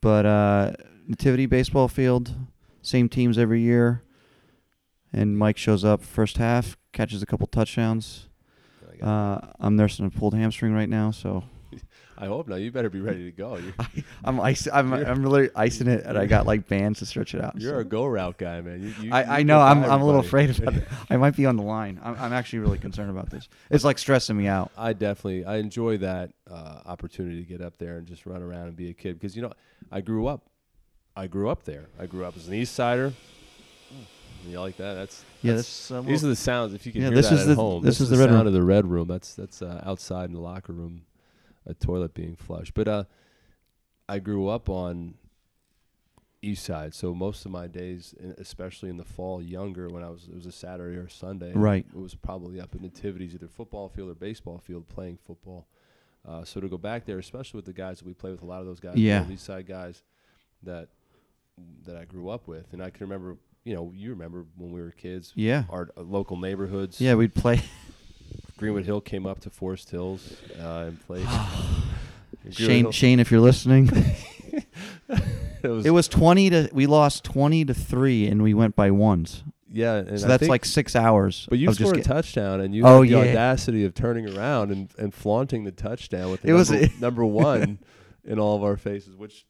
But 0.00 0.26
uh, 0.26 0.72
Nativity 1.06 1.46
baseball 1.46 1.88
field, 1.88 2.34
same 2.82 3.08
teams 3.08 3.38
every 3.38 3.60
year. 3.62 4.02
And 5.12 5.38
Mike 5.38 5.56
shows 5.56 5.84
up 5.84 6.02
first 6.02 6.36
half, 6.36 6.76
catches 6.92 7.22
a 7.22 7.26
couple 7.26 7.46
touchdowns. 7.46 8.28
Uh, 9.02 9.40
I'm 9.58 9.74
nursing 9.74 10.04
a 10.04 10.10
pulled 10.10 10.34
hamstring 10.34 10.74
right 10.74 10.88
now, 10.88 11.10
so 11.10 11.44
I 12.20 12.26
hope 12.26 12.48
not. 12.48 12.56
You 12.56 12.72
better 12.72 12.90
be 12.90 13.00
ready 13.00 13.26
to 13.26 13.30
go. 13.30 13.56
You, 13.58 13.72
I'm 14.24 14.40
ice, 14.40 14.66
I'm 14.72 14.92
I'm 14.92 15.22
really 15.22 15.50
icing 15.54 15.86
it, 15.86 16.04
and 16.04 16.18
I 16.18 16.26
got 16.26 16.46
like 16.46 16.66
bands 16.66 16.98
to 16.98 17.06
stretch 17.06 17.32
it 17.34 17.42
out. 17.42 17.60
you're 17.60 17.74
so. 17.74 17.78
a 17.78 17.84
go 17.84 18.06
route 18.06 18.38
guy, 18.38 18.60
man. 18.60 18.82
You, 18.82 18.94
you, 19.06 19.12
I, 19.12 19.38
I 19.38 19.42
know 19.44 19.60
I'm 19.60 19.84
I'm 19.84 20.02
a 20.02 20.04
little 20.04 20.20
afraid 20.20 20.50
about 20.58 20.74
it. 20.74 20.88
I 21.08 21.16
might 21.16 21.36
be 21.36 21.46
on 21.46 21.56
the 21.56 21.62
line. 21.62 22.00
I'm, 22.02 22.16
I'm 22.18 22.32
actually 22.32 22.58
really 22.58 22.78
concerned 22.78 23.10
about 23.10 23.30
this. 23.30 23.48
It's 23.70 23.84
like 23.84 23.98
stressing 23.98 24.36
me 24.36 24.48
out. 24.48 24.72
I 24.76 24.94
definitely 24.94 25.44
I 25.44 25.58
enjoy 25.58 25.98
that 25.98 26.32
uh, 26.50 26.80
opportunity 26.86 27.42
to 27.42 27.48
get 27.48 27.60
up 27.60 27.76
there 27.78 27.98
and 27.98 28.06
just 28.06 28.26
run 28.26 28.42
around 28.42 28.66
and 28.66 28.76
be 28.76 28.90
a 28.90 28.94
kid 28.94 29.14
because 29.20 29.36
you 29.36 29.42
know 29.42 29.52
I 29.92 30.00
grew 30.00 30.26
up 30.26 30.42
I 31.16 31.28
grew 31.28 31.48
up 31.48 31.62
there. 31.64 31.86
I 32.00 32.06
grew 32.06 32.24
up 32.24 32.36
as 32.36 32.48
an 32.48 32.54
East 32.54 32.74
Sider. 32.74 33.12
You 34.46 34.60
like 34.60 34.76
that? 34.76 34.94
That's 34.94 35.24
Yeah, 35.42 35.52
that's- 35.54 35.88
that's, 35.88 36.06
these 36.06 36.24
are 36.24 36.28
the 36.28 36.36
sounds. 36.36 36.72
If 36.72 36.86
you 36.86 36.92
can 36.92 37.02
Yeah, 37.02 37.08
hear 37.08 37.16
this 37.16 37.28
that 37.28 37.34
is 37.34 37.40
at 37.42 37.46
the- 37.48 37.54
home, 37.56 37.82
this 37.82 38.00
is 38.00 38.08
the 38.08 38.16
the 38.16 38.22
red 38.22 38.28
sound 38.30 38.38
room. 38.38 38.46
of 38.48 38.52
the 38.52 38.62
red 38.62 38.86
room. 38.86 39.08
That's 39.08 39.34
that's 39.34 39.62
uh, 39.62 39.82
outside 39.84 40.28
in 40.30 40.34
the 40.34 40.40
locker 40.40 40.72
room, 40.72 41.02
a 41.68 41.74
toilet 41.74 42.14
being 42.14 42.34
flushed. 42.34 42.74
But 42.74 42.88
uh, 42.88 43.04
I 44.08 44.18
grew 44.18 44.48
up 44.48 44.68
on 44.68 45.14
East 46.40 46.64
Side, 46.64 46.94
so 46.94 47.14
most 47.14 47.44
of 47.44 47.50
my 47.50 47.66
days, 47.66 48.14
especially 48.38 48.90
in 48.90 48.96
the 48.96 49.04
fall, 49.04 49.42
younger 49.42 49.88
when 49.88 50.02
I 50.04 50.08
was 50.10 50.28
it 50.28 50.34
was 50.34 50.46
a 50.46 50.52
Saturday 50.52 50.96
or 50.96 51.08
Sunday, 51.08 51.52
Right. 51.52 51.84
It 51.92 51.98
was 51.98 52.14
probably 52.14 52.60
up 52.60 52.74
in 52.74 52.82
nativities, 52.82 53.34
either 53.34 53.48
football 53.48 53.88
field 53.88 54.10
or 54.10 54.14
baseball 54.14 54.58
field, 54.58 54.88
playing 54.88 55.18
football. 55.26 55.66
Uh, 56.26 56.44
so 56.44 56.60
to 56.60 56.68
go 56.68 56.78
back 56.78 57.06
there, 57.06 57.18
especially 57.18 57.58
with 57.58 57.64
the 57.64 57.72
guys 57.72 57.98
that 57.98 58.06
we 58.06 58.12
play 58.14 58.30
with, 58.30 58.42
a 58.42 58.46
lot 58.46 58.60
of 58.60 58.66
those 58.66 58.80
guys, 58.80 58.96
Yeah. 58.96 59.28
East 59.30 59.44
Side 59.44 59.66
guys 59.66 60.02
that 60.62 60.88
that 61.86 61.96
I 61.96 62.04
grew 62.04 62.28
up 62.28 62.46
with, 62.46 62.72
and 62.72 62.82
I 62.82 62.90
can 62.90 63.06
remember. 63.06 63.36
You 63.64 63.74
know, 63.74 63.92
you 63.94 64.10
remember 64.10 64.46
when 64.56 64.70
we 64.72 64.80
were 64.80 64.92
kids, 64.92 65.32
yeah, 65.34 65.64
our 65.68 65.90
uh, 65.96 66.00
local 66.02 66.36
neighborhoods. 66.38 67.00
yeah. 67.00 67.14
We'd 67.14 67.34
play. 67.34 67.60
Greenwood 68.58 68.84
Hill 68.84 69.00
came 69.00 69.24
up 69.26 69.40
to 69.40 69.50
Forest 69.50 69.88
Hills 69.90 70.34
uh, 70.60 70.84
and 70.88 71.00
played. 71.06 71.26
Shane, 72.50 72.84
Hill- 72.84 72.92
Shane, 72.92 73.20
if 73.20 73.30
you're 73.30 73.40
listening, 73.40 73.88
it 75.62 75.68
was, 75.68 75.86
it 75.86 75.90
was 75.90 76.08
twenty 76.08 76.50
to. 76.50 76.68
We 76.72 76.86
lost 76.86 77.24
twenty 77.24 77.64
to 77.64 77.74
three, 77.74 78.26
and 78.26 78.42
we 78.42 78.54
went 78.54 78.76
by 78.76 78.90
ones. 78.90 79.42
yeah, 79.72 79.96
and 79.96 80.18
so 80.20 80.26
I 80.26 80.28
that's 80.28 80.40
think- 80.42 80.50
like 80.50 80.64
six 80.64 80.94
hours. 80.96 81.46
But 81.48 81.58
you 81.58 81.68
just 81.68 81.78
scored 81.80 81.96
a 81.96 81.98
get- 81.98 82.06
touchdown, 82.06 82.60
and 82.60 82.74
you 82.74 82.84
Oh, 82.84 83.02
had 83.02 83.10
the 83.10 83.12
yeah. 83.12 83.18
audacity 83.30 83.84
of 83.84 83.94
turning 83.94 84.28
around 84.36 84.70
and, 84.70 84.88
and 84.98 85.12
flaunting 85.14 85.64
the 85.64 85.72
touchdown 85.72 86.30
with 86.30 86.42
the 86.42 86.48
It 86.48 86.52
was- 86.52 86.70
number, 86.70 86.88
number 87.00 87.24
one 87.24 87.78
in 88.24 88.38
all 88.38 88.56
of 88.56 88.62
our 88.62 88.76
faces, 88.76 89.16
which 89.16 89.46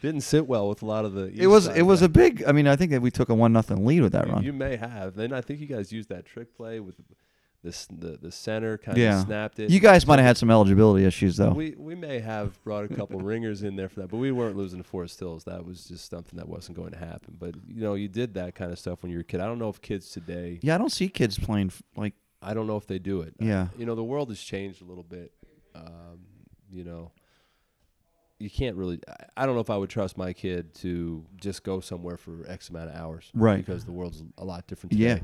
didn't 0.00 0.22
sit 0.22 0.46
well 0.46 0.68
with 0.68 0.82
a 0.82 0.86
lot 0.86 1.04
of 1.04 1.12
the. 1.14 1.32
It 1.34 1.46
was 1.46 1.68
it 1.68 1.82
was 1.82 2.02
a 2.02 2.08
big. 2.08 2.42
I 2.46 2.52
mean, 2.52 2.66
I 2.66 2.76
think 2.76 2.90
that 2.90 3.00
we 3.02 3.10
took 3.10 3.28
a 3.28 3.34
one 3.34 3.52
nothing 3.52 3.86
lead 3.86 4.02
with 4.02 4.12
that 4.12 4.26
you, 4.26 4.32
run. 4.32 4.42
You 4.44 4.52
may 4.52 4.76
have. 4.76 5.14
Then 5.14 5.32
I 5.32 5.40
think 5.40 5.60
you 5.60 5.66
guys 5.66 5.92
used 5.92 6.08
that 6.08 6.26
trick 6.26 6.56
play 6.56 6.80
with 6.80 6.96
this 7.62 7.86
the 7.86 8.18
the 8.20 8.32
center 8.32 8.76
kind 8.76 8.98
Yeah. 8.98 9.20
of 9.20 9.26
snapped 9.26 9.58
it. 9.60 9.70
You 9.70 9.78
guys 9.80 10.06
might 10.06 10.18
have 10.18 10.26
had 10.26 10.36
some 10.36 10.50
eligibility 10.50 11.04
issues 11.04 11.36
though. 11.36 11.50
We 11.52 11.74
we 11.78 11.94
may 11.94 12.18
have 12.20 12.62
brought 12.64 12.84
a 12.84 12.88
couple 12.88 13.20
ringers 13.32 13.62
in 13.62 13.76
there 13.76 13.88
for 13.88 14.00
that, 14.00 14.08
but 14.10 14.16
we 14.16 14.32
weren't 14.32 14.56
losing 14.56 14.78
to 14.82 14.84
Forest 14.84 15.18
Hills. 15.20 15.44
That 15.44 15.64
was 15.64 15.84
just 15.84 16.10
something 16.10 16.36
that 16.38 16.48
wasn't 16.48 16.76
going 16.76 16.90
to 16.90 16.98
happen. 16.98 17.36
But 17.38 17.54
you 17.68 17.80
know, 17.82 17.94
you 17.94 18.08
did 18.08 18.34
that 18.34 18.54
kind 18.56 18.72
of 18.72 18.78
stuff 18.78 19.02
when 19.02 19.10
you 19.12 19.18
were 19.18 19.22
a 19.22 19.24
kid. 19.24 19.40
I 19.40 19.46
don't 19.46 19.58
know 19.60 19.68
if 19.68 19.80
kids 19.80 20.10
today. 20.10 20.58
yeah, 20.62 20.74
I 20.74 20.78
don't 20.78 20.90
see 20.92 21.08
kids 21.08 21.38
playing 21.38 21.68
f- 21.68 21.82
like. 21.96 22.14
I 22.44 22.54
don't 22.54 22.66
know 22.66 22.76
if 22.76 22.88
they 22.88 22.98
do 22.98 23.20
it. 23.20 23.34
Yeah. 23.38 23.68
You 23.78 23.86
know, 23.86 23.94
the 23.94 24.02
world 24.02 24.28
has 24.30 24.40
changed 24.40 24.82
a 24.82 24.84
little 24.84 25.04
bit. 25.04 25.32
Um, 25.76 26.18
you 26.72 26.82
know, 26.82 27.12
you 28.40 28.50
can't 28.50 28.76
really. 28.76 28.98
I, 29.08 29.42
I 29.42 29.46
don't 29.46 29.54
know 29.54 29.60
if 29.60 29.70
I 29.70 29.76
would 29.76 29.90
trust 29.90 30.18
my 30.18 30.32
kid 30.32 30.74
to 30.76 31.24
just 31.36 31.62
go 31.62 31.78
somewhere 31.78 32.16
for 32.16 32.44
X 32.48 32.68
amount 32.70 32.90
of 32.90 32.96
hours, 32.96 33.30
Right. 33.34 33.58
Because 33.64 33.84
the 33.84 33.92
world's 33.92 34.24
a 34.38 34.44
lot 34.44 34.66
different 34.66 34.90
today 34.92 35.04
Yeah. 35.04 35.18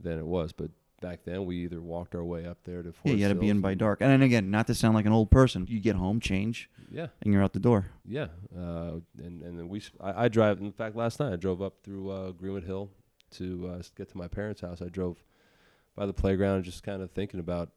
than 0.00 0.18
it 0.18 0.24
was. 0.26 0.52
But 0.52 0.70
back 1.04 1.24
then, 1.24 1.44
we 1.44 1.56
either 1.64 1.80
walked 1.82 2.14
our 2.14 2.24
way 2.24 2.46
up 2.46 2.58
there 2.64 2.82
to. 2.82 2.92
Forest 2.92 3.00
Yeah, 3.04 3.12
you 3.12 3.18
got 3.20 3.28
to 3.28 3.34
be 3.34 3.46
Hills 3.46 3.56
in 3.56 3.60
by 3.60 3.72
and- 3.72 3.78
dark. 3.80 4.00
And 4.00 4.10
then 4.10 4.22
again, 4.22 4.50
not 4.50 4.66
to 4.68 4.74
sound 4.74 4.94
like 4.94 5.06
an 5.06 5.12
old 5.12 5.30
person, 5.30 5.66
you 5.68 5.80
get 5.80 5.96
home, 5.96 6.18
change, 6.20 6.70
Yeah. 6.90 7.08
and 7.22 7.32
you're 7.32 7.42
out 7.42 7.52
the 7.52 7.60
door. 7.60 7.90
Yeah, 8.06 8.28
uh, 8.56 9.00
and 9.18 9.42
and 9.42 9.58
then 9.58 9.68
we 9.68 9.78
s- 9.80 9.90
I, 10.00 10.24
I 10.24 10.28
drive. 10.28 10.60
In 10.60 10.72
fact, 10.72 10.96
last 10.96 11.20
night 11.20 11.32
I 11.32 11.36
drove 11.36 11.60
up 11.60 11.74
through 11.82 12.10
uh, 12.10 12.30
Greenwood 12.32 12.64
Hill 12.64 12.90
to 13.32 13.70
uh, 13.74 13.78
s- 13.78 13.90
get 13.94 14.08
to 14.10 14.16
my 14.18 14.28
parents' 14.28 14.60
house. 14.62 14.80
I 14.80 14.88
drove 14.88 15.22
by 15.96 16.06
the 16.06 16.12
playground, 16.14 16.64
just 16.64 16.82
kind 16.82 17.02
of 17.02 17.10
thinking 17.10 17.38
about 17.40 17.70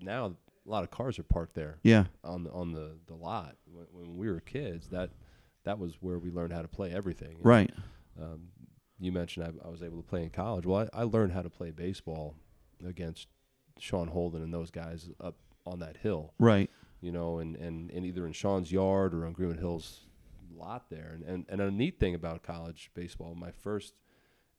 now 0.00 0.26
a 0.66 0.70
lot 0.70 0.84
of 0.84 0.90
cars 0.90 1.18
are 1.18 1.24
parked 1.24 1.54
there 1.54 1.78
Yeah. 1.82 2.04
on 2.24 2.44
the 2.44 2.50
on 2.52 2.72
the 2.72 2.96
the 3.06 3.14
lot. 3.14 3.56
When, 3.66 3.86
when 3.92 4.16
we 4.16 4.30
were 4.30 4.40
kids, 4.40 4.88
that 4.88 5.10
that 5.64 5.78
was 5.78 5.96
where 6.00 6.18
we 6.18 6.30
learned 6.30 6.52
how 6.52 6.62
to 6.62 6.68
play 6.68 6.90
everything. 6.92 7.36
Right. 7.42 7.70
Um, 8.20 8.48
you 9.00 9.10
mentioned 9.10 9.46
I, 9.62 9.66
I 9.66 9.70
was 9.70 9.82
able 9.82 9.96
to 9.96 10.02
play 10.08 10.22
in 10.22 10.30
college. 10.30 10.64
Well, 10.66 10.88
I, 10.92 11.00
I 11.00 11.02
learned 11.02 11.32
how 11.32 11.42
to 11.42 11.50
play 11.50 11.70
baseball 11.72 12.36
against 12.86 13.28
Sean 13.78 14.08
Holden 14.08 14.42
and 14.42 14.52
those 14.52 14.70
guys 14.70 15.10
up 15.20 15.36
on 15.66 15.80
that 15.80 15.96
hill. 15.96 16.34
Right. 16.38 16.70
You 17.00 17.12
know, 17.12 17.38
and, 17.38 17.56
and, 17.56 17.90
and 17.90 18.06
either 18.06 18.26
in 18.26 18.32
Sean's 18.32 18.70
yard 18.70 19.14
or 19.14 19.26
on 19.26 19.32
Greenwood 19.32 19.58
Hills 19.58 20.06
lot 20.56 20.88
there. 20.90 21.12
And, 21.14 21.24
and 21.24 21.46
and 21.48 21.60
a 21.60 21.70
neat 21.70 21.98
thing 21.98 22.14
about 22.14 22.42
college 22.42 22.90
baseball, 22.94 23.34
my 23.34 23.50
first 23.50 23.94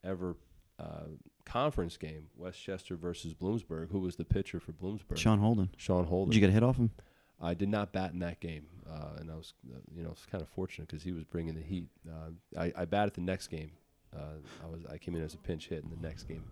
ever 0.04 0.36
uh, 0.80 1.08
conference 1.46 1.98
game, 1.98 2.28
West 2.36 2.62
Chester 2.62 2.96
versus 2.96 3.34
Bloomsburg. 3.34 3.92
Who 3.92 4.00
was 4.00 4.16
the 4.16 4.26
pitcher 4.26 4.60
for 4.60 4.74
Bloomsburg? 4.74 5.18
Sean 5.18 5.40
Holden. 5.40 5.70
Sean 5.78 6.06
Holden. 6.06 6.32
Did 6.32 6.36
you 6.36 6.42
get 6.42 6.50
a 6.50 6.54
hit 6.54 6.64
off 6.64 6.78
him? 6.78 6.92
I 7.42 7.54
did 7.54 7.70
not 7.70 7.92
bat 7.92 8.14
in 8.14 8.20
that 8.20 8.40
game, 8.40 8.68
uh, 8.90 9.20
and 9.20 9.30
I 9.30 9.36
was, 9.36 9.54
uh, 9.70 9.80
you 9.94 10.04
know, 10.04 10.12
it's 10.12 10.26
kind 10.26 10.42
of 10.42 10.48
fortunate 10.50 10.88
because 10.88 11.04
he 11.04 11.12
was 11.12 11.26
bringing 11.26 11.56
the 11.56 11.62
heat. 11.62 11.90
Uh, 12.08 12.30
I, 12.58 12.72
I 12.76 12.86
batted 12.86 13.16
the 13.16 13.22
next 13.22 13.48
game. 13.48 13.72
Uh, 14.16 14.38
I 14.64 14.68
was 14.68 14.86
I 14.90 14.98
came 14.98 15.16
in 15.16 15.24
as 15.24 15.34
a 15.34 15.38
pinch 15.38 15.68
hit 15.68 15.84
in 15.84 15.90
the 15.90 16.08
next 16.08 16.24
game 16.24 16.44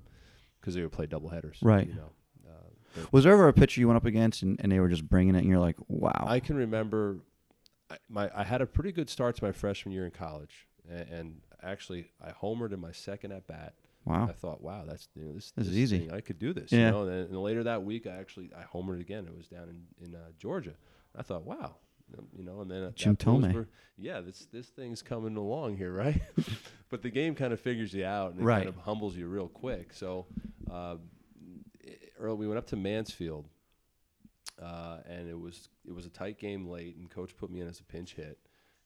because 0.62 0.76
they 0.76 0.82
would 0.82 0.92
play 0.92 1.08
double 1.08 1.30
headers. 1.30 1.58
Right. 1.62 1.88
You 1.88 1.96
know, 1.96 2.12
uh, 2.48 3.06
Was 3.12 3.24
there 3.24 3.34
ever 3.34 3.48
a 3.48 3.54
pitcher 3.54 3.82
you 3.82 3.88
went 3.88 3.98
up 3.98 4.06
against 4.06 4.44
and, 4.44 4.60
and 4.62 4.72
they 4.72 4.80
were 4.80 4.90
just 4.90 5.08
bringing 5.10 5.36
it 5.36 5.40
and 5.40 5.48
you're 5.48 5.60
like, 5.60 5.78
wow. 5.88 6.24
I 6.28 6.40
can 6.40 6.56
remember, 6.56 7.18
I, 7.90 7.98
my 8.10 8.30
I 8.36 8.44
had 8.44 8.62
a 8.62 8.66
pretty 8.66 8.92
good 8.92 9.10
start 9.10 9.36
to 9.38 9.44
my 9.44 9.52
freshman 9.52 9.92
year 9.94 10.06
in 10.06 10.12
college, 10.12 10.68
and, 10.90 11.10
and 11.10 11.42
actually 11.64 12.12
I 12.24 12.32
homered 12.32 12.72
in 12.74 12.80
my 12.80 12.92
second 12.92 13.32
at 13.34 13.48
bat. 13.48 13.74
wow. 14.06 14.28
I 14.30 14.34
thought, 14.34 14.62
wow, 14.62 14.84
that's 14.88 15.08
you 15.16 15.26
know, 15.26 15.34
this, 15.34 15.52
This 15.52 15.68
is 15.68 15.78
easy. 15.78 16.00
thing, 16.00 16.12
I 16.14 16.22
could 16.22 16.40
do 16.40 16.54
this. 16.54 16.72
Yeah. 16.72 16.86
You 16.86 16.92
know, 16.92 17.02
and, 17.02 17.10
then, 17.10 17.20
and 17.32 17.42
later 17.42 17.64
that 17.64 17.84
week, 17.84 18.08
I 18.08 18.12
actually 18.12 18.52
I 18.58 18.64
homered 18.76 19.00
again. 19.02 19.26
It 19.28 19.36
was 19.36 19.48
down 19.48 19.68
in 19.70 20.08
in 20.08 20.16
uh, 20.16 20.20
Georgia. 20.40 20.74
I 21.18 21.24
thought, 21.24 21.44
wow, 21.46 21.76
you 22.38 22.44
know, 22.44 22.62
and 22.62 22.70
then 22.72 22.84
at 22.84 22.96
Jim. 22.96 23.16
Bloomsburg- 23.16 23.68
yeah, 23.98 24.22
this 24.22 24.48
this 24.52 24.68
thing's 24.68 25.02
coming 25.02 25.36
along 25.38 25.78
here, 25.78 25.92
right? 26.04 26.22
but 26.90 27.02
the 27.02 27.10
game 27.10 27.36
kind 27.36 27.54
of 27.54 27.60
figures 27.60 27.94
you 27.94 28.06
out 28.06 28.32
and 28.32 28.42
it 28.42 28.44
Right. 28.44 28.58
kind 28.66 28.70
of 28.70 28.78
humbles 28.78 29.16
you 29.16 29.28
real 29.28 29.48
quick. 29.48 29.94
So, 29.94 30.26
uh, 30.72 30.96
early 32.20 32.38
we 32.38 32.48
went 32.48 32.58
up 32.58 32.68
to 32.68 32.76
Mansfield, 32.76 33.48
uh, 34.62 34.98
and 35.08 35.28
it 35.30 35.40
was 35.40 35.70
it 35.88 35.94
was 35.94 36.06
a 36.06 36.10
tight 36.10 36.38
game 36.40 36.68
late, 36.68 36.96
and 36.98 37.10
coach 37.10 37.36
put 37.38 37.50
me 37.52 37.62
in 37.62 37.68
as 37.68 37.80
a 37.80 37.84
pinch 37.84 38.14
hit, 38.16 38.38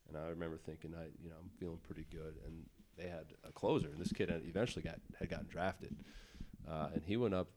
and 0.07 0.17
I 0.17 0.28
remember 0.30 0.57
thinking, 0.57 0.93
I 0.95 1.05
you 1.21 1.30
know 1.30 1.36
I'm 1.41 1.49
feeling 1.59 1.80
pretty 1.84 2.05
good, 2.11 2.36
and 2.45 2.65
they 2.97 3.07
had 3.09 3.26
a 3.47 3.51
closer, 3.51 3.88
and 3.89 3.99
this 3.99 4.11
kid 4.13 4.30
had 4.30 4.41
eventually 4.45 4.84
got 4.84 4.99
had 5.19 5.30
gotten 5.30 5.47
drafted, 5.47 5.95
uh, 6.69 6.89
and 6.93 7.03
he 7.05 7.17
went 7.17 7.34
up. 7.34 7.47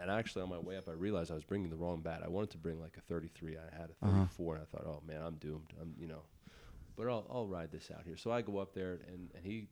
And, 0.00 0.10
actually, 0.10 0.42
on 0.42 0.48
my 0.50 0.58
way 0.58 0.76
up, 0.76 0.88
I 0.88 0.92
realized 0.92 1.30
I 1.30 1.34
was 1.34 1.44
bringing 1.44 1.68
the 1.70 1.76
wrong 1.76 2.00
bat. 2.00 2.22
I 2.24 2.28
wanted 2.28 2.50
to 2.50 2.58
bring 2.58 2.80
like 2.80 2.96
a 2.96 3.00
33. 3.02 3.56
I 3.56 3.76
had 3.76 3.90
a 3.90 4.06
Uh-huh. 4.06 4.12
34, 4.24 4.54
and 4.56 4.62
I 4.62 4.66
thought, 4.66 4.86
oh 4.86 5.02
man, 5.06 5.20
I'm 5.22 5.34
doomed. 5.36 5.72
I'm, 5.80 5.94
you 5.98 6.06
know, 6.08 6.22
but 6.96 7.08
I'll, 7.08 7.26
I'll 7.30 7.46
ride 7.46 7.70
this 7.72 7.90
out 7.94 8.04
here. 8.06 8.16
So 8.16 8.30
I 8.32 8.40
go 8.42 8.58
up 8.58 8.72
there, 8.74 8.92
and, 9.12 9.30
and 9.34 9.44
he 9.44 9.68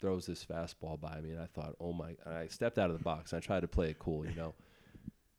throws 0.00 0.26
this 0.26 0.44
fastball 0.44 1.00
by 1.00 1.20
me, 1.20 1.30
and 1.30 1.40
I 1.40 1.46
thought, 1.46 1.76
oh 1.80 1.92
my! 1.92 2.16
And 2.24 2.34
I 2.34 2.48
stepped 2.48 2.78
out 2.78 2.90
of 2.90 2.98
the 2.98 3.04
box. 3.04 3.32
And 3.32 3.42
I 3.42 3.46
tried 3.46 3.60
to 3.60 3.68
play 3.68 3.90
it 3.90 3.98
cool, 3.98 4.26
you 4.26 4.34
know. 4.34 4.54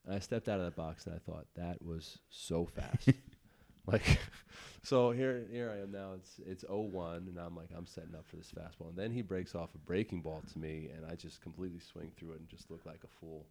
And 0.03 0.15
I 0.15 0.19
stepped 0.19 0.49
out 0.49 0.57
of 0.59 0.65
the 0.65 0.71
box, 0.71 1.05
and 1.05 1.13
I 1.13 1.19
thought 1.19 1.45
that 1.55 1.79
was 1.85 2.17
so 2.31 2.65
fast. 2.65 3.09
like, 3.85 4.17
so 4.83 5.11
here 5.11 5.45
here 5.51 5.69
I 5.69 5.79
am 5.83 5.91
now. 5.91 6.13
It's 6.15 6.39
it's 6.43 6.63
0-1, 6.63 7.17
and 7.27 7.37
I'm 7.37 7.55
like 7.55 7.69
I'm 7.77 7.85
setting 7.85 8.15
up 8.15 8.25
for 8.25 8.37
this 8.37 8.51
fastball, 8.51 8.89
and 8.89 8.97
then 8.97 9.11
he 9.11 9.21
breaks 9.21 9.53
off 9.53 9.75
a 9.75 9.77
breaking 9.77 10.21
ball 10.23 10.41
to 10.53 10.57
me, 10.57 10.89
and 10.95 11.05
I 11.05 11.13
just 11.13 11.39
completely 11.41 11.79
swing 11.79 12.11
through 12.17 12.31
it 12.31 12.39
and 12.39 12.49
just 12.49 12.71
look 12.71 12.83
like 12.83 13.03
a 13.03 13.07
fool. 13.19 13.45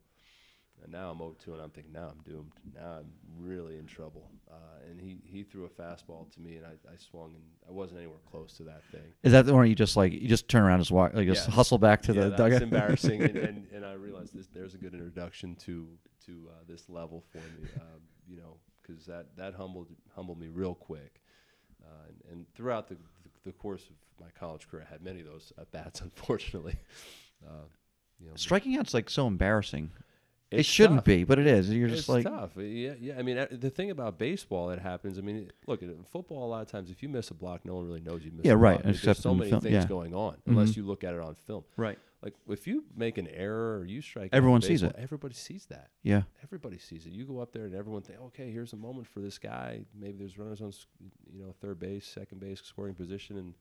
And 0.82 0.92
now 0.92 1.10
I'm 1.10 1.18
0-2, 1.18 1.48
and 1.48 1.60
I'm 1.60 1.70
thinking, 1.70 1.92
now 1.92 2.08
I'm 2.10 2.20
doomed. 2.30 2.52
Now 2.74 2.98
I'm 3.00 3.06
really 3.38 3.76
in 3.78 3.86
trouble. 3.86 4.30
Uh, 4.50 4.54
and 4.88 5.00
he, 5.00 5.18
he 5.24 5.42
threw 5.42 5.64
a 5.64 5.68
fastball 5.68 6.30
to 6.32 6.40
me, 6.40 6.56
and 6.56 6.64
I, 6.66 6.70
I 6.90 6.96
swung, 6.96 7.34
and 7.34 7.42
I 7.68 7.72
wasn't 7.72 7.98
anywhere 7.98 8.18
close 8.30 8.54
to 8.54 8.62
that 8.64 8.82
thing. 8.90 9.02
Is 9.22 9.32
that 9.32 9.46
the 9.46 9.54
one 9.54 9.66
you 9.68 9.74
just 9.74 9.96
like 9.96 10.12
you 10.12 10.26
just 10.28 10.48
turn 10.48 10.62
around 10.62 10.74
and 10.76 10.82
just 10.82 10.90
walk 10.90 11.12
like 11.14 11.26
just 11.26 11.46
Yes. 11.46 11.54
hustle 11.54 11.78
back 11.78 12.02
to 12.02 12.12
yeah, 12.14 12.22
the 12.24 12.28
that's 12.30 12.38
dugout? 12.40 12.62
embarrassing, 12.62 13.22
and, 13.22 13.36
and, 13.36 13.66
and 13.74 13.84
I 13.84 13.92
realized 13.92 14.34
this, 14.34 14.46
there's 14.46 14.74
a 14.74 14.78
good 14.78 14.94
introduction 14.94 15.54
to 15.66 15.86
to 16.26 16.48
uh, 16.50 16.54
this 16.66 16.88
level 16.88 17.22
for 17.30 17.38
me, 17.38 17.68
uh, 17.76 17.98
you 18.28 18.36
know, 18.38 18.56
because 18.82 19.04
that 19.06 19.36
that 19.36 19.54
humbled 19.54 19.88
humbled 20.16 20.40
me 20.40 20.48
real 20.48 20.74
quick, 20.74 21.20
uh, 21.84 22.08
and, 22.08 22.32
and 22.32 22.54
throughout 22.54 22.88
the, 22.88 22.96
the 23.44 23.52
course 23.52 23.84
of 23.84 23.94
my 24.24 24.30
college 24.38 24.68
career, 24.68 24.84
I 24.88 24.92
had 24.92 25.02
many 25.02 25.20
of 25.20 25.26
those 25.26 25.52
at 25.58 25.70
bats, 25.70 26.00
unfortunately. 26.02 26.76
Uh, 27.46 27.64
you 28.18 28.26
know, 28.26 28.32
Striking 28.36 28.76
out's 28.76 28.92
like 28.94 29.08
so 29.08 29.26
embarrassing. 29.26 29.90
It 30.50 30.64
shouldn't 30.66 30.98
tough. 30.98 31.04
be, 31.04 31.24
but 31.24 31.38
it 31.38 31.46
is. 31.46 31.70
You're 31.70 31.88
just 31.88 32.00
it's 32.00 32.08
like 32.08 32.24
tough. 32.24 32.50
Yeah, 32.56 32.94
yeah. 33.00 33.14
I 33.18 33.22
mean, 33.22 33.38
uh, 33.38 33.46
the 33.50 33.70
thing 33.70 33.90
about 33.90 34.18
baseball, 34.18 34.70
it 34.70 34.78
happens. 34.80 35.18
I 35.18 35.20
mean, 35.20 35.50
look, 35.66 35.82
in 35.82 36.04
football, 36.10 36.44
a 36.44 36.50
lot 36.50 36.62
of 36.62 36.68
times, 36.68 36.90
if 36.90 37.02
you 37.02 37.08
miss 37.08 37.30
a 37.30 37.34
block, 37.34 37.64
no 37.64 37.74
one 37.76 37.86
really 37.86 38.00
knows 38.00 38.24
you 38.24 38.30
missed. 38.32 38.44
Yeah, 38.46 38.52
a 38.52 38.56
right, 38.56 38.82
There's 38.82 39.00
so 39.18 39.34
many 39.34 39.50
film, 39.50 39.62
things 39.62 39.72
yeah. 39.74 39.86
going 39.86 40.14
on, 40.14 40.36
unless 40.46 40.70
Mhm. 40.70 40.76
you 40.78 40.82
look 40.84 41.04
at 41.04 41.14
it 41.14 41.20
on 41.20 41.34
film. 41.34 41.64
right. 41.76 41.98
Like 42.22 42.34
if 42.50 42.66
you 42.66 42.84
make 42.94 43.16
an 43.16 43.28
error 43.28 43.78
or 43.78 43.86
you 43.86 44.02
strike, 44.02 44.28
Everyone 44.34 44.60
sees 44.60 44.82
it. 44.82 44.94
Everybody 44.98 45.32
sees 45.32 45.64
that. 45.70 45.88
Yeah. 46.02 46.24
Everybody 46.42 46.76
sees 46.76 47.06
it. 47.06 47.12
You 47.14 47.24
go 47.24 47.38
up 47.40 47.50
there 47.52 47.64
and 47.64 47.74
everyone 47.74 48.02
think, 48.02 48.20
okay, 48.20 48.50
here's 48.52 48.74
a 48.74 48.76
moment 48.76 49.06
for 49.06 49.20
this 49.20 49.38
guy. 49.38 49.86
Maybe 49.98 50.18
there's 50.18 50.36
runners 50.38 50.60
on, 50.60 50.70
you 51.32 51.42
know, 51.42 51.54
third 51.62 51.78
base, 51.78 52.06
second 52.06 52.38
base, 52.40 52.60
scoring 52.60 52.94
position, 52.94 53.38
and 53.38 53.54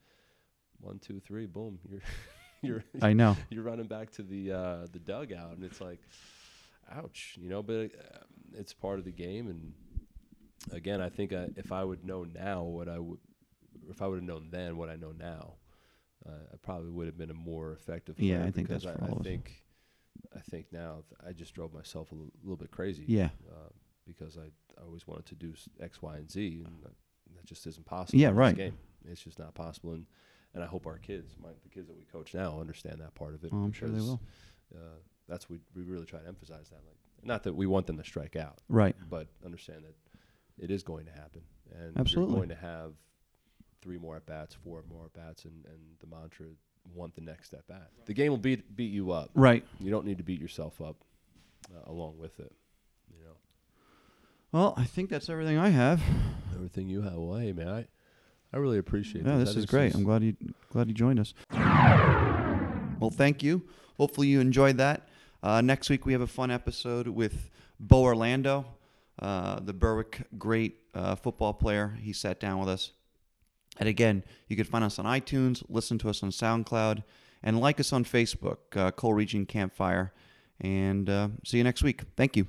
one, 0.82 1.00
two, 1.00 1.22
three, 1.22 1.46
boom, 1.46 1.80
you're 1.90 2.02
you're 2.62 2.84
I 3.02 3.14
know. 3.14 3.38
you're 3.50 3.64
running 3.64 3.88
back 3.88 4.12
to 4.14 4.24
the 4.24 4.52
uh, 4.52 4.88
the 4.92 5.00
dugout, 5.00 5.54
and 5.56 5.64
it's 5.64 5.80
like, 5.80 6.00
ouch, 6.92 7.38
you 7.40 7.50
know. 7.50 7.62
But 7.64 7.92
uh, 7.96 8.24
it's 8.54 8.74
part 8.74 9.00
of 9.00 9.06
the 9.06 9.12
game, 9.12 9.48
and 9.48 9.74
again, 10.72 11.02
I 11.02 11.10
think 11.10 11.34
I, 11.34 11.48
if 11.56 11.72
I 11.72 11.84
would 11.84 12.04
know 12.04 12.24
now 12.24 12.64
what 12.64 12.88
I 12.88 13.00
would, 13.00 13.20
if 13.90 14.02
I 14.02 14.08
would 14.08 14.20
have 14.20 14.28
known 14.28 14.50
then 14.52 14.78
what 14.78 14.90
I 14.90 14.96
know 14.96 15.12
now, 15.12 15.56
uh, 16.28 16.54
I 16.54 16.58
probably 16.62 16.90
would 16.90 17.06
have 17.08 17.18
been 17.18 17.32
a 17.32 17.36
more 17.36 17.74
effective. 17.74 18.20
Yeah, 18.20 18.40
I 18.40 18.52
think 18.52 18.68
because 18.68 18.84
that's 18.84 19.02
I, 19.02 19.06
I 19.06 19.24
think, 19.24 19.64
I 20.36 20.40
think 20.40 20.68
now 20.72 21.04
I 21.26 21.32
just 21.32 21.54
drove 21.54 21.74
myself 21.74 22.12
a 22.12 22.16
l- 22.16 22.32
little 22.44 22.58
bit 22.58 22.72
crazy. 22.72 23.06
Yeah. 23.08 23.30
Uh, 23.50 23.70
because 24.06 24.38
I, 24.38 24.50
I 24.80 24.86
always 24.86 25.08
wanted 25.08 25.28
to 25.28 25.36
do 25.36 25.54
X, 25.80 26.02
Y, 26.02 26.16
and 26.18 26.32
Z, 26.32 26.64
and 26.66 26.84
that, 26.84 26.94
that 27.36 27.46
just 27.46 27.68
isn't 27.68 27.86
possible. 27.86 28.20
Yeah, 28.20 28.30
in 28.30 28.36
this 28.36 28.40
right. 28.40 28.56
Game. 28.56 28.78
It's 29.06 29.22
just 29.22 29.40
not 29.40 29.54
possible, 29.54 29.94
and 29.94 30.06
and 30.54 30.64
I 30.64 30.68
hope 30.68 30.88
our 30.88 30.98
kids, 30.98 31.36
my, 31.42 31.50
the 31.62 31.70
kids 31.70 31.88
that 31.88 31.96
we 31.96 32.06
coach 32.06 32.34
now, 32.34 32.60
understand 32.60 33.00
that 33.02 33.14
part 33.14 33.36
of 33.36 33.44
it. 33.44 33.52
Oh, 33.54 33.58
I'm 33.58 33.72
sure 33.72 33.88
they 33.88 34.02
will. 34.02 34.20
Uh, 34.74 34.98
that's 35.30 35.50
we 35.50 35.60
we 35.76 35.84
really 35.84 36.06
try 36.06 36.20
to 36.20 36.28
emphasize 36.28 36.70
that. 36.70 36.82
Like, 36.86 36.98
not 37.24 37.44
that 37.44 37.54
we 37.54 37.66
want 37.66 37.86
them 37.88 37.98
to 37.98 38.04
strike 38.04 38.36
out, 38.36 38.60
Right. 38.70 38.96
but 39.10 39.28
understand 39.46 39.84
that 39.84 39.96
it 40.64 40.72
is 40.72 40.84
going 40.84 41.06
to 41.06 41.12
happen, 41.12 41.42
and 41.80 41.98
Absolutely. 41.98 42.32
you're 42.34 42.40
going 42.46 42.50
to 42.50 42.56
have 42.66 42.94
three 43.82 43.98
more 43.98 44.16
at 44.18 44.26
bats, 44.26 44.56
four 44.56 44.84
more 44.90 45.06
at 45.06 45.14
bats, 45.14 45.46
and, 45.46 45.66
and 45.66 45.80
the 46.02 46.08
mantra 46.08 46.48
want 46.96 47.14
the 47.16 47.22
next 47.22 47.54
at 47.54 47.68
bat. 47.68 47.90
The 48.06 48.14
game 48.14 48.32
will 48.32 48.38
beat 48.38 48.76
beat 48.76 48.92
you 48.92 49.12
up. 49.12 49.30
Right. 49.36 49.64
You 49.80 49.92
don't 49.92 50.06
need 50.06 50.18
to 50.18 50.24
beat 50.24 50.40
yourself 50.42 50.82
up 50.82 50.96
uh, 51.74 51.90
along 51.92 52.18
with 52.18 52.40
it. 52.40 52.52
You 53.12 53.24
know, 53.26 53.36
Well, 54.52 54.74
I 54.78 54.86
think 54.86 55.10
that's 55.10 55.30
everything 55.30 55.58
I 55.58 55.70
have. 55.70 56.02
everything 56.56 56.88
you 56.90 57.02
have. 57.02 57.14
Well, 57.16 57.38
hey 57.38 57.52
man, 57.54 57.68
I 57.70 57.88
I 58.54 58.58
really 58.58 58.78
appreciate. 58.80 59.26
Yeah, 59.26 59.38
this. 59.38 59.56
is 59.56 59.66
great. 59.66 59.94
I'm 59.94 60.04
glad 60.04 60.24
you 60.24 60.36
glad 60.72 60.88
you 60.88 60.94
joined 60.94 61.20
us. 61.20 61.34
Well, 63.00 63.12
thank 63.12 63.44
you. 63.44 63.64
Hopefully 63.98 64.28
you 64.28 64.40
enjoyed 64.40 64.78
that. 64.78 65.08
Uh, 65.42 65.62
next 65.62 65.90
week 65.90 66.06
we 66.06 66.12
have 66.12 66.22
a 66.22 66.28
fun 66.28 66.52
episode 66.52 67.08
with 67.08 67.50
Bo 67.80 68.04
Orlando, 68.04 68.66
uh, 69.20 69.60
the 69.62 69.74
Berwick 69.74 70.24
great 70.38 70.80
uh, 70.94 71.16
football 71.16 71.54
player. 71.54 71.98
He 72.02 72.12
sat 72.12 72.40
down 72.40 72.60
with 72.60 72.68
us. 72.68 72.92
And 73.80 73.88
again, 73.88 74.24
you 74.50 74.58
can 74.58 74.66
find 74.66 74.84
us 74.84 75.00
on 75.00 75.06
iTunes, 75.06 75.64
listen 75.70 75.98
to 76.00 76.10
us 76.10 76.22
on 76.24 76.32
SoundCloud, 76.32 77.04
and 77.42 77.60
like 77.62 77.80
us 77.80 77.94
on 77.94 78.04
Facebook, 78.04 78.58
uh, 78.76 78.92
Coal 78.92 79.14
Region 79.14 79.46
Campfire. 79.46 80.12
And 80.60 81.10
uh, 81.10 81.30
see 81.46 81.58
you 81.58 81.64
next 81.64 81.84
week. 81.84 82.02
Thank 82.18 82.36
you. 82.36 82.48